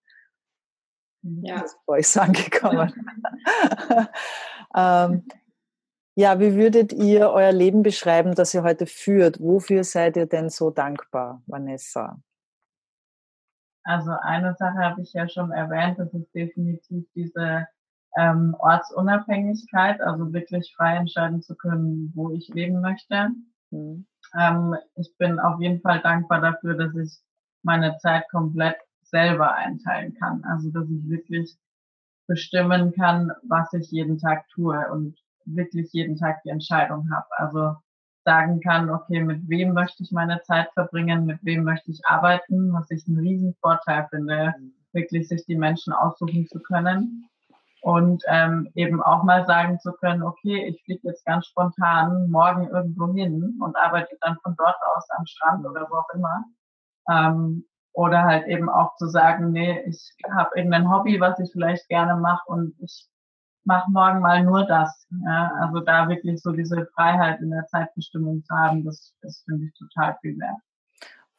Ja. 1.22 1.62
Das 1.62 1.72
ist 1.72 1.80
bei 1.86 1.94
euch 2.00 2.18
angekommen. 2.18 2.94
ähm, 4.76 5.28
ja, 6.16 6.40
wie 6.40 6.56
würdet 6.56 6.94
ihr 6.94 7.32
euer 7.32 7.52
Leben 7.52 7.82
beschreiben, 7.82 8.36
das 8.36 8.54
ihr 8.54 8.64
heute 8.64 8.86
führt? 8.86 9.40
Wofür 9.40 9.84
seid 9.84 10.16
ihr 10.16 10.28
denn 10.28 10.50
so 10.50 10.70
dankbar, 10.70 11.42
Vanessa? 11.48 12.22
Also 13.84 14.12
eine 14.22 14.56
Sache 14.56 14.78
habe 14.78 15.02
ich 15.02 15.14
ja 15.14 15.28
schon 15.28 15.52
erwähnt, 15.52 16.00
das 16.00 16.14
ist 16.14 16.34
definitiv 16.34 17.06
diese 17.16 17.68
ähm, 18.18 18.56
Ortsunabhängigkeit, 18.60 20.00
also 20.02 20.32
wirklich 20.32 20.74
frei 20.76 20.96
entscheiden 20.96 21.42
zu 21.42 21.56
können, 21.56 22.12
wo 22.16 22.32
ich 22.32 22.48
leben 22.50 22.82
möchte. 22.82 23.30
Mhm. 23.72 24.06
Ähm, 24.40 24.76
ich 24.96 25.16
bin 25.18 25.40
auf 25.40 25.60
jeden 25.60 25.82
Fall 25.82 26.02
dankbar 26.02 26.42
dafür, 26.42 26.76
dass 26.76 26.96
ich 26.96 27.20
meine 27.64 27.98
Zeit 27.98 28.30
komplett 28.30 28.78
selber 29.02 29.54
einteilen 29.56 30.14
kann. 30.16 30.44
Also 30.44 30.70
dass 30.70 30.90
ich 30.90 31.10
wirklich 31.10 31.58
bestimmen 32.28 32.94
kann, 32.94 33.32
was 33.48 33.74
ich 33.74 33.92
jeden 33.92 34.18
Tag 34.18 34.48
tue 34.50 34.80
und 34.92 35.18
wirklich 35.46 35.92
jeden 35.92 36.16
Tag 36.16 36.42
die 36.44 36.50
Entscheidung 36.50 37.10
habe. 37.12 37.28
Also 37.38 37.76
sagen 38.26 38.62
kann, 38.62 38.90
okay, 38.90 39.22
mit 39.22 39.48
wem 39.50 39.74
möchte 39.74 40.04
ich 40.04 40.12
meine 40.12 40.42
Zeit 40.44 40.72
verbringen, 40.74 41.26
mit 41.26 41.40
wem 41.44 41.64
möchte 41.64 41.92
ich 41.92 42.02
arbeiten, 42.06 42.74
was 42.74 42.90
ich 42.92 43.08
einen 43.08 43.20
riesen 43.20 43.56
Vorteil 43.62 44.08
finde, 44.10 44.54
wirklich 44.94 45.28
sich 45.28 45.46
die 45.46 45.58
Menschen 45.58 45.94
aussuchen 45.94 46.48
zu 46.48 46.60
können. 46.60 47.30
und 47.84 48.24
ähm, 48.28 48.70
eben 48.76 49.02
auch 49.04 49.24
mal 49.24 49.46
sagen 49.46 49.78
zu 49.80 49.92
können, 49.94 50.24
okay, 50.24 50.68
ich 50.68 50.82
fliege 50.86 51.10
jetzt 51.10 51.26
ganz 51.26 51.48
spontan 51.48 52.30
morgen 52.32 52.70
irgendwo 52.70 53.14
hin 53.14 53.60
und 53.62 53.76
arbeite 53.78 54.16
dann 54.22 54.38
von 54.42 54.56
dort 54.58 54.78
aus 54.96 55.10
am 55.18 55.26
Strand 55.26 55.66
oder 55.66 55.88
wo 55.90 55.98
auch 55.98 56.10
immer. 56.14 56.46
Ähm, 57.10 57.66
oder 57.94 58.24
halt 58.24 58.48
eben 58.48 58.70
auch 58.70 58.96
zu 58.96 59.08
sagen, 59.08 59.52
nee, 59.52 59.82
ich 59.86 60.16
habe 60.32 60.52
irgendein 60.56 60.90
Hobby, 60.90 61.20
was 61.20 61.38
ich 61.40 61.52
vielleicht 61.52 61.88
gerne 61.90 62.16
mache 62.16 62.44
und 62.48 62.74
ich 62.80 63.08
mache 63.66 63.90
morgen 63.92 64.20
mal 64.20 64.44
nur 64.44 64.66
das. 64.66 65.08
Ja? 65.26 65.52
Also 65.62 65.80
da 65.82 66.08
wirklich 66.10 66.42
so 66.42 66.52
diese 66.52 66.88
Freiheit 66.96 67.40
in 67.42 67.52
der 67.52 67.66
Zeitbestimmung 67.68 68.44
zu 68.44 68.56
haben, 68.56 68.84
das, 68.84 69.14
das 69.22 69.44
finde 69.46 69.66
ich 69.66 69.74
total 69.74 70.18
viel 70.22 70.38
wert. 70.40 70.60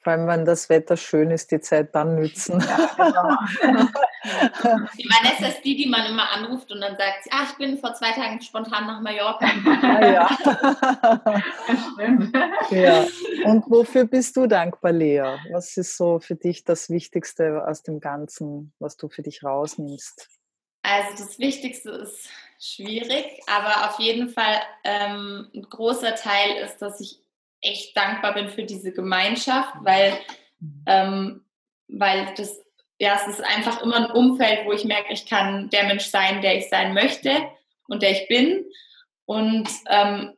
Vor 0.04 0.12
allem, 0.12 0.26
wenn 0.26 0.44
das 0.44 0.68
Wetter 0.68 0.98
schön 0.98 1.30
ist, 1.30 1.50
die 1.50 1.60
Zeit 1.60 1.94
dann 1.94 2.16
nützen. 2.16 2.60
Ja, 2.60 2.90
genau. 2.94 3.36
die 4.98 5.08
Vanessa 5.08 5.46
ist 5.48 5.62
die, 5.64 5.76
die 5.76 5.88
man 5.88 6.04
immer 6.04 6.30
anruft 6.30 6.70
und 6.70 6.82
dann 6.82 6.94
sagt, 6.94 7.26
ah, 7.30 7.46
ich 7.50 7.56
bin 7.56 7.78
vor 7.78 7.94
zwei 7.94 8.12
Tagen 8.12 8.38
spontan 8.42 8.86
nach 8.86 9.00
Mallorca. 9.00 9.46
Ja, 9.82 10.12
ja. 10.12 10.38
ja. 12.70 13.06
Und 13.46 13.64
wofür 13.70 14.04
bist 14.04 14.36
du 14.36 14.46
dankbar, 14.46 14.92
Lea? 14.92 15.38
Was 15.50 15.74
ist 15.78 15.96
so 15.96 16.20
für 16.20 16.34
dich 16.34 16.64
das 16.64 16.90
Wichtigste 16.90 17.66
aus 17.66 17.82
dem 17.82 18.00
Ganzen, 18.00 18.74
was 18.78 18.98
du 18.98 19.08
für 19.08 19.22
dich 19.22 19.42
rausnimmst? 19.42 20.28
Also 20.84 21.24
das 21.24 21.38
Wichtigste 21.38 21.90
ist 21.90 22.28
schwierig, 22.60 23.40
aber 23.46 23.88
auf 23.88 23.98
jeden 23.98 24.28
Fall 24.28 24.60
ähm, 24.84 25.50
ein 25.54 25.62
großer 25.62 26.14
Teil 26.14 26.56
ist, 26.62 26.76
dass 26.82 27.00
ich 27.00 27.20
echt 27.62 27.96
dankbar 27.96 28.34
bin 28.34 28.50
für 28.50 28.64
diese 28.64 28.92
Gemeinschaft, 28.92 29.72
weil, 29.80 30.12
ähm, 30.86 31.42
weil 31.88 32.34
das, 32.36 32.60
ja, 32.98 33.14
es 33.14 33.26
ist 33.26 33.42
einfach 33.42 33.80
immer 33.80 33.96
ein 33.96 34.10
Umfeld, 34.10 34.66
wo 34.66 34.72
ich 34.72 34.84
merke, 34.84 35.14
ich 35.14 35.24
kann 35.24 35.70
der 35.70 35.84
Mensch 35.84 36.04
sein, 36.04 36.42
der 36.42 36.58
ich 36.58 36.68
sein 36.68 36.92
möchte 36.92 37.30
und 37.88 38.02
der 38.02 38.10
ich 38.10 38.28
bin. 38.28 38.66
Und 39.24 39.70
ähm, 39.88 40.34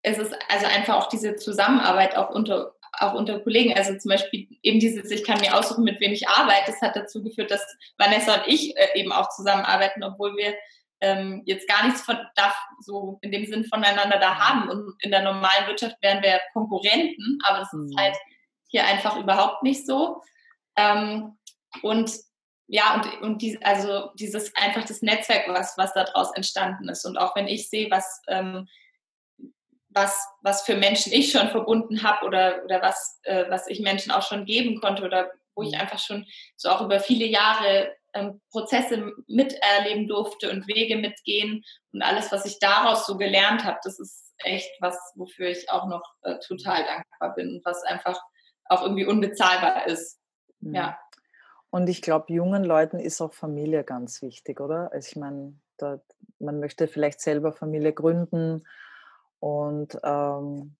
es 0.00 0.16
ist 0.16 0.34
also 0.48 0.64
einfach 0.64 0.96
auch 0.96 1.08
diese 1.10 1.36
Zusammenarbeit 1.36 2.16
auch 2.16 2.30
unter, 2.30 2.74
auch 2.98 3.14
unter 3.14 3.40
Kollegen. 3.40 3.74
Also 3.74 3.96
zum 3.96 4.10
Beispiel 4.10 4.48
eben 4.62 4.80
dieses, 4.80 5.10
ich 5.10 5.24
kann 5.24 5.40
mir 5.40 5.56
aussuchen, 5.56 5.84
mit 5.84 6.00
wem 6.00 6.12
ich 6.12 6.28
arbeite. 6.28 6.72
Das 6.72 6.80
hat 6.82 6.96
dazu 6.96 7.22
geführt, 7.22 7.50
dass 7.50 7.64
Vanessa 7.98 8.34
und 8.34 8.48
ich 8.48 8.76
äh, 8.76 8.98
eben 8.98 9.12
auch 9.12 9.28
zusammenarbeiten, 9.30 10.02
obwohl 10.02 10.36
wir 10.36 10.54
ähm, 11.00 11.42
jetzt 11.46 11.68
gar 11.68 11.84
nichts 11.84 12.02
von, 12.02 12.18
da, 12.36 12.52
so 12.80 13.18
in 13.22 13.32
dem 13.32 13.46
Sinn 13.46 13.64
voneinander 13.64 14.18
da 14.18 14.38
haben. 14.38 14.68
Und 14.68 14.94
in 15.00 15.10
der 15.10 15.22
normalen 15.22 15.66
Wirtschaft 15.66 15.96
wären 16.02 16.22
wir 16.22 16.40
Konkurrenten, 16.52 17.38
aber 17.44 17.60
das 17.60 17.72
ist 17.72 17.92
mhm. 17.92 17.96
halt 17.98 18.16
hier 18.68 18.84
einfach 18.84 19.16
überhaupt 19.16 19.62
nicht 19.62 19.86
so. 19.86 20.22
Ähm, 20.76 21.38
und 21.82 22.12
ja, 22.72 22.94
und, 22.94 23.22
und 23.22 23.42
die, 23.42 23.60
also 23.64 24.10
dieses 24.14 24.54
einfach 24.54 24.84
das 24.84 25.02
Netzwerk, 25.02 25.48
was, 25.48 25.76
was 25.76 25.92
daraus 25.92 26.32
entstanden 26.36 26.88
ist. 26.88 27.04
Und 27.04 27.18
auch 27.18 27.34
wenn 27.34 27.48
ich 27.48 27.68
sehe, 27.68 27.90
was, 27.90 28.22
ähm, 28.28 28.68
was, 29.90 30.26
was 30.42 30.62
für 30.62 30.76
Menschen 30.76 31.12
ich 31.12 31.32
schon 31.32 31.48
verbunden 31.48 32.02
habe 32.02 32.24
oder, 32.26 32.64
oder 32.64 32.80
was, 32.80 33.20
äh, 33.24 33.44
was 33.48 33.68
ich 33.68 33.80
Menschen 33.80 34.12
auch 34.12 34.22
schon 34.22 34.44
geben 34.44 34.80
konnte 34.80 35.04
oder 35.04 35.30
wo 35.54 35.62
ich 35.62 35.72
mhm. 35.72 35.80
einfach 35.80 35.98
schon 35.98 36.26
so 36.56 36.70
auch 36.70 36.80
über 36.80 37.00
viele 37.00 37.26
Jahre 37.26 37.94
ähm, 38.14 38.40
Prozesse 38.50 39.12
miterleben 39.26 40.08
durfte 40.08 40.50
und 40.50 40.66
Wege 40.68 40.96
mitgehen 40.96 41.64
und 41.92 42.02
alles, 42.02 42.32
was 42.32 42.46
ich 42.46 42.58
daraus 42.58 43.06
so 43.06 43.16
gelernt 43.16 43.64
habe, 43.64 43.78
das 43.82 43.98
ist 43.98 44.34
echt 44.38 44.70
was, 44.80 44.96
wofür 45.16 45.48
ich 45.48 45.70
auch 45.70 45.86
noch 45.86 46.02
äh, 46.22 46.38
total 46.38 46.84
dankbar 46.84 47.34
bin 47.34 47.56
und 47.56 47.64
was 47.64 47.82
einfach 47.84 48.18
auch 48.66 48.82
irgendwie 48.82 49.04
unbezahlbar 49.04 49.86
ist. 49.86 50.18
Mhm. 50.60 50.74
Ja. 50.74 50.98
Und 51.70 51.88
ich 51.88 52.02
glaube, 52.02 52.32
jungen 52.32 52.64
Leuten 52.64 52.98
ist 52.98 53.20
auch 53.20 53.32
Familie 53.32 53.84
ganz 53.84 54.22
wichtig, 54.22 54.60
oder? 54.60 54.90
Also 54.92 55.08
ich 55.08 55.16
meine, 55.16 55.54
man 56.38 56.58
möchte 56.58 56.88
vielleicht 56.88 57.20
selber 57.20 57.52
Familie 57.52 57.92
gründen 57.92 58.64
und 59.40 59.98
ähm, 60.02 60.76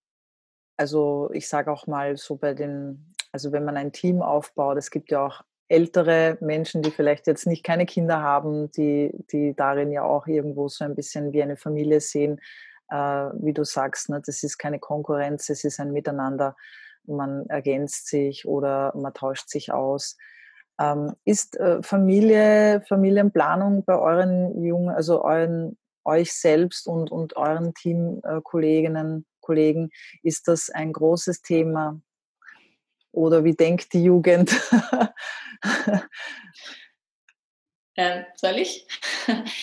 also 0.77 1.31
ich 1.33 1.49
sage 1.49 1.73
auch 1.73 1.87
mal 1.87 2.17
so 2.17 2.37
bei 2.37 2.55
den, 2.55 3.15
also 3.33 3.53
wenn 3.53 3.65
man 3.65 3.77
ein 3.77 3.93
Team 3.93 4.23
aufbaut, 4.23 4.79
es 4.79 4.91
gibt 4.91 5.11
ja 5.11 5.27
auch 5.27 5.43
ältere 5.69 6.37
Menschen, 6.41 6.83
die 6.83 6.91
vielleicht 6.91 7.27
jetzt 7.27 7.47
nicht 7.47 7.65
keine 7.65 7.87
Kinder 7.87 8.21
haben, 8.21 8.71
die, 8.73 9.13
die 9.31 9.55
darin 9.55 9.93
ja 9.93 10.03
auch 10.03 10.27
irgendwo 10.27 10.69
so 10.69 10.85
ein 10.85 10.95
bisschen 10.95 11.33
wie 11.33 11.43
eine 11.43 11.57
Familie 11.57 12.01
sehen, 12.01 12.41
äh, 12.91 12.97
wie 12.97 13.53
du 13.53 13.65
sagst, 13.65 14.11
ne? 14.11 14.21
das 14.25 14.43
ist 14.43 14.59
keine 14.59 14.79
Konkurrenz, 14.79 15.49
es 15.49 15.65
ist 15.65 15.79
ein 15.79 15.93
Miteinander, 15.93 16.57
man 17.05 17.47
ergänzt 17.49 18.09
sich 18.09 18.47
oder 18.47 18.93
man 18.97 19.15
tauscht 19.15 19.49
sich 19.49 19.73
aus. 19.73 20.17
Ähm, 20.81 21.15
ist 21.25 21.57
äh, 21.59 21.83
Familie, 21.83 22.83
Familienplanung 22.89 23.85
bei 23.85 23.99
euren 23.99 24.65
Jungen, 24.65 24.89
also 24.89 25.23
euren, 25.23 25.77
euch 26.05 26.33
selbst 26.33 26.87
und, 26.87 27.11
und 27.11 27.37
euren 27.37 27.75
Teamkolleginnen, 27.75 29.27
Kollegen, 29.41 29.91
ist 30.23 30.49
das 30.49 30.71
ein 30.71 30.93
großes 30.93 31.43
Thema? 31.43 32.01
Oder 33.13 33.45
wie 33.45 33.55
denkt 33.55 33.93
die 33.93 34.05
Jugend? 34.05 34.51
ähm, 37.97 38.25
soll 38.37 38.59
ich? 38.59 38.87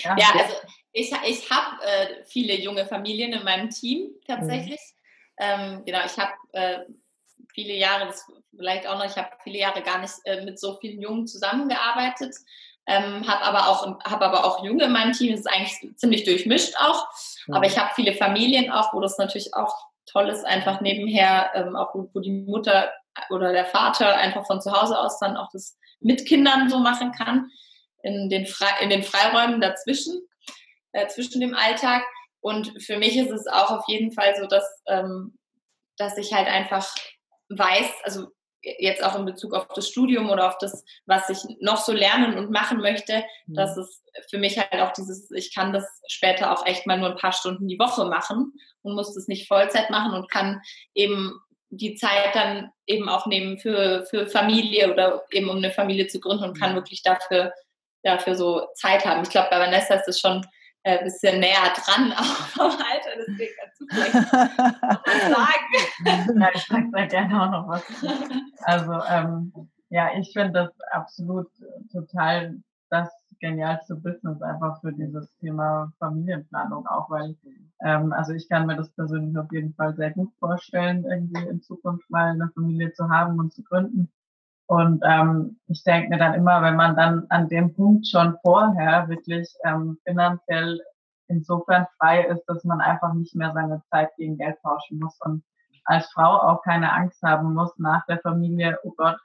Ja, 0.03 0.15
ja 0.17 0.31
also 0.33 0.55
ich, 0.91 1.11
ich 1.25 1.49
habe 1.49 1.83
äh, 1.83 2.25
viele 2.25 2.55
junge 2.55 2.85
Familien 2.85 3.33
in 3.33 3.43
meinem 3.43 3.69
Team 3.69 4.11
tatsächlich. 4.25 4.79
Mhm. 4.79 4.95
Ähm, 5.39 5.85
genau, 5.85 5.99
ich 6.05 6.17
habe 6.17 6.33
äh, 6.53 6.79
viele 7.53 7.73
Jahre, 7.73 8.07
das 8.07 8.25
vielleicht 8.55 8.87
auch 8.87 8.97
noch, 8.97 9.05
ich 9.05 9.15
habe 9.15 9.29
viele 9.43 9.59
Jahre 9.59 9.81
gar 9.83 9.99
nicht 9.99 10.13
äh, 10.25 10.43
mit 10.43 10.59
so 10.59 10.77
vielen 10.79 11.01
Jungen 11.01 11.27
zusammengearbeitet. 11.27 12.35
Ähm, 12.87 13.27
habe 13.27 13.43
aber 13.43 13.67
auch 13.67 13.99
habe 14.05 14.25
aber 14.25 14.45
auch 14.45 14.63
Junge 14.63 14.85
in 14.85 14.93
meinem 14.93 15.11
Team. 15.11 15.31
Das 15.31 15.41
ist 15.41 15.47
eigentlich 15.47 15.97
ziemlich 15.97 16.23
durchmischt 16.23 16.75
auch. 16.79 17.07
Mhm. 17.47 17.55
Aber 17.55 17.65
ich 17.65 17.77
habe 17.77 17.91
viele 17.95 18.13
Familien 18.13 18.71
auch, 18.71 18.93
wo 18.93 19.01
das 19.01 19.17
natürlich 19.17 19.53
auch 19.53 19.75
toll 20.05 20.29
ist, 20.29 20.45
einfach 20.45 20.79
nebenher 20.81 21.51
ähm, 21.53 21.75
auch 21.75 21.93
wo, 21.93 22.09
wo 22.13 22.19
die 22.19 22.31
Mutter 22.31 22.91
oder 23.29 23.51
der 23.51 23.65
Vater 23.65 24.15
einfach 24.15 24.45
von 24.45 24.61
zu 24.61 24.71
Hause 24.71 24.97
aus 24.97 25.19
dann 25.19 25.37
auch 25.37 25.49
das 25.51 25.77
mit 25.99 26.25
Kindern 26.25 26.69
so 26.69 26.79
machen 26.79 27.11
kann, 27.11 27.49
in 28.03 28.29
den, 28.29 28.45
Fre 28.45 28.67
in 28.81 28.89
den 28.89 29.03
Freiräumen 29.03 29.59
dazwischen, 29.59 30.21
äh, 30.93 31.07
zwischen 31.07 31.41
dem 31.41 31.55
Alltag. 31.55 32.03
Und 32.39 32.81
für 32.81 32.97
mich 32.97 33.17
ist 33.17 33.31
es 33.31 33.47
auch 33.47 33.71
auf 33.71 33.83
jeden 33.87 34.11
Fall 34.11 34.35
so, 34.39 34.47
dass, 34.47 34.83
ähm, 34.87 35.37
dass 35.97 36.17
ich 36.17 36.33
halt 36.33 36.47
einfach 36.47 36.87
weiß, 37.49 37.91
also 38.03 38.27
jetzt 38.79 39.03
auch 39.03 39.15
in 39.15 39.25
Bezug 39.25 39.53
auf 39.53 39.67
das 39.69 39.87
Studium 39.87 40.29
oder 40.29 40.47
auf 40.47 40.57
das, 40.57 40.83
was 41.05 41.29
ich 41.29 41.57
noch 41.59 41.77
so 41.77 41.93
lernen 41.93 42.37
und 42.37 42.51
machen 42.51 42.79
möchte, 42.79 43.23
mhm. 43.45 43.55
dass 43.55 43.77
es 43.77 44.03
für 44.29 44.37
mich 44.37 44.57
halt 44.57 44.81
auch 44.81 44.91
dieses, 44.93 45.31
ich 45.31 45.53
kann 45.53 45.73
das 45.73 45.85
später 46.07 46.51
auch 46.51 46.65
echt 46.65 46.85
mal 46.85 46.97
nur 46.97 47.09
ein 47.09 47.17
paar 47.17 47.31
Stunden 47.31 47.67
die 47.67 47.79
Woche 47.79 48.05
machen 48.05 48.53
und 48.81 48.95
muss 48.95 49.13
das 49.13 49.27
nicht 49.27 49.47
Vollzeit 49.47 49.89
machen 49.89 50.13
und 50.13 50.29
kann 50.29 50.61
eben 50.93 51.39
die 51.69 51.95
Zeit 51.95 52.33
dann 52.33 52.71
eben 52.85 53.09
auch 53.09 53.25
nehmen 53.25 53.57
für, 53.57 54.05
für 54.09 54.27
Familie 54.27 54.91
oder 54.91 55.23
eben 55.31 55.49
um 55.49 55.57
eine 55.57 55.71
Familie 55.71 56.07
zu 56.07 56.19
gründen 56.19 56.45
und 56.45 56.59
kann 56.59 56.75
wirklich 56.75 57.03
dafür, 57.03 57.53
dafür 58.03 58.35
so 58.35 58.67
Zeit 58.75 59.05
haben. 59.05 59.23
Ich 59.23 59.29
glaube, 59.29 59.49
bei 59.51 59.59
Vanessa 59.59 59.95
ist 59.95 60.07
es 60.07 60.19
schon 60.19 60.45
ein 60.87 60.99
äh, 60.99 61.03
bisschen 61.03 61.39
näher 61.39 61.73
dran 61.75 62.11
auch 62.17 62.47
vom 62.47 62.71
Alter, 62.71 63.11
deswegen 63.17 63.51
kannst 63.59 63.81
du 63.81 63.85
vielleicht 63.89 64.13
noch 64.13 65.05
was 65.05 65.21
sagen. 65.35 66.39
Ja, 66.39 66.49
ich 66.53 66.65
sage 66.65 66.89
da 66.91 67.05
gerne 67.05 67.43
auch 67.43 67.51
noch 67.51 67.67
was. 67.67 67.83
Also 68.63 68.93
ähm, 69.09 69.51
ja, 69.89 70.09
ich 70.17 70.31
finde 70.33 70.51
das 70.51 70.71
absolut 70.91 71.49
total 71.91 72.57
das 72.89 73.09
genialste 73.39 73.95
Business 73.95 74.41
einfach 74.41 74.81
für 74.81 74.93
dieses 74.93 75.29
Thema 75.37 75.91
Familienplanung 75.99 76.87
auch, 76.87 77.09
weil 77.09 77.35
ähm, 77.83 78.11
also 78.13 78.33
ich 78.33 78.49
kann 78.49 78.65
mir 78.65 78.75
das 78.75 78.89
persönlich 78.91 79.37
auf 79.37 79.51
jeden 79.51 79.73
Fall 79.75 79.95
sehr 79.95 80.11
gut 80.11 80.33
vorstellen, 80.39 81.05
irgendwie 81.05 81.47
in 81.47 81.61
Zukunft 81.61 82.09
mal 82.09 82.31
eine 82.31 82.49
Familie 82.55 82.93
zu 82.93 83.09
haben 83.09 83.39
und 83.39 83.53
zu 83.53 83.63
gründen. 83.63 84.09
Und 84.67 85.01
ähm, 85.05 85.59
ich 85.67 85.83
denke 85.83 86.09
mir 86.09 86.17
dann 86.17 86.33
immer, 86.33 86.61
wenn 86.61 86.75
man 86.75 86.95
dann 86.95 87.25
an 87.29 87.47
dem 87.47 87.73
Punkt 87.73 88.07
schon 88.07 88.37
vorher 88.43 89.07
wirklich 89.07 89.49
ähm, 89.63 89.97
finanziell 90.05 90.79
insofern 91.29 91.87
frei 91.97 92.23
ist, 92.25 92.45
dass 92.47 92.63
man 92.63 92.81
einfach 92.81 93.13
nicht 93.13 93.33
mehr 93.35 93.51
seine 93.53 93.81
Zeit 93.89 94.09
gegen 94.17 94.37
Geld 94.37 94.57
tauschen 94.61 94.99
muss 94.99 95.17
und 95.21 95.43
als 95.85 96.11
Frau 96.11 96.41
auch 96.41 96.61
keine 96.63 96.91
Angst 96.91 97.21
haben 97.23 97.53
muss 97.53 97.77
nach 97.77 98.05
der 98.07 98.19
Familie, 98.19 98.77
oh 98.83 98.93
Gott, 98.97 99.17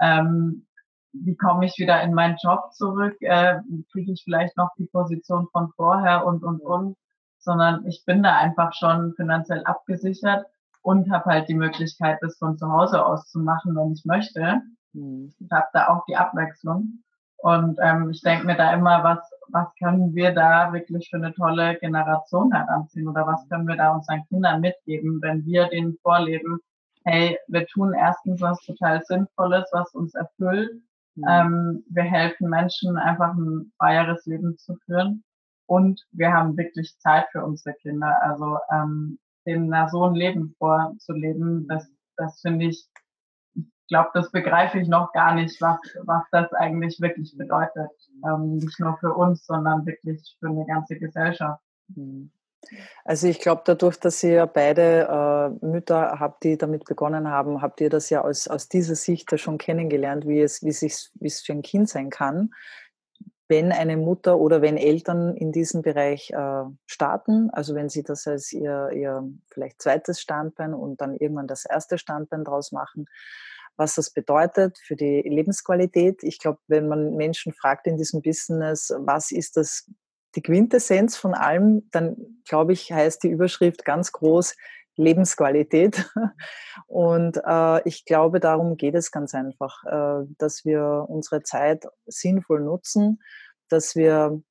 ähm, 0.00 0.66
wie 1.12 1.36
komme 1.36 1.66
ich 1.66 1.78
wieder 1.78 2.02
in 2.02 2.12
meinen 2.12 2.36
Job 2.42 2.72
zurück, 2.72 3.16
äh, 3.20 3.60
kriege 3.92 4.12
ich 4.12 4.22
vielleicht 4.24 4.56
noch 4.56 4.70
die 4.78 4.86
Position 4.86 5.48
von 5.52 5.72
vorher 5.76 6.26
und, 6.26 6.42
und, 6.42 6.60
und, 6.60 6.96
sondern 7.38 7.86
ich 7.86 8.04
bin 8.04 8.22
da 8.22 8.36
einfach 8.36 8.72
schon 8.74 9.14
finanziell 9.14 9.62
abgesichert 9.64 10.44
und 10.82 11.10
habe 11.10 11.30
halt 11.30 11.48
die 11.48 11.54
Möglichkeit, 11.54 12.18
das 12.20 12.36
von 12.38 12.58
zu 12.58 12.70
Hause 12.70 13.04
aus 13.04 13.28
zu 13.30 13.38
machen, 13.38 13.76
wenn 13.76 13.92
ich 13.92 14.04
möchte. 14.04 14.60
Mhm. 14.98 15.32
Ich 15.38 15.52
habe 15.52 15.66
da 15.72 15.88
auch 15.88 16.04
die 16.06 16.16
Abwechslung. 16.16 17.02
Und 17.40 17.78
ähm, 17.80 18.10
ich 18.10 18.20
denke 18.22 18.46
mir 18.46 18.56
da 18.56 18.72
immer, 18.72 19.04
was, 19.04 19.20
was 19.48 19.68
können 19.78 20.12
wir 20.14 20.32
da 20.32 20.72
wirklich 20.72 21.08
für 21.08 21.18
eine 21.18 21.32
tolle 21.34 21.76
Generation 21.78 22.52
heranziehen 22.52 23.06
oder 23.06 23.26
was 23.26 23.48
können 23.48 23.68
wir 23.68 23.76
da 23.76 23.92
unseren 23.92 24.24
Kindern 24.26 24.60
mitgeben, 24.60 25.20
wenn 25.22 25.44
wir 25.44 25.68
denen 25.68 25.96
vorleben, 26.02 26.58
hey, 27.04 27.38
wir 27.46 27.64
tun 27.66 27.94
erstens 27.94 28.40
was 28.40 28.60
total 28.62 29.02
Sinnvolles, 29.04 29.68
was 29.72 29.94
uns 29.94 30.14
erfüllt 30.14 30.82
Mhm. 31.18 31.24
Ähm, 31.28 31.84
wir 31.88 32.04
helfen 32.04 32.48
Menschen 32.48 32.96
einfach 32.96 33.34
ein 33.34 33.72
freieres 33.78 34.24
Leben 34.26 34.56
zu 34.56 34.76
führen 34.86 35.24
und 35.66 36.06
wir 36.12 36.32
haben 36.32 36.56
wirklich 36.56 36.96
Zeit 36.98 37.26
für 37.32 37.44
unsere 37.44 37.74
Kinder. 37.76 38.22
Also 38.22 38.58
ähm, 38.70 39.18
denen 39.46 39.70
da 39.70 39.88
so 39.88 40.04
ein 40.04 40.14
Leben 40.14 40.54
vorzuleben, 40.58 41.66
das, 41.68 41.88
das 42.16 42.40
finde 42.40 42.66
ich 42.66 42.86
glaube, 43.88 44.10
das 44.14 44.30
begreife 44.30 44.78
ich 44.78 44.88
noch 44.88 45.12
gar 45.12 45.34
nicht, 45.34 45.60
was, 45.60 45.78
was 46.04 46.22
das 46.30 46.52
eigentlich 46.52 47.00
wirklich 47.00 47.36
bedeutet. 47.36 47.90
Ähm, 48.24 48.56
nicht 48.58 48.78
nur 48.78 48.96
für 48.98 49.14
uns, 49.14 49.46
sondern 49.46 49.86
wirklich 49.86 50.36
für 50.38 50.48
eine 50.48 50.66
ganze 50.66 50.98
Gesellschaft. 50.98 51.62
Mhm. 51.88 52.30
Also 53.04 53.28
ich 53.28 53.38
glaube, 53.38 53.62
dadurch, 53.64 53.98
dass 53.98 54.22
ihr 54.22 54.46
beide 54.46 55.08
äh, 55.62 55.64
Mütter 55.64 56.18
habt, 56.18 56.44
die 56.44 56.58
damit 56.58 56.84
begonnen 56.84 57.28
haben, 57.28 57.62
habt 57.62 57.80
ihr 57.80 57.88
das 57.88 58.10
ja 58.10 58.22
aus, 58.22 58.48
aus 58.48 58.68
dieser 58.68 58.94
Sicht 58.94 59.30
ja 59.32 59.38
schon 59.38 59.58
kennengelernt, 59.58 60.26
wie 60.26 60.40
es, 60.40 60.62
wie, 60.62 60.72
sich, 60.72 61.08
wie 61.14 61.28
es 61.28 61.40
für 61.40 61.52
ein 61.52 61.62
Kind 61.62 61.88
sein 61.88 62.10
kann, 62.10 62.50
wenn 63.48 63.72
eine 63.72 63.96
Mutter 63.96 64.38
oder 64.38 64.60
wenn 64.60 64.76
Eltern 64.76 65.34
in 65.34 65.52
diesem 65.52 65.82
Bereich 65.82 66.30
äh, 66.30 66.64
starten, 66.86 67.48
also 67.50 67.74
wenn 67.74 67.88
sie 67.88 68.02
das 68.02 68.26
als 68.26 68.52
ihr, 68.52 68.90
ihr 68.92 69.26
vielleicht 69.50 69.80
zweites 69.80 70.20
Standbein 70.20 70.74
und 70.74 71.00
dann 71.00 71.14
irgendwann 71.14 71.46
das 71.46 71.64
erste 71.64 71.96
Standbein 71.96 72.44
draus 72.44 72.72
machen, 72.72 73.06
was 73.78 73.94
das 73.94 74.10
bedeutet 74.10 74.76
für 74.78 74.96
die 74.96 75.22
Lebensqualität. 75.22 76.22
Ich 76.22 76.38
glaube, 76.38 76.58
wenn 76.66 76.88
man 76.88 77.14
Menschen 77.14 77.52
fragt 77.52 77.86
in 77.86 77.96
diesem 77.96 78.20
Business, 78.20 78.92
was 78.98 79.30
ist 79.30 79.56
das 79.56 79.88
die 80.34 80.42
Quintessenz 80.42 81.16
von 81.16 81.32
allem, 81.32 81.88
dann 81.90 82.16
glaube 82.46 82.72
ich, 82.72 82.92
heißt 82.92 83.22
die 83.22 83.30
Überschrift 83.30 83.84
ganz 83.84 84.12
groß 84.12 84.56
Lebensqualität. 84.96 86.10
Und 86.86 87.40
äh, 87.46 87.88
ich 87.88 88.04
glaube, 88.04 88.40
darum 88.40 88.76
geht 88.76 88.94
es 88.94 89.10
ganz 89.10 89.34
einfach, 89.34 89.84
äh, 89.84 90.26
dass 90.38 90.64
wir 90.64 91.06
unsere 91.08 91.42
Zeit 91.42 91.86
sinnvoll 92.06 92.60
nutzen, 92.60 93.22
dass 93.68 93.94
wir 93.94 94.42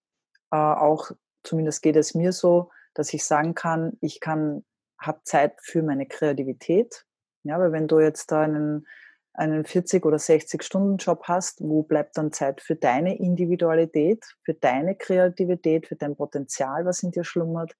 äh, 0.51 0.55
auch, 0.55 1.11
zumindest 1.43 1.81
geht 1.81 1.97
es 1.97 2.15
mir 2.15 2.31
so, 2.31 2.71
dass 2.93 3.13
ich 3.13 3.25
sagen 3.25 3.53
kann, 3.53 3.97
ich 4.01 4.19
kann, 4.19 4.65
habe 4.99 5.19
Zeit 5.25 5.53
für 5.61 5.83
meine 5.83 6.07
Kreativität. 6.07 7.05
Ja, 7.43 7.59
weil 7.59 7.71
wenn 7.71 7.87
du 7.87 7.99
jetzt 7.99 8.31
da 8.31 8.41
einen 8.41 8.87
einen 9.37 9.65
40 9.65 10.05
oder 10.05 10.19
60 10.19 10.63
Stunden 10.63 10.97
Job 10.97 11.23
hast, 11.23 11.61
wo 11.61 11.83
bleibt 11.83 12.17
dann 12.17 12.33
Zeit 12.33 12.61
für 12.61 12.75
deine 12.75 13.17
Individualität, 13.17 14.25
für 14.43 14.55
deine 14.55 14.95
Kreativität, 14.95 15.87
für 15.87 15.95
dein 15.95 16.15
Potenzial, 16.15 16.85
was 16.85 17.03
in 17.03 17.11
dir 17.11 17.23
schlummert? 17.23 17.75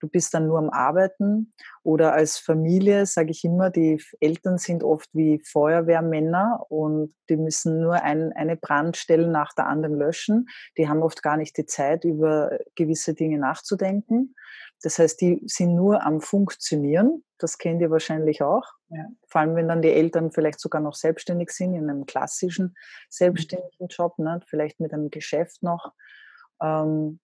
Du 0.00 0.08
bist 0.08 0.34
dann 0.34 0.48
nur 0.48 0.58
am 0.58 0.70
Arbeiten 0.70 1.54
oder 1.82 2.12
als 2.12 2.36
Familie, 2.36 3.06
sage 3.06 3.30
ich 3.30 3.44
immer, 3.44 3.70
die 3.70 4.02
Eltern 4.20 4.58
sind 4.58 4.82
oft 4.82 5.08
wie 5.12 5.40
Feuerwehrmänner 5.44 6.66
und 6.68 7.14
die 7.30 7.36
müssen 7.36 7.80
nur 7.80 8.02
ein, 8.02 8.32
eine 8.32 8.56
Brandstelle 8.56 9.28
nach 9.28 9.54
der 9.54 9.66
anderen 9.66 9.96
löschen. 9.96 10.46
Die 10.76 10.88
haben 10.88 11.02
oft 11.02 11.22
gar 11.22 11.36
nicht 11.36 11.56
die 11.56 11.66
Zeit, 11.66 12.04
über 12.04 12.58
gewisse 12.74 13.14
Dinge 13.14 13.38
nachzudenken. 13.38 14.34
Das 14.84 14.98
heißt, 14.98 15.18
die 15.22 15.40
sind 15.46 15.74
nur 15.74 16.04
am 16.04 16.20
Funktionieren. 16.20 17.24
Das 17.38 17.56
kennt 17.56 17.80
ihr 17.80 17.90
wahrscheinlich 17.90 18.42
auch. 18.42 18.64
Ja. 18.90 19.06
Vor 19.28 19.40
allem, 19.40 19.56
wenn 19.56 19.66
dann 19.66 19.80
die 19.80 19.90
Eltern 19.90 20.30
vielleicht 20.30 20.60
sogar 20.60 20.82
noch 20.82 20.94
selbstständig 20.94 21.50
sind, 21.52 21.74
in 21.74 21.88
einem 21.88 22.04
klassischen 22.04 22.76
selbstständigen 23.08 23.88
Job, 23.88 24.18
ne? 24.18 24.42
vielleicht 24.46 24.80
mit 24.80 24.92
einem 24.92 25.08
Geschäft 25.08 25.62
noch. 25.62 25.94
Ähm, 26.60 27.18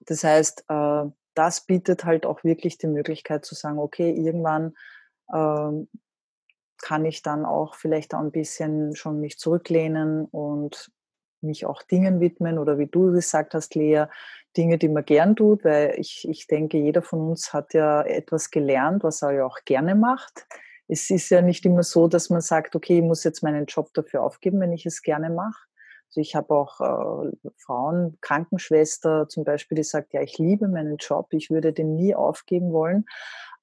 das 0.00 0.24
heißt, 0.24 0.64
äh, 0.68 1.04
das 1.34 1.66
bietet 1.66 2.06
halt 2.06 2.24
auch 2.24 2.42
wirklich 2.44 2.78
die 2.78 2.86
Möglichkeit 2.86 3.44
zu 3.44 3.54
sagen, 3.54 3.78
okay, 3.78 4.10
irgendwann 4.10 4.74
ähm, 5.34 5.90
kann 6.80 7.04
ich 7.04 7.20
dann 7.20 7.44
auch 7.44 7.74
vielleicht 7.74 8.14
auch 8.14 8.20
ein 8.20 8.32
bisschen 8.32 8.96
schon 8.96 9.20
mich 9.20 9.38
zurücklehnen 9.38 10.24
und 10.24 10.90
mich 11.42 11.66
auch 11.66 11.82
Dingen 11.82 12.20
widmen 12.20 12.58
oder 12.58 12.78
wie 12.78 12.86
du 12.86 13.12
gesagt 13.12 13.54
hast, 13.54 13.74
Lea, 13.74 14.06
Dinge, 14.56 14.78
die 14.78 14.88
man 14.88 15.04
gern 15.04 15.36
tut, 15.36 15.64
weil 15.64 15.94
ich, 15.98 16.26
ich 16.28 16.46
denke, 16.46 16.78
jeder 16.78 17.02
von 17.02 17.20
uns 17.20 17.52
hat 17.52 17.74
ja 17.74 18.02
etwas 18.02 18.50
gelernt, 18.50 19.04
was 19.04 19.22
er 19.22 19.32
ja 19.32 19.46
auch 19.46 19.58
gerne 19.64 19.94
macht. 19.94 20.46
Es 20.88 21.10
ist 21.10 21.30
ja 21.30 21.42
nicht 21.42 21.66
immer 21.66 21.82
so, 21.82 22.08
dass 22.08 22.30
man 22.30 22.40
sagt, 22.40 22.76
okay, 22.76 22.98
ich 22.98 23.04
muss 23.04 23.24
jetzt 23.24 23.42
meinen 23.42 23.66
Job 23.66 23.92
dafür 23.94 24.22
aufgeben, 24.22 24.60
wenn 24.60 24.72
ich 24.72 24.86
es 24.86 25.02
gerne 25.02 25.30
mache. 25.30 25.66
Also 26.08 26.20
ich 26.20 26.34
habe 26.34 26.54
auch 26.54 26.80
äh, 26.80 27.32
Frauen, 27.58 28.16
Krankenschwester 28.20 29.28
zum 29.28 29.44
Beispiel, 29.44 29.76
die 29.76 29.82
sagt, 29.82 30.12
ja, 30.12 30.22
ich 30.22 30.38
liebe 30.38 30.68
meinen 30.68 30.96
Job, 30.96 31.28
ich 31.32 31.50
würde 31.50 31.72
den 31.72 31.96
nie 31.96 32.14
aufgeben 32.14 32.72
wollen. 32.72 33.04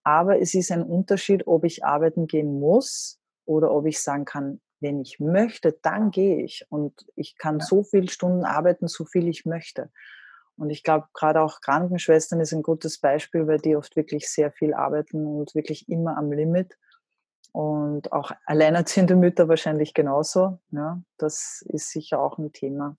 Aber 0.04 0.40
es 0.40 0.54
ist 0.54 0.72
ein 0.72 0.84
Unterschied, 0.84 1.48
ob 1.48 1.64
ich 1.64 1.86
arbeiten 1.86 2.28
gehen 2.28 2.60
muss 2.60 3.20
oder 3.46 3.72
ob 3.72 3.86
ich 3.86 4.02
sagen 4.02 4.26
kann, 4.26 4.60
wenn 4.84 5.02
ich 5.02 5.20
möchte, 5.20 5.72
dann 5.82 6.12
gehe 6.12 6.44
ich. 6.44 6.68
Und 6.70 7.06
ich 7.16 7.38
kann 7.38 7.60
ja. 7.60 7.66
so 7.66 7.84
viele 7.84 8.10
Stunden 8.10 8.44
arbeiten, 8.44 8.88
so 8.88 9.06
viel 9.06 9.28
ich 9.28 9.46
möchte. 9.46 9.90
Und 10.56 10.70
ich 10.70 10.84
glaube, 10.84 11.08
gerade 11.14 11.42
auch 11.42 11.62
Krankenschwestern 11.62 12.40
ist 12.40 12.54
ein 12.54 12.62
gutes 12.62 13.00
Beispiel, 13.00 13.48
weil 13.48 13.58
die 13.58 13.76
oft 13.76 13.96
wirklich 13.96 14.30
sehr 14.30 14.52
viel 14.52 14.76
arbeiten 14.76 15.26
und 15.26 15.56
wirklich 15.56 15.90
immer 15.90 16.18
am 16.18 16.32
Limit. 16.32 16.78
Und 17.52 18.12
auch 18.12 18.32
alleinerziehende 18.46 19.16
Mütter 19.16 19.48
wahrscheinlich 19.48 19.94
genauso. 19.94 20.60
Ja, 20.72 21.02
das 21.18 21.64
ist 21.68 21.90
sicher 21.90 22.20
auch 22.20 22.38
ein 22.38 22.52
Thema. 22.52 22.96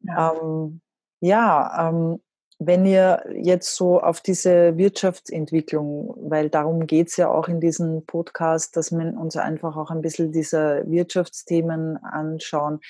Ja, 0.00 0.34
ähm, 0.34 0.80
ja 1.20 1.88
ähm, 1.88 2.22
wenn 2.58 2.86
ihr 2.86 3.22
jetzt 3.34 3.76
so 3.76 4.00
auf 4.00 4.20
diese 4.20 4.76
Wirtschaftsentwicklung, 4.78 6.14
weil 6.30 6.48
darum 6.48 6.86
geht 6.86 7.08
es 7.08 7.16
ja 7.16 7.28
auch 7.28 7.48
in 7.48 7.60
diesem 7.60 8.06
Podcast, 8.06 8.76
dass 8.76 8.92
wir 8.92 9.14
uns 9.18 9.36
einfach 9.36 9.76
auch 9.76 9.90
ein 9.90 10.00
bisschen 10.00 10.32
diese 10.32 10.82
Wirtschaftsthemen 10.86 11.98
anschauen, 11.98 12.80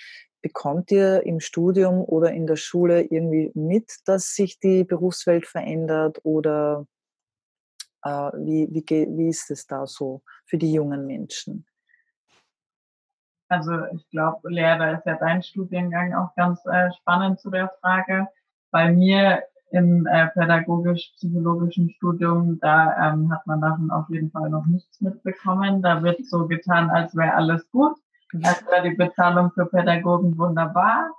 bekommt 0.41 0.93
ihr 0.93 1.27
im 1.27 1.41
Studium 1.41 2.05
oder 2.05 2.31
in 2.33 2.47
der 2.47 2.55
Schule 2.55 3.03
irgendwie 3.03 3.51
mit, 3.55 3.91
dass 4.05 4.35
sich 4.35 4.61
die 4.61 4.85
Berufswelt 4.85 5.47
verändert 5.47 6.21
oder 6.23 6.87
äh, 8.05 8.09
wie, 8.09 8.69
wie, 8.71 8.85
wie 8.89 9.29
ist 9.29 9.51
es 9.51 9.67
da 9.67 9.87
so 9.87 10.23
für 10.45 10.59
die 10.59 10.73
jungen 10.73 11.07
Menschen? 11.07 11.67
Also 13.49 13.85
ich 13.87 14.09
glaube, 14.11 14.49
Lea, 14.49 14.77
da 14.79 14.93
ist 14.93 15.07
ja 15.07 15.17
dein 15.17 15.43
Studiengang 15.43 16.15
auch 16.15 16.35
ganz 16.37 16.65
äh, 16.67 16.91
spannend 16.93 17.41
zu 17.41 17.51
der 17.51 17.73
Frage. 17.81 18.29
Bei 18.71 18.93
mir 18.93 19.43
im 19.71 20.07
äh, 20.07 20.29
pädagogisch-psychologischen 20.29 21.91
Studium, 21.91 22.59
da 22.61 23.13
ähm, 23.13 23.33
hat 23.33 23.47
man 23.47 23.61
davon 23.61 23.91
auf 23.91 24.09
jeden 24.09 24.31
Fall 24.31 24.49
noch 24.51 24.67
nichts 24.67 25.01
mitbekommen. 25.01 25.83
Da 25.83 26.03
wird 26.03 26.25
so 26.27 26.47
getan, 26.47 26.91
als 26.91 27.17
wäre 27.17 27.35
alles 27.35 27.69
gut, 27.71 27.97
als 28.43 28.65
wäre 28.71 28.91
die 28.91 28.97
Bezahlung 28.97 29.51
für 29.53 29.67
Pädagogen 29.67 30.39
wunderbar. 30.39 31.11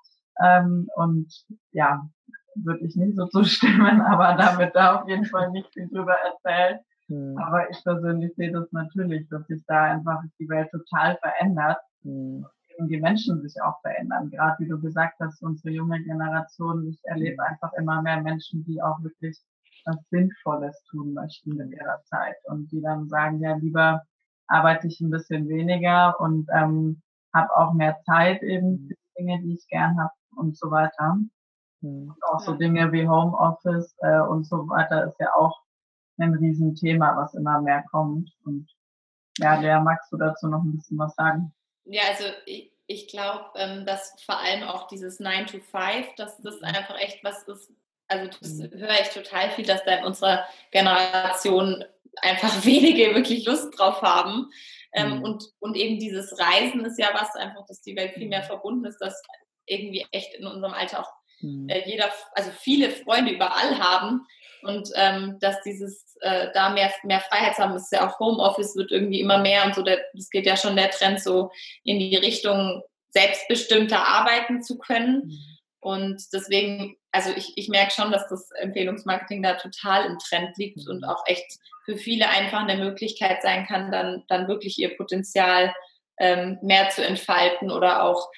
Ähm, 0.41 0.87
und 0.95 1.27
ja, 1.71 2.07
würde 2.55 2.85
ich 2.85 2.95
nicht 2.95 3.17
so 3.17 3.25
zustimmen, 3.27 4.01
aber 4.01 4.35
da 4.35 4.57
wird 4.57 4.75
da 4.75 4.95
auf 4.95 5.09
jeden 5.09 5.25
Fall 5.25 5.51
nicht 5.51 5.71
viel 5.73 5.87
drüber 5.89 6.15
erzählt. 6.15 6.81
Mhm. 7.09 7.37
Aber 7.37 7.69
ich 7.69 7.83
persönlich 7.83 8.33
sehe 8.35 8.51
das 8.51 8.71
natürlich, 8.71 9.27
dass 9.29 9.45
sich 9.47 9.63
da 9.67 9.83
einfach 9.83 10.21
die 10.39 10.47
Welt 10.49 10.69
total 10.71 11.17
verändert. 11.17 11.79
Mhm 12.03 12.45
die 12.85 12.99
Menschen 12.99 13.41
sich 13.41 13.59
auch 13.61 13.81
verändern. 13.81 14.29
Gerade 14.29 14.55
wie 14.59 14.67
du 14.67 14.79
gesagt 14.79 15.19
hast, 15.19 15.41
unsere 15.41 15.73
junge 15.73 16.01
Generation, 16.03 16.87
ich 16.87 16.99
erlebe 17.03 17.41
mhm. 17.41 17.51
einfach 17.51 17.73
immer 17.73 18.01
mehr 18.01 18.21
Menschen, 18.21 18.63
die 18.65 18.81
auch 18.81 19.01
wirklich 19.01 19.39
was 19.85 19.97
Sinnvolles 20.09 20.83
tun 20.91 21.13
möchten 21.13 21.59
in 21.59 21.71
ihrer 21.71 22.01
Zeit 22.03 22.35
und 22.45 22.71
die 22.71 22.81
dann 22.81 23.07
sagen, 23.07 23.39
ja, 23.39 23.55
lieber 23.55 24.03
arbeite 24.47 24.87
ich 24.87 24.99
ein 25.01 25.09
bisschen 25.09 25.47
weniger 25.47 26.19
und 26.19 26.47
ähm, 26.53 27.01
habe 27.33 27.55
auch 27.55 27.73
mehr 27.73 27.97
Zeit 28.05 28.43
eben 28.43 28.71
mhm. 28.71 28.87
für 28.87 28.93
die 28.93 29.13
Dinge, 29.17 29.41
die 29.41 29.53
ich 29.53 29.67
gern 29.69 29.97
habe 29.99 30.13
und 30.35 30.57
so 30.57 30.69
weiter. 30.69 31.17
Mhm. 31.81 32.09
Und 32.09 32.23
auch 32.31 32.39
so 32.39 32.53
Dinge 32.53 32.91
wie 32.91 33.07
Homeoffice 33.07 33.95
äh, 33.99 34.19
und 34.19 34.45
so 34.45 34.69
weiter 34.69 35.07
ist 35.07 35.19
ja 35.19 35.33
auch 35.35 35.59
ein 36.19 36.33
Riesenthema, 36.33 37.15
was 37.15 37.33
immer 37.33 37.61
mehr 37.61 37.83
kommt. 37.91 38.29
Und 38.43 38.69
ja, 39.37 39.55
Lea, 39.59 39.79
magst 39.83 40.11
du 40.11 40.17
dazu 40.17 40.47
noch 40.47 40.63
ein 40.63 40.75
bisschen 40.75 40.97
was 40.97 41.15
sagen? 41.15 41.53
Ja, 41.89 42.03
also 42.09 42.25
ich, 42.45 42.71
ich 42.87 43.07
glaube, 43.07 43.45
ähm, 43.55 43.85
dass 43.85 44.15
vor 44.25 44.39
allem 44.39 44.63
auch 44.63 44.87
dieses 44.87 45.19
9 45.19 45.47
to 45.47 45.59
5, 45.59 46.15
dass 46.15 46.37
das 46.41 46.59
mhm. 46.59 46.65
einfach 46.65 46.99
echt 46.99 47.23
was 47.23 47.43
ist. 47.43 47.71
Also 48.07 48.29
das 48.39 48.53
mhm. 48.53 48.71
höre 48.79 49.01
ich 49.01 49.09
total 49.09 49.51
viel, 49.51 49.65
dass 49.65 49.83
da 49.83 49.95
in 49.97 50.05
unserer 50.05 50.45
Generation 50.71 51.83
einfach 52.21 52.49
wenige 52.65 53.13
wirklich 53.15 53.45
Lust 53.45 53.77
drauf 53.77 54.01
haben. 54.01 54.49
Ähm, 54.93 55.17
mhm. 55.17 55.23
und, 55.23 55.43
und 55.59 55.75
eben 55.75 55.99
dieses 55.99 56.39
Reisen 56.39 56.85
ist 56.85 56.97
ja 56.97 57.09
was, 57.13 57.35
einfach, 57.35 57.65
dass 57.67 57.81
die 57.81 57.95
Welt 57.95 58.13
viel 58.13 58.27
mehr 58.27 58.43
mhm. 58.43 58.47
verbunden 58.47 58.85
ist, 58.85 58.99
dass 58.99 59.21
irgendwie 59.65 60.05
echt 60.11 60.33
in 60.35 60.47
unserem 60.47 60.73
Alter 60.73 61.01
auch 61.01 61.11
mhm. 61.41 61.67
äh, 61.69 61.87
jeder, 61.87 62.09
also 62.33 62.51
viele 62.51 62.89
Freunde 62.89 63.31
überall 63.31 63.77
haben, 63.79 64.25
und 64.63 64.89
ähm, 64.95 65.37
dass 65.39 65.61
dieses 65.61 66.15
äh, 66.21 66.47
da 66.53 66.69
mehr, 66.69 66.91
mehr 67.03 67.21
Freiheit 67.21 67.57
haben, 67.57 67.75
ist 67.75 67.91
ja 67.91 68.07
auch 68.07 68.19
Homeoffice 68.19 68.75
wird 68.75 68.91
irgendwie 68.91 69.21
immer 69.21 69.37
mehr 69.37 69.65
und 69.65 69.75
so, 69.75 69.83
das 69.83 70.29
geht 70.29 70.45
ja 70.45 70.57
schon 70.57 70.75
der 70.75 70.91
Trend 70.91 71.21
so 71.21 71.51
in 71.83 71.99
die 71.99 72.15
Richtung 72.15 72.83
selbstbestimmter 73.09 74.05
arbeiten 74.05 74.61
zu 74.61 74.77
können. 74.77 75.25
Mhm. 75.25 75.39
Und 75.79 76.23
deswegen, 76.33 76.97
also 77.11 77.31
ich, 77.35 77.53
ich 77.55 77.69
merke 77.69 77.91
schon, 77.91 78.11
dass 78.11 78.27
das 78.29 78.49
Empfehlungsmarketing 78.51 79.43
da 79.43 79.53
total 79.53 80.05
im 80.05 80.17
Trend 80.19 80.57
liegt 80.57 80.77
mhm. 80.77 80.91
und 80.91 81.03
auch 81.05 81.23
echt 81.25 81.59
für 81.85 81.97
viele 81.97 82.27
einfach 82.29 82.67
eine 82.67 82.83
Möglichkeit 82.83 83.41
sein 83.41 83.65
kann, 83.65 83.91
dann, 83.91 84.23
dann 84.27 84.47
wirklich 84.47 84.77
ihr 84.77 84.97
Potenzial 84.97 85.73
ähm, 86.19 86.57
mehr 86.61 86.89
zu 86.89 87.05
entfalten 87.05 87.71
oder 87.71 88.03
auch 88.03 88.29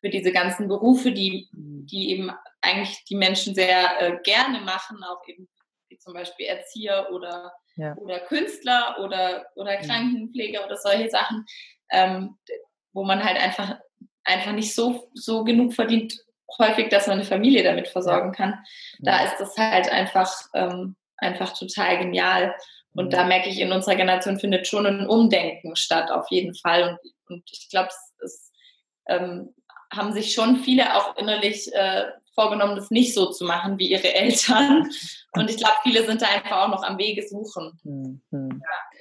für 0.00 0.08
diese 0.08 0.32
ganzen 0.32 0.68
Berufe, 0.68 1.12
die, 1.12 1.48
mhm. 1.52 1.86
die 1.86 2.10
eben 2.10 2.30
eigentlich 2.60 3.04
die 3.04 3.16
Menschen 3.16 3.54
sehr 3.54 4.00
äh, 4.00 4.18
gerne 4.22 4.60
machen, 4.60 5.02
auch 5.04 5.26
eben 5.26 5.48
zum 6.04 6.12
Beispiel 6.12 6.46
Erzieher 6.46 7.08
oder, 7.12 7.52
ja. 7.76 7.96
oder 7.96 8.20
Künstler 8.20 8.96
oder, 9.02 9.46
oder 9.56 9.76
Krankenpfleger 9.78 10.64
oder 10.64 10.76
solche 10.76 11.08
Sachen, 11.08 11.46
ähm, 11.90 12.36
wo 12.92 13.04
man 13.04 13.24
halt 13.24 13.38
einfach, 13.38 13.78
einfach 14.22 14.52
nicht 14.52 14.74
so, 14.74 15.10
so 15.14 15.44
genug 15.44 15.72
verdient, 15.72 16.14
häufig, 16.58 16.90
dass 16.90 17.06
man 17.06 17.18
eine 17.18 17.26
Familie 17.26 17.64
damit 17.64 17.88
versorgen 17.88 18.32
kann. 18.32 18.62
Da 19.00 19.24
ist 19.24 19.38
das 19.38 19.56
halt 19.56 19.90
einfach, 19.90 20.30
ähm, 20.54 20.94
einfach 21.16 21.56
total 21.56 21.98
genial. 21.98 22.54
Und 22.94 23.12
da 23.12 23.24
merke 23.24 23.48
ich, 23.48 23.58
in 23.58 23.72
unserer 23.72 23.96
Generation 23.96 24.38
findet 24.38 24.68
schon 24.68 24.86
ein 24.86 25.06
Umdenken 25.06 25.74
statt, 25.74 26.10
auf 26.10 26.26
jeden 26.30 26.54
Fall. 26.54 26.82
Und, 26.90 27.12
und 27.28 27.50
ich 27.50 27.68
glaube, 27.70 27.88
es, 27.88 28.14
es 28.20 28.52
ähm, 29.08 29.54
haben 29.92 30.12
sich 30.12 30.32
schon 30.32 30.56
viele 30.56 30.96
auch 30.96 31.16
innerlich 31.16 31.72
äh, 31.74 32.04
vorgenommen, 32.34 32.76
das 32.76 32.90
nicht 32.90 33.14
so 33.14 33.30
zu 33.30 33.44
machen 33.44 33.78
wie 33.78 33.90
ihre 33.90 34.14
Eltern. 34.14 34.88
Und 35.32 35.50
ich 35.50 35.56
glaube, 35.56 35.74
viele 35.82 36.04
sind 36.04 36.22
da 36.22 36.26
einfach 36.26 36.64
auch 36.64 36.68
noch 36.68 36.82
am 36.82 36.98
Wege 36.98 37.26
suchen. 37.26 37.78
Mhm. 37.84 38.20
Ja. 38.30 38.98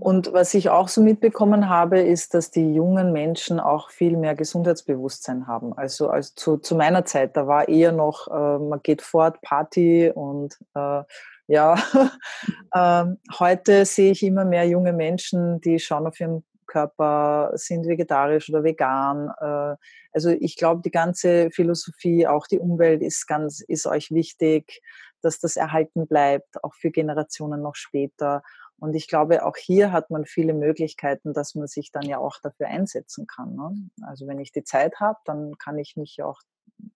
Und 0.00 0.32
was 0.32 0.52
ich 0.52 0.68
auch 0.68 0.88
so 0.88 1.00
mitbekommen 1.00 1.68
habe, 1.68 2.00
ist, 2.00 2.34
dass 2.34 2.50
die 2.50 2.74
jungen 2.74 3.12
Menschen 3.12 3.58
auch 3.58 3.90
viel 3.90 4.16
mehr 4.16 4.34
Gesundheitsbewusstsein 4.34 5.46
haben. 5.46 5.72
Also, 5.72 6.10
also 6.10 6.32
zu, 6.34 6.56
zu 6.58 6.74
meiner 6.74 7.04
Zeit, 7.04 7.36
da 7.36 7.46
war 7.46 7.68
eher 7.68 7.92
noch, 7.92 8.28
äh, 8.28 8.58
man 8.58 8.80
geht 8.82 9.00
fort, 9.00 9.40
Party 9.40 10.10
und 10.14 10.58
äh, 10.74 11.02
ja, 11.46 11.76
äh, 12.72 13.04
heute 13.38 13.86
sehe 13.86 14.12
ich 14.12 14.22
immer 14.22 14.44
mehr 14.44 14.68
junge 14.68 14.92
Menschen, 14.92 15.60
die 15.62 15.78
schauen 15.78 16.06
auf 16.06 16.20
ihren 16.20 16.44
Körper, 16.68 17.50
sind 17.54 17.88
vegetarisch 17.88 18.48
oder 18.48 18.62
vegan. 18.62 19.30
Äh, 19.40 19.76
also 20.12 20.30
ich 20.30 20.56
glaube, 20.56 20.82
die 20.82 20.92
ganze 20.92 21.50
Philosophie, 21.50 22.28
auch 22.28 22.46
die 22.46 22.60
Umwelt 22.60 23.02
ist 23.02 23.26
ganz, 23.26 23.60
ist 23.60 23.86
euch 23.86 24.12
wichtig, 24.12 24.80
dass 25.20 25.40
das 25.40 25.56
erhalten 25.56 26.06
bleibt, 26.06 26.62
auch 26.62 26.74
für 26.74 26.90
Generationen 26.90 27.60
noch 27.62 27.74
später. 27.74 28.42
Und 28.78 28.94
ich 28.94 29.08
glaube, 29.08 29.44
auch 29.44 29.56
hier 29.56 29.90
hat 29.90 30.10
man 30.10 30.24
viele 30.24 30.54
Möglichkeiten, 30.54 31.32
dass 31.32 31.56
man 31.56 31.66
sich 31.66 31.90
dann 31.90 32.06
ja 32.06 32.18
auch 32.18 32.38
dafür 32.40 32.68
einsetzen 32.68 33.26
kann. 33.26 33.56
Ne? 33.56 33.90
Also 34.06 34.28
wenn 34.28 34.38
ich 34.38 34.52
die 34.52 34.62
Zeit 34.62 35.00
habe, 35.00 35.18
dann 35.24 35.58
kann 35.58 35.78
ich 35.78 35.96
mich 35.96 36.22
auch 36.22 36.40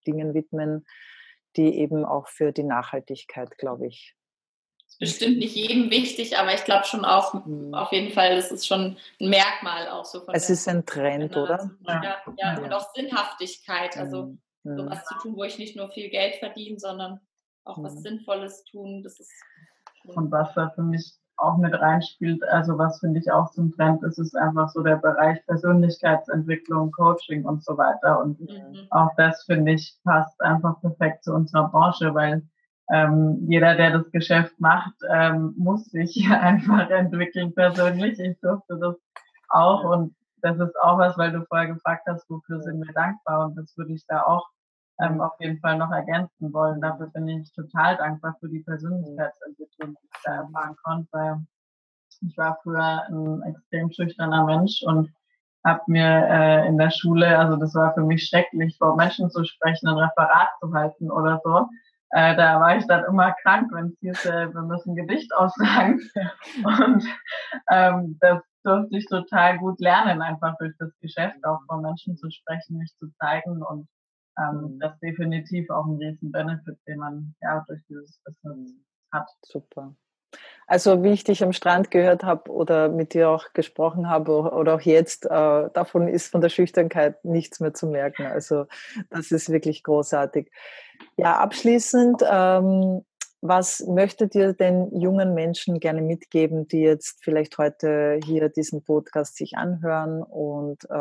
Dingen 0.07 0.33
widmen, 0.33 0.87
die 1.57 1.79
eben 1.79 2.05
auch 2.05 2.29
für 2.29 2.53
die 2.53 2.63
Nachhaltigkeit, 2.63 3.59
glaube 3.59 3.89
ich, 3.89 4.15
bestimmt 4.99 5.39
nicht 5.39 5.55
jedem 5.55 5.91
wichtig, 5.91 6.39
aber 6.39 6.55
ich 6.55 6.65
glaube 6.65 6.85
schon 6.85 7.05
auch, 7.05 7.45
mhm. 7.45 7.75
auf 7.75 7.93
jeden 7.93 8.13
Fall, 8.13 8.37
das 8.37 8.51
ist 8.51 8.67
schon 8.67 8.97
ein 9.21 9.29
Merkmal 9.29 9.89
auch 9.89 10.05
so 10.05 10.21
von 10.21 10.35
Es 10.35 10.51
ist 10.51 10.69
ein 10.69 10.85
Trend, 10.87 11.37
oder? 11.37 11.71
Ja, 11.87 12.03
ja, 12.03 12.17
ja, 12.37 12.59
und 12.59 12.73
auch 12.73 12.93
Sinnhaftigkeit, 12.95 13.97
also 13.97 14.37
mhm. 14.63 14.77
sowas 14.77 15.05
zu 15.05 15.15
tun, 15.19 15.37
wo 15.37 15.45
ich 15.45 15.59
nicht 15.59 15.77
nur 15.77 15.91
viel 15.91 16.09
Geld 16.09 16.37
verdiene, 16.37 16.79
sondern 16.79 17.21
auch 17.65 17.83
was 17.83 17.95
mhm. 17.97 18.01
Sinnvolles 18.01 18.65
tun, 18.65 19.03
das 19.03 19.21
ist. 19.21 19.33
Und 20.05 20.31
was 20.33 20.53
da 20.55 20.71
für 20.75 20.83
mich 20.83 21.15
auch 21.37 21.57
mit 21.57 21.75
reinspielt, 21.75 22.43
also 22.45 22.79
was 22.79 23.01
finde 23.01 23.21
ich 23.21 23.31
auch 23.31 23.51
zum 23.53 23.73
Trend 23.73 24.03
ist, 24.03 24.19
ist 24.19 24.37
einfach 24.37 24.69
so 24.69 24.83
der 24.83 24.97
Bereich 24.97 25.45
Persönlichkeitsentwicklung, 25.47 26.93
Coaching 26.93 27.45
und 27.45 27.65
so 27.65 27.77
weiter. 27.77 28.21
Und 28.21 28.41
mhm. 28.41 28.87
auch 28.91 29.11
das 29.17 29.45
finde 29.45 29.73
ich 29.73 29.97
passt 30.05 30.41
einfach 30.41 30.81
perfekt 30.81 31.25
zu 31.25 31.33
unserer 31.33 31.69
Branche, 31.69 32.15
weil 32.15 32.43
ähm, 32.91 33.47
jeder, 33.49 33.75
der 33.77 33.99
das 33.99 34.11
Geschäft 34.11 34.61
macht, 34.61 34.95
ähm, 35.09 35.55
muss 35.57 35.87
sich 35.87 36.27
einfach 36.31 36.91
entwickeln 36.91 37.55
persönlich. 37.55 38.19
Ich 38.19 38.39
durfte 38.41 38.79
das 38.79 38.97
auch 39.49 39.85
und 39.85 40.15
das 40.43 40.59
ist 40.59 40.77
auch 40.81 40.99
was, 40.99 41.17
weil 41.17 41.33
du 41.33 41.45
vorher 41.47 41.69
gefragt 41.69 42.03
hast, 42.07 42.29
wofür 42.29 42.61
sind 42.61 42.85
wir 42.85 42.93
dankbar 42.93 43.47
und 43.47 43.57
das 43.57 43.77
würde 43.77 43.93
ich 43.93 44.05
da 44.07 44.23
auch 44.23 44.49
ähm, 45.01 45.21
auf 45.21 45.33
jeden 45.41 45.61
Fall 45.61 45.79
noch 45.79 45.91
ergänzen 45.91 46.53
wollen. 46.53 46.81
Dafür 46.81 47.09
bin 47.09 47.29
ich 47.29 47.53
total 47.53 47.97
dankbar 47.97 48.37
für 48.41 48.49
die 48.49 48.61
Persönlichkeitsentwicklung, 48.61 49.95
die 49.95 50.07
ich 50.07 50.23
da 50.25 50.35
erfahren 50.37 50.77
konnte, 50.83 51.09
weil 51.13 51.37
ich 52.27 52.37
war 52.37 52.59
früher 52.63 53.03
ein 53.09 53.43
extrem 53.43 53.91
schüchterner 53.91 54.45
Mensch 54.45 54.83
und 54.83 55.13
habe 55.65 55.81
mir 55.87 56.27
äh, 56.29 56.67
in 56.67 56.77
der 56.77 56.91
Schule, 56.91 57.39
also 57.39 57.57
das 57.57 57.75
war 57.75 57.95
für 57.95 58.03
mich 58.03 58.27
schrecklich, 58.27 58.77
vor 58.79 58.97
Menschen 58.97 59.31
zu 59.31 59.45
sprechen, 59.45 59.89
ein 59.89 59.99
Referat 59.99 60.49
zu 60.61 60.73
halten 60.73 61.11
oder 61.11 61.41
so. 61.45 61.69
Äh, 62.13 62.37
da 62.37 62.61
war 62.61 62.77
ich 62.77 62.87
dann 62.87 63.05
immer 63.05 63.33
krank, 63.43 63.71
wenn 63.73 63.87
es 63.87 63.99
hieß, 64.01 64.27
äh, 64.27 64.53
wir 64.53 64.63
müssen 64.63 64.95
Gedicht 64.95 65.33
aussagen. 65.35 66.01
Und 66.65 67.05
ähm, 67.71 68.19
das 68.21 68.43
durfte 68.65 68.97
ich 68.97 69.07
total 69.07 69.59
gut 69.59 69.81
lernen, 69.81 70.23
einfach 70.23 70.57
durch 70.59 70.75
das 70.79 70.91
Geschäft 71.01 71.45
auch 71.45 71.61
von 71.67 71.83
Menschen 71.83 72.17
zu 72.17 72.31
sprechen, 72.31 72.79
mich 72.79 72.93
zu 72.99 73.09
zeigen 73.19 73.63
und 73.63 73.89
ähm, 74.39 74.75
mhm. 74.75 74.81
das 74.81 74.95
ist 74.95 75.03
definitiv 75.03 75.69
auch 75.71 75.85
ein 75.85 75.97
riesen 75.97 76.31
Benefit, 76.33 76.79
den 76.87 76.99
man 76.99 77.35
ja 77.43 77.65
durch 77.67 77.81
dieses 77.89 78.21
Business 78.25 78.73
hat. 79.13 79.29
Super. 79.43 79.95
Also 80.67 81.03
wie 81.03 81.11
ich 81.11 81.25
dich 81.25 81.43
am 81.43 81.53
Strand 81.53 81.91
gehört 81.91 82.25
habe 82.25 82.51
oder 82.51 82.89
mit 82.89 83.13
dir 83.13 83.29
auch 83.29 83.53
gesprochen 83.53 84.09
habe 84.09 84.33
oder 84.33 84.77
auch 84.77 84.81
jetzt, 84.81 85.27
äh, 85.27 85.29
davon 85.75 86.09
ist 86.09 86.31
von 86.31 86.41
der 86.41 86.49
Schüchternheit 86.49 87.23
nichts 87.25 87.61
mehr 87.61 87.75
zu 87.75 87.87
merken. 87.87 88.25
Also 88.25 88.67
das 89.11 89.31
ist 89.33 89.51
wirklich 89.51 89.83
großartig. 89.83 90.51
Ja, 91.17 91.39
abschließend, 91.39 92.23
ähm, 92.29 93.05
was 93.43 93.81
möchtet 93.81 94.37
ihr 94.37 94.53
den 94.53 94.97
jungen 94.99 95.35
Menschen 95.35 95.81
gerne 95.81 96.01
mitgeben, 96.01 96.69
die 96.69 96.81
jetzt 96.81 97.19
vielleicht 97.25 97.59
heute 97.59 98.21
hier 98.25 98.49
diesen 98.49 98.85
Podcast 98.85 99.37
sich 99.37 99.57
anhören 99.57 100.23
und 100.23 100.85
äh, 100.85 100.93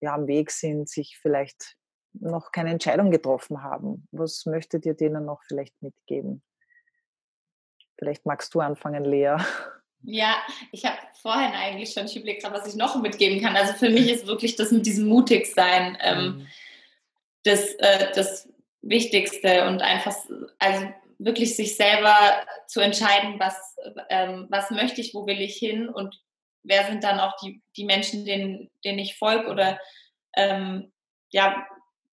ja, 0.00 0.14
am 0.14 0.26
Weg 0.26 0.50
sind, 0.50 0.88
sich 0.88 1.18
vielleicht 1.20 1.76
noch 2.14 2.52
keine 2.52 2.70
Entscheidung 2.70 3.10
getroffen 3.10 3.62
haben? 3.62 4.08
Was 4.12 4.46
möchtet 4.46 4.86
ihr 4.86 4.94
denen 4.94 5.26
noch 5.26 5.42
vielleicht 5.46 5.74
mitgeben? 5.82 6.42
Vielleicht 7.98 8.24
magst 8.24 8.54
du 8.54 8.60
anfangen, 8.60 9.04
Lea. 9.04 9.36
Ja, 10.02 10.36
ich 10.72 10.84
habe 10.84 10.96
vorhin 11.20 11.52
eigentlich 11.52 11.92
schon, 11.92 12.06
ich 12.06 12.16
überlegt, 12.16 12.44
was 12.50 12.66
ich 12.66 12.76
noch 12.76 13.00
mitgeben 13.02 13.42
kann. 13.42 13.56
Also 13.56 13.74
für 13.74 13.90
mich 13.90 14.10
ist 14.10 14.26
wirklich 14.26 14.56
das 14.56 14.70
mit 14.70 14.86
diesem 14.86 15.06
Mutigsein 15.08 15.98
ähm, 16.00 16.24
mhm. 16.24 16.46
das, 17.42 17.74
äh, 17.74 18.12
das 18.14 18.48
Wichtigste 18.88 19.66
und 19.66 19.82
einfach, 19.82 20.14
also 20.58 20.86
wirklich 21.18 21.56
sich 21.56 21.76
selber 21.76 22.14
zu 22.66 22.80
entscheiden, 22.80 23.38
was, 23.38 23.76
ähm, 24.10 24.46
was 24.50 24.70
möchte 24.70 25.00
ich, 25.00 25.14
wo 25.14 25.26
will 25.26 25.40
ich 25.40 25.56
hin 25.56 25.88
und 25.88 26.20
wer 26.62 26.84
sind 26.86 27.04
dann 27.04 27.20
auch 27.20 27.36
die, 27.42 27.62
die 27.76 27.84
Menschen, 27.84 28.24
denen, 28.24 28.70
denen 28.84 28.98
ich 28.98 29.16
folge 29.16 29.48
oder 29.48 29.78
ähm, 30.36 30.92
ja, 31.30 31.66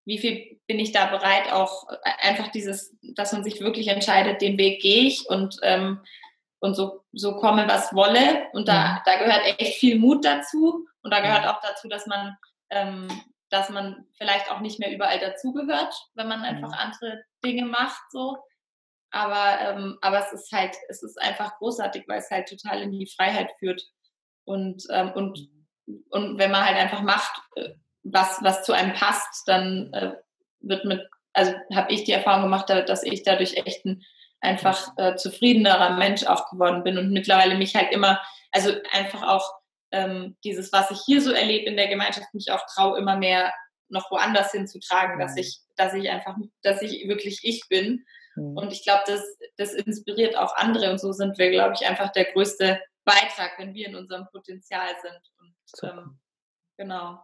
wie 0.05 0.17
viel 0.17 0.59
bin 0.67 0.79
ich 0.79 0.91
da 0.91 1.07
bereit, 1.07 1.51
auch 1.51 1.89
äh, 1.89 2.27
einfach 2.27 2.49
dieses, 2.49 2.95
dass 3.01 3.33
man 3.33 3.43
sich 3.43 3.61
wirklich 3.61 3.87
entscheidet, 3.87 4.41
den 4.41 4.57
Weg 4.57 4.81
gehe 4.81 5.03
ich 5.03 5.29
und, 5.29 5.57
ähm, 5.63 5.99
und 6.59 6.75
so, 6.75 7.03
so 7.11 7.35
komme, 7.35 7.67
was 7.67 7.93
wolle. 7.93 8.47
Und 8.53 8.67
da, 8.67 8.93
mhm. 8.93 8.97
da 9.05 9.17
gehört 9.17 9.59
echt 9.59 9.79
viel 9.79 9.99
Mut 9.99 10.23
dazu. 10.25 10.87
Und 11.01 11.11
da 11.11 11.19
gehört 11.19 11.45
auch 11.45 11.59
dazu, 11.61 11.87
dass 11.87 12.07
man, 12.07 12.37
ähm, 12.69 13.07
dass 13.53 13.69
man 13.69 14.07
vielleicht 14.17 14.49
auch 14.51 14.61
nicht 14.61 14.79
mehr 14.79 14.91
überall 14.91 15.19
dazugehört, 15.19 15.93
wenn 16.15 16.27
man 16.27 16.41
einfach 16.41 16.69
mhm. 16.69 16.73
andere 16.73 17.23
Dinge 17.45 17.65
macht, 17.65 18.01
so. 18.11 18.37
Aber, 19.11 19.59
ähm, 19.61 19.99
aber 20.01 20.19
es 20.19 20.33
ist 20.33 20.51
halt, 20.51 20.75
es 20.89 21.03
ist 21.03 21.21
einfach 21.21 21.59
großartig, 21.59 22.05
weil 22.07 22.17
es 22.17 22.31
halt 22.31 22.49
total 22.49 22.81
in 22.81 22.91
die 22.91 23.11
Freiheit 23.15 23.51
führt. 23.59 23.83
Und, 24.43 24.83
ähm, 24.89 25.11
und, 25.11 25.37
mhm. 25.85 26.03
und 26.09 26.39
wenn 26.39 26.49
man 26.49 26.65
halt 26.65 26.77
einfach 26.77 27.01
macht, 27.01 27.41
äh, 27.55 27.75
was, 28.01 28.39
was 28.41 28.63
zu 28.63 28.73
einem 28.73 28.93
passt, 28.93 29.47
dann 29.47 29.93
äh, 29.93 30.13
wird 30.61 30.85
mit, 30.85 31.07
also 31.33 31.53
habe 31.75 31.93
ich 31.93 32.05
die 32.05 32.11
Erfahrung 32.11 32.41
gemacht, 32.41 32.69
dass 32.69 33.03
ich 33.03 33.21
dadurch 33.21 33.55
echt 33.55 33.85
ein 33.85 34.03
einfach 34.41 34.89
äh, 34.97 35.15
zufriedenerer 35.15 35.91
Mensch 35.91 36.25
auch 36.25 36.49
geworden 36.49 36.83
bin 36.83 36.97
und 36.97 37.11
mittlerweile 37.11 37.55
mich 37.55 37.75
halt 37.75 37.93
immer, 37.93 38.19
also 38.51 38.73
einfach 38.91 39.21
auch 39.21 39.49
ähm, 39.93 40.35
dieses, 40.43 40.73
was 40.73 40.89
ich 40.91 40.99
hier 41.05 41.21
so 41.21 41.31
erlebe 41.31 41.69
in 41.69 41.77
der 41.77 41.87
Gemeinschaft, 41.87 42.33
mich 42.33 42.51
auch 42.51 42.65
traue, 42.65 42.97
immer 42.97 43.15
mehr 43.15 43.53
noch 43.89 44.09
woanders 44.09 44.51
hinzutragen, 44.51 45.19
dass 45.19 45.37
ich, 45.37 45.61
dass 45.75 45.93
ich 45.93 46.09
einfach, 46.09 46.35
dass 46.63 46.81
ich 46.81 47.07
wirklich 47.07 47.41
ich 47.43 47.63
bin. 47.69 48.03
Mhm. 48.35 48.57
Und 48.57 48.73
ich 48.73 48.83
glaube, 48.83 49.03
das, 49.05 49.21
das 49.55 49.73
inspiriert 49.73 50.35
auch 50.35 50.55
andere 50.55 50.91
und 50.91 50.99
so 50.99 51.11
sind 51.11 51.37
wir, 51.37 51.51
glaube 51.51 51.75
ich, 51.75 51.87
einfach 51.87 52.11
der 52.11 52.25
größte 52.33 52.81
Beitrag, 53.05 53.51
wenn 53.59 53.75
wir 53.75 53.87
in 53.87 53.95
unserem 53.95 54.27
Potenzial 54.31 54.89
sind. 55.01 55.21
Und 55.39 55.89
ähm, 55.89 56.19
genau. 56.77 57.19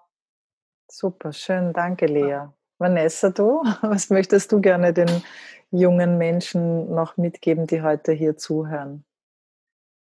Super, 0.88 1.34
schön, 1.34 1.74
danke 1.74 2.05
Lea. 2.05 2.49
Vanessa, 2.78 3.32
du, 3.32 3.63
was 3.82 4.11
möchtest 4.11 4.51
du 4.51 4.61
gerne 4.61 4.93
den 4.93 5.24
jungen 5.72 6.20
Menschen 6.20 6.93
noch 6.93 7.17
mitgeben, 7.17 7.65
die 7.65 7.82
heute 7.82 8.11
hier 8.11 8.38
zuhören? 8.38 9.05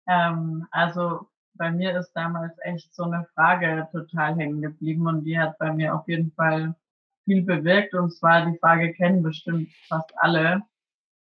Ähm, 0.08 0.66
also 0.70 1.26
bei 1.56 1.70
mir 1.70 1.96
ist 1.98 2.12
damals 2.12 2.56
echt 2.62 2.94
so 2.94 3.04
eine 3.04 3.26
Frage 3.34 3.88
total 3.92 4.36
hängen 4.36 4.62
geblieben 4.62 5.06
und 5.06 5.24
die 5.24 5.38
hat 5.38 5.58
bei 5.58 5.72
mir 5.72 5.94
auf 5.94 6.06
jeden 6.08 6.32
Fall 6.32 6.74
viel 7.24 7.42
bewirkt 7.42 7.94
und 7.94 8.12
zwar 8.12 8.46
die 8.46 8.58
Frage 8.58 8.92
kennen 8.92 9.22
bestimmt 9.22 9.68
fast 9.88 10.12
alle. 10.16 10.62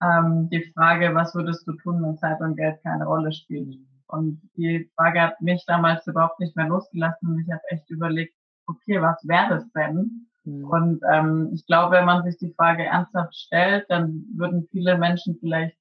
Ähm, 0.03 0.49
die 0.51 0.71
Frage, 0.75 1.15
was 1.15 1.35
würdest 1.35 1.67
du 1.67 1.73
tun, 1.73 2.03
wenn 2.03 2.19
Zeit 2.19 2.41
und 2.41 2.57
Geld 2.57 2.83
keine 2.83 3.07
Rolle 3.07 3.33
spielen? 3.33 3.89
Und 4.09 4.41
die 4.57 4.91
Frage 4.95 5.21
hat 5.21 5.41
mich 5.41 5.65
damals 5.67 6.07
überhaupt 6.07 6.39
nicht 6.39 6.55
mehr 6.57 6.69
losgelassen 6.69 7.29
und 7.29 7.41
ich 7.41 7.51
habe 7.51 7.63
echt 7.71 7.89
überlegt, 7.91 8.35
okay, 8.67 9.01
was 9.01 9.27
wäre 9.27 9.49
das 9.49 9.73
denn? 9.73 10.29
Mhm. 10.45 10.65
Und 10.65 11.01
ähm, 11.11 11.51
ich 11.55 11.67
glaube, 11.67 11.97
wenn 11.97 12.05
man 12.05 12.25
sich 12.25 12.37
die 12.39 12.53
Frage 12.53 12.85
ernsthaft 12.85 13.35
stellt, 13.35 13.87
dann 13.89 14.25
würden 14.35 14.69
viele 14.71 14.99
Menschen 14.99 15.37
vielleicht 15.41 15.77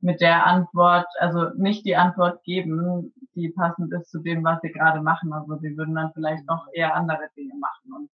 mit 0.00 0.20
der 0.20 0.46
Antwort, 0.46 1.06
also 1.18 1.50
nicht 1.56 1.84
die 1.84 1.96
Antwort 1.96 2.42
geben, 2.44 3.12
die 3.34 3.50
passend 3.50 3.92
ist 3.92 4.10
zu 4.10 4.20
dem, 4.20 4.44
was 4.44 4.60
sie 4.62 4.70
gerade 4.70 5.00
machen. 5.00 5.32
Also 5.32 5.56
sie 5.58 5.76
würden 5.76 5.94
dann 5.94 6.12
vielleicht 6.12 6.46
noch 6.46 6.66
eher 6.72 6.94
andere 6.94 7.28
Dinge 7.36 7.54
machen. 7.56 7.92
Und 7.94 8.10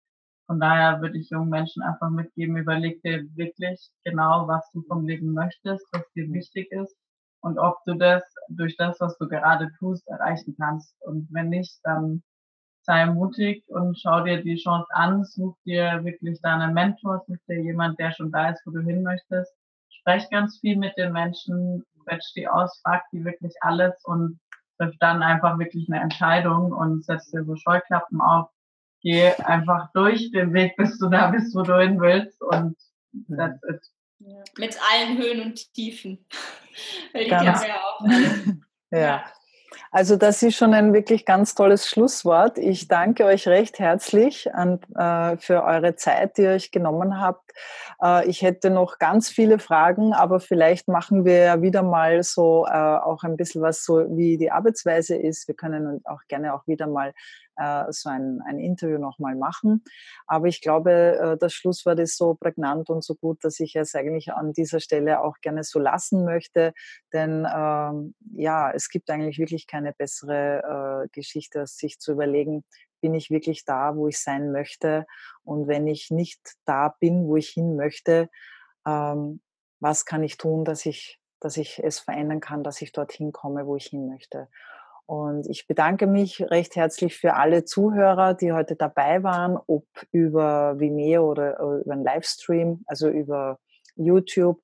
von 0.48 0.60
daher 0.60 1.02
würde 1.02 1.18
ich 1.18 1.30
jungen 1.30 1.50
Menschen 1.50 1.84
einfach 1.84 2.10
mitgeben, 2.10 2.58
überleg 2.58 3.02
dir 3.04 3.24
wirklich 3.36 3.80
genau, 4.04 4.48
was 4.48 4.70
du 4.72 4.82
vom 4.84 5.08
Leben 5.08 5.34
möchtest, 5.34 5.86
was 5.92 6.04
dir 6.16 6.32
wichtig 6.34 6.72
ist 6.72 6.96
und 7.42 7.60
ob 7.60 7.78
du 7.86 7.94
das 7.94 8.24
durch 8.50 8.76
das, 8.78 9.00
was 9.00 9.18
du 9.18 9.28
gerade 9.28 9.72
tust, 9.80 10.08
erreichen 10.08 10.56
kannst. 10.58 10.96
Und 11.02 11.28
wenn 11.32 11.50
nicht, 11.50 11.80
dann 11.84 12.24
sei 12.82 13.06
mutig 13.06 13.64
und 13.68 14.00
schau 14.00 14.24
dir 14.24 14.42
die 14.44 14.56
Chance 14.56 14.88
an, 14.92 15.24
such 15.24 15.56
dir 15.66 16.04
wirklich 16.04 16.42
deine 16.42 16.74
Mentor, 16.74 17.24
such 17.28 17.38
dir 17.48 17.62
jemand, 17.62 18.00
der 18.00 18.12
schon 18.12 18.32
da 18.32 18.50
ist, 18.50 18.66
wo 18.66 18.72
du 18.72 18.82
hin 18.82 19.04
möchtest. 19.04 19.54
Sprech 19.90 20.30
ganz 20.30 20.60
viel 20.60 20.78
mit 20.78 20.98
den 20.98 21.12
Menschen, 21.12 21.84
quetsch 22.06 22.34
die 22.36 22.48
aus, 22.48 22.80
frag 22.84 23.04
die 23.12 23.24
wirklich 23.24 23.54
alles 23.62 23.94
und 24.06 24.40
triff 24.78 24.96
dann 25.00 25.22
einfach 25.24 25.60
wirklich 25.60 25.88
eine 25.90 26.02
Entscheidung 26.02 26.72
und 26.72 27.04
setz 27.06 27.30
dir 27.32 27.44
so 27.44 27.56
Scheuklappen 27.56 28.22
auf. 28.22 28.50
Geh 29.02 29.32
einfach 29.34 29.90
durch 29.94 30.32
den 30.32 30.54
Weg, 30.54 30.76
bis 30.76 30.98
du 31.00 31.10
da 31.10 31.32
bist, 31.32 31.56
wo 31.56 31.62
du 31.62 31.80
hin 31.80 32.00
willst 32.02 32.42
und 32.42 32.78
that's 33.30 33.62
it. 33.70 33.82
Ja. 34.20 34.44
Mit 34.58 34.78
allen 34.92 35.18
Höhen 35.18 35.42
und 35.42 35.74
Tiefen. 35.74 36.26
Weil 37.14 37.24
die 37.26 37.30
Ganz. 37.30 37.66
ja 37.66 37.76
auch. 37.76 38.02
ja. 38.92 39.24
Also 39.92 40.18
das 40.18 40.44
ist 40.44 40.56
schon 40.56 40.74
ein 40.76 40.94
wirklich 40.94 41.26
ganz 41.26 41.56
tolles 41.56 41.88
Schlusswort. 41.88 42.60
Ich 42.60 42.88
danke 42.88 43.26
euch 43.26 43.48
recht 43.48 43.80
herzlich 43.80 44.54
an, 44.54 44.80
äh, 44.96 45.38
für 45.38 45.64
eure 45.64 45.96
Zeit, 45.96 46.38
die 46.38 46.44
ihr 46.44 46.52
euch 46.52 46.72
genommen 46.72 47.20
habt. 47.20 47.52
Äh, 48.02 48.28
ich 48.30 48.44
hätte 48.44 48.70
noch 48.70 49.00
ganz 49.00 49.30
viele 49.30 49.58
Fragen, 49.58 50.14
aber 50.14 50.40
vielleicht 50.40 50.88
machen 50.88 51.26
wir 51.26 51.38
ja 51.38 51.62
wieder 51.64 51.82
mal 51.82 52.22
so 52.22 52.68
äh, 52.68 52.72
auch 52.72 53.24
ein 53.24 53.36
bisschen 53.36 53.64
was 53.64 53.84
so, 53.84 54.06
wie 54.16 54.38
die 54.38 54.52
Arbeitsweise 54.52 55.16
ist. 55.16 55.48
Wir 55.48 55.56
können 55.56 56.02
auch 56.06 56.22
gerne 56.28 56.54
auch 56.54 56.68
wieder 56.68 56.86
mal 56.86 57.14
so 57.90 58.10
ein, 58.10 58.42
ein 58.46 58.60
Interview 58.60 58.98
nochmal 58.98 59.36
machen. 59.36 59.84
Aber 60.28 60.48
ich 60.48 60.62
glaube, 60.62 60.92
äh, 60.92 61.38
das 61.38 61.54
Schlusswort 61.54 62.00
ist 62.00 62.18
so 62.18 62.36
prägnant 62.36 62.90
und 62.90 63.04
so 63.04 63.16
gut, 63.16 63.44
dass 63.44 63.60
ich 63.60 63.76
es 63.76 63.96
eigentlich 63.96 64.34
an 64.34 64.54
dieser 64.54 64.80
Stelle 64.80 65.22
auch 65.22 65.38
gerne 65.42 65.64
so 65.64 65.80
lassen 65.80 66.26
möchte. 66.26 66.74
Denn 67.14 67.48
ähm, 67.54 68.16
ja, 68.34 68.72
es 68.72 68.90
gibt 68.90 69.10
eigentlich 69.10 69.40
wirklich 69.40 69.68
keine 69.68 69.94
bessere 69.94 71.04
äh, 71.06 71.10
Geschichte, 71.12 71.62
als 71.62 71.78
sich 71.78 72.00
zu 72.00 72.14
überlegen, 72.14 72.64
bin 73.02 73.14
ich 73.14 73.30
wirklich 73.30 73.66
da, 73.66 73.96
wo 73.96 74.08
ich 74.08 74.20
sein 74.20 74.52
möchte? 74.52 75.06
Und 75.44 75.68
wenn 75.68 75.88
ich 75.88 76.12
nicht 76.12 76.42
da 76.66 76.96
bin, 77.00 77.28
wo 77.28 77.38
ich 77.38 77.50
hin 77.50 77.76
möchte, 77.76 78.30
ähm, 78.86 79.42
was 79.80 80.06
kann 80.06 80.24
ich 80.24 80.38
tun, 80.38 80.66
dass 80.66 80.86
ich, 80.86 81.20
dass 81.40 81.58
ich 81.58 81.82
es 81.84 82.00
verändern 82.00 82.42
kann, 82.42 82.64
dass 82.64 82.82
ich 82.82 82.92
dorthin 82.92 83.32
komme, 83.32 83.66
wo 83.66 83.76
ich 83.76 83.88
hin 83.88 84.08
möchte? 84.08 84.50
Und 85.10 85.50
ich 85.50 85.66
bedanke 85.66 86.06
mich 86.06 86.40
recht 86.52 86.76
herzlich 86.76 87.18
für 87.18 87.34
alle 87.34 87.66
Zuhörer, 87.66 88.36
die 88.36 88.54
heute 88.54 88.76
dabei 88.76 89.24
waren, 89.24 89.58
ob 89.66 89.88
über 90.12 90.80
Vimeo 90.80 91.28
oder 91.28 91.58
über 91.58 91.94
einen 91.94 92.04
Livestream, 92.04 92.84
also 92.86 93.10
über 93.10 93.58
YouTube. 93.96 94.62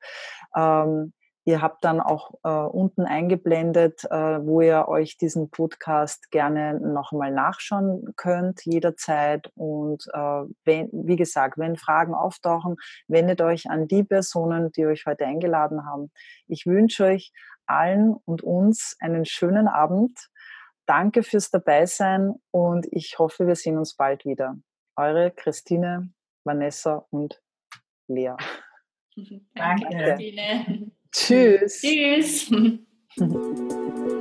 Ähm, 0.55 1.13
ihr 1.45 1.63
habt 1.63 1.83
dann 1.83 1.99
auch 1.99 2.35
äh, 2.43 2.49
unten 2.49 3.05
eingeblendet, 3.05 4.03
äh, 4.03 4.45
wo 4.45 4.61
ihr 4.61 4.87
euch 4.87 5.17
diesen 5.17 5.49
Podcast 5.49 6.29
gerne 6.29 6.79
nochmal 6.79 7.31
nachschauen 7.31 8.13
könnt, 8.15 8.63
jederzeit. 8.65 9.49
Und 9.55 10.05
äh, 10.13 10.43
wenn, 10.63 10.89
wie 10.91 11.15
gesagt, 11.15 11.57
wenn 11.57 11.75
Fragen 11.75 12.13
auftauchen, 12.13 12.75
wendet 13.07 13.41
euch 13.41 13.67
an 13.71 13.87
die 13.87 14.03
Personen, 14.03 14.71
die 14.73 14.85
euch 14.85 15.07
heute 15.07 15.25
eingeladen 15.25 15.87
haben. 15.87 16.11
Ich 16.45 16.67
wünsche 16.67 17.05
euch 17.05 17.33
allen 17.65 18.13
und 18.25 18.43
uns 18.43 18.95
einen 18.99 19.25
schönen 19.25 19.67
Abend 19.67 20.29
Danke 20.85 21.23
fürs 21.23 21.49
Dabeisein 21.49 22.35
und 22.51 22.87
ich 22.91 23.17
hoffe, 23.17 23.47
wir 23.47 23.55
sehen 23.55 23.77
uns 23.77 23.95
bald 23.95 24.25
wieder. 24.25 24.57
Eure 24.95 25.31
Christine, 25.31 26.13
Vanessa 26.43 27.05
und 27.09 27.41
Lea. 28.07 28.35
Danke, 29.55 29.87
Danke. 29.89 29.97
Christine. 29.97 30.91
Tschüss. 31.11 31.81
Tschüss. 31.81 32.51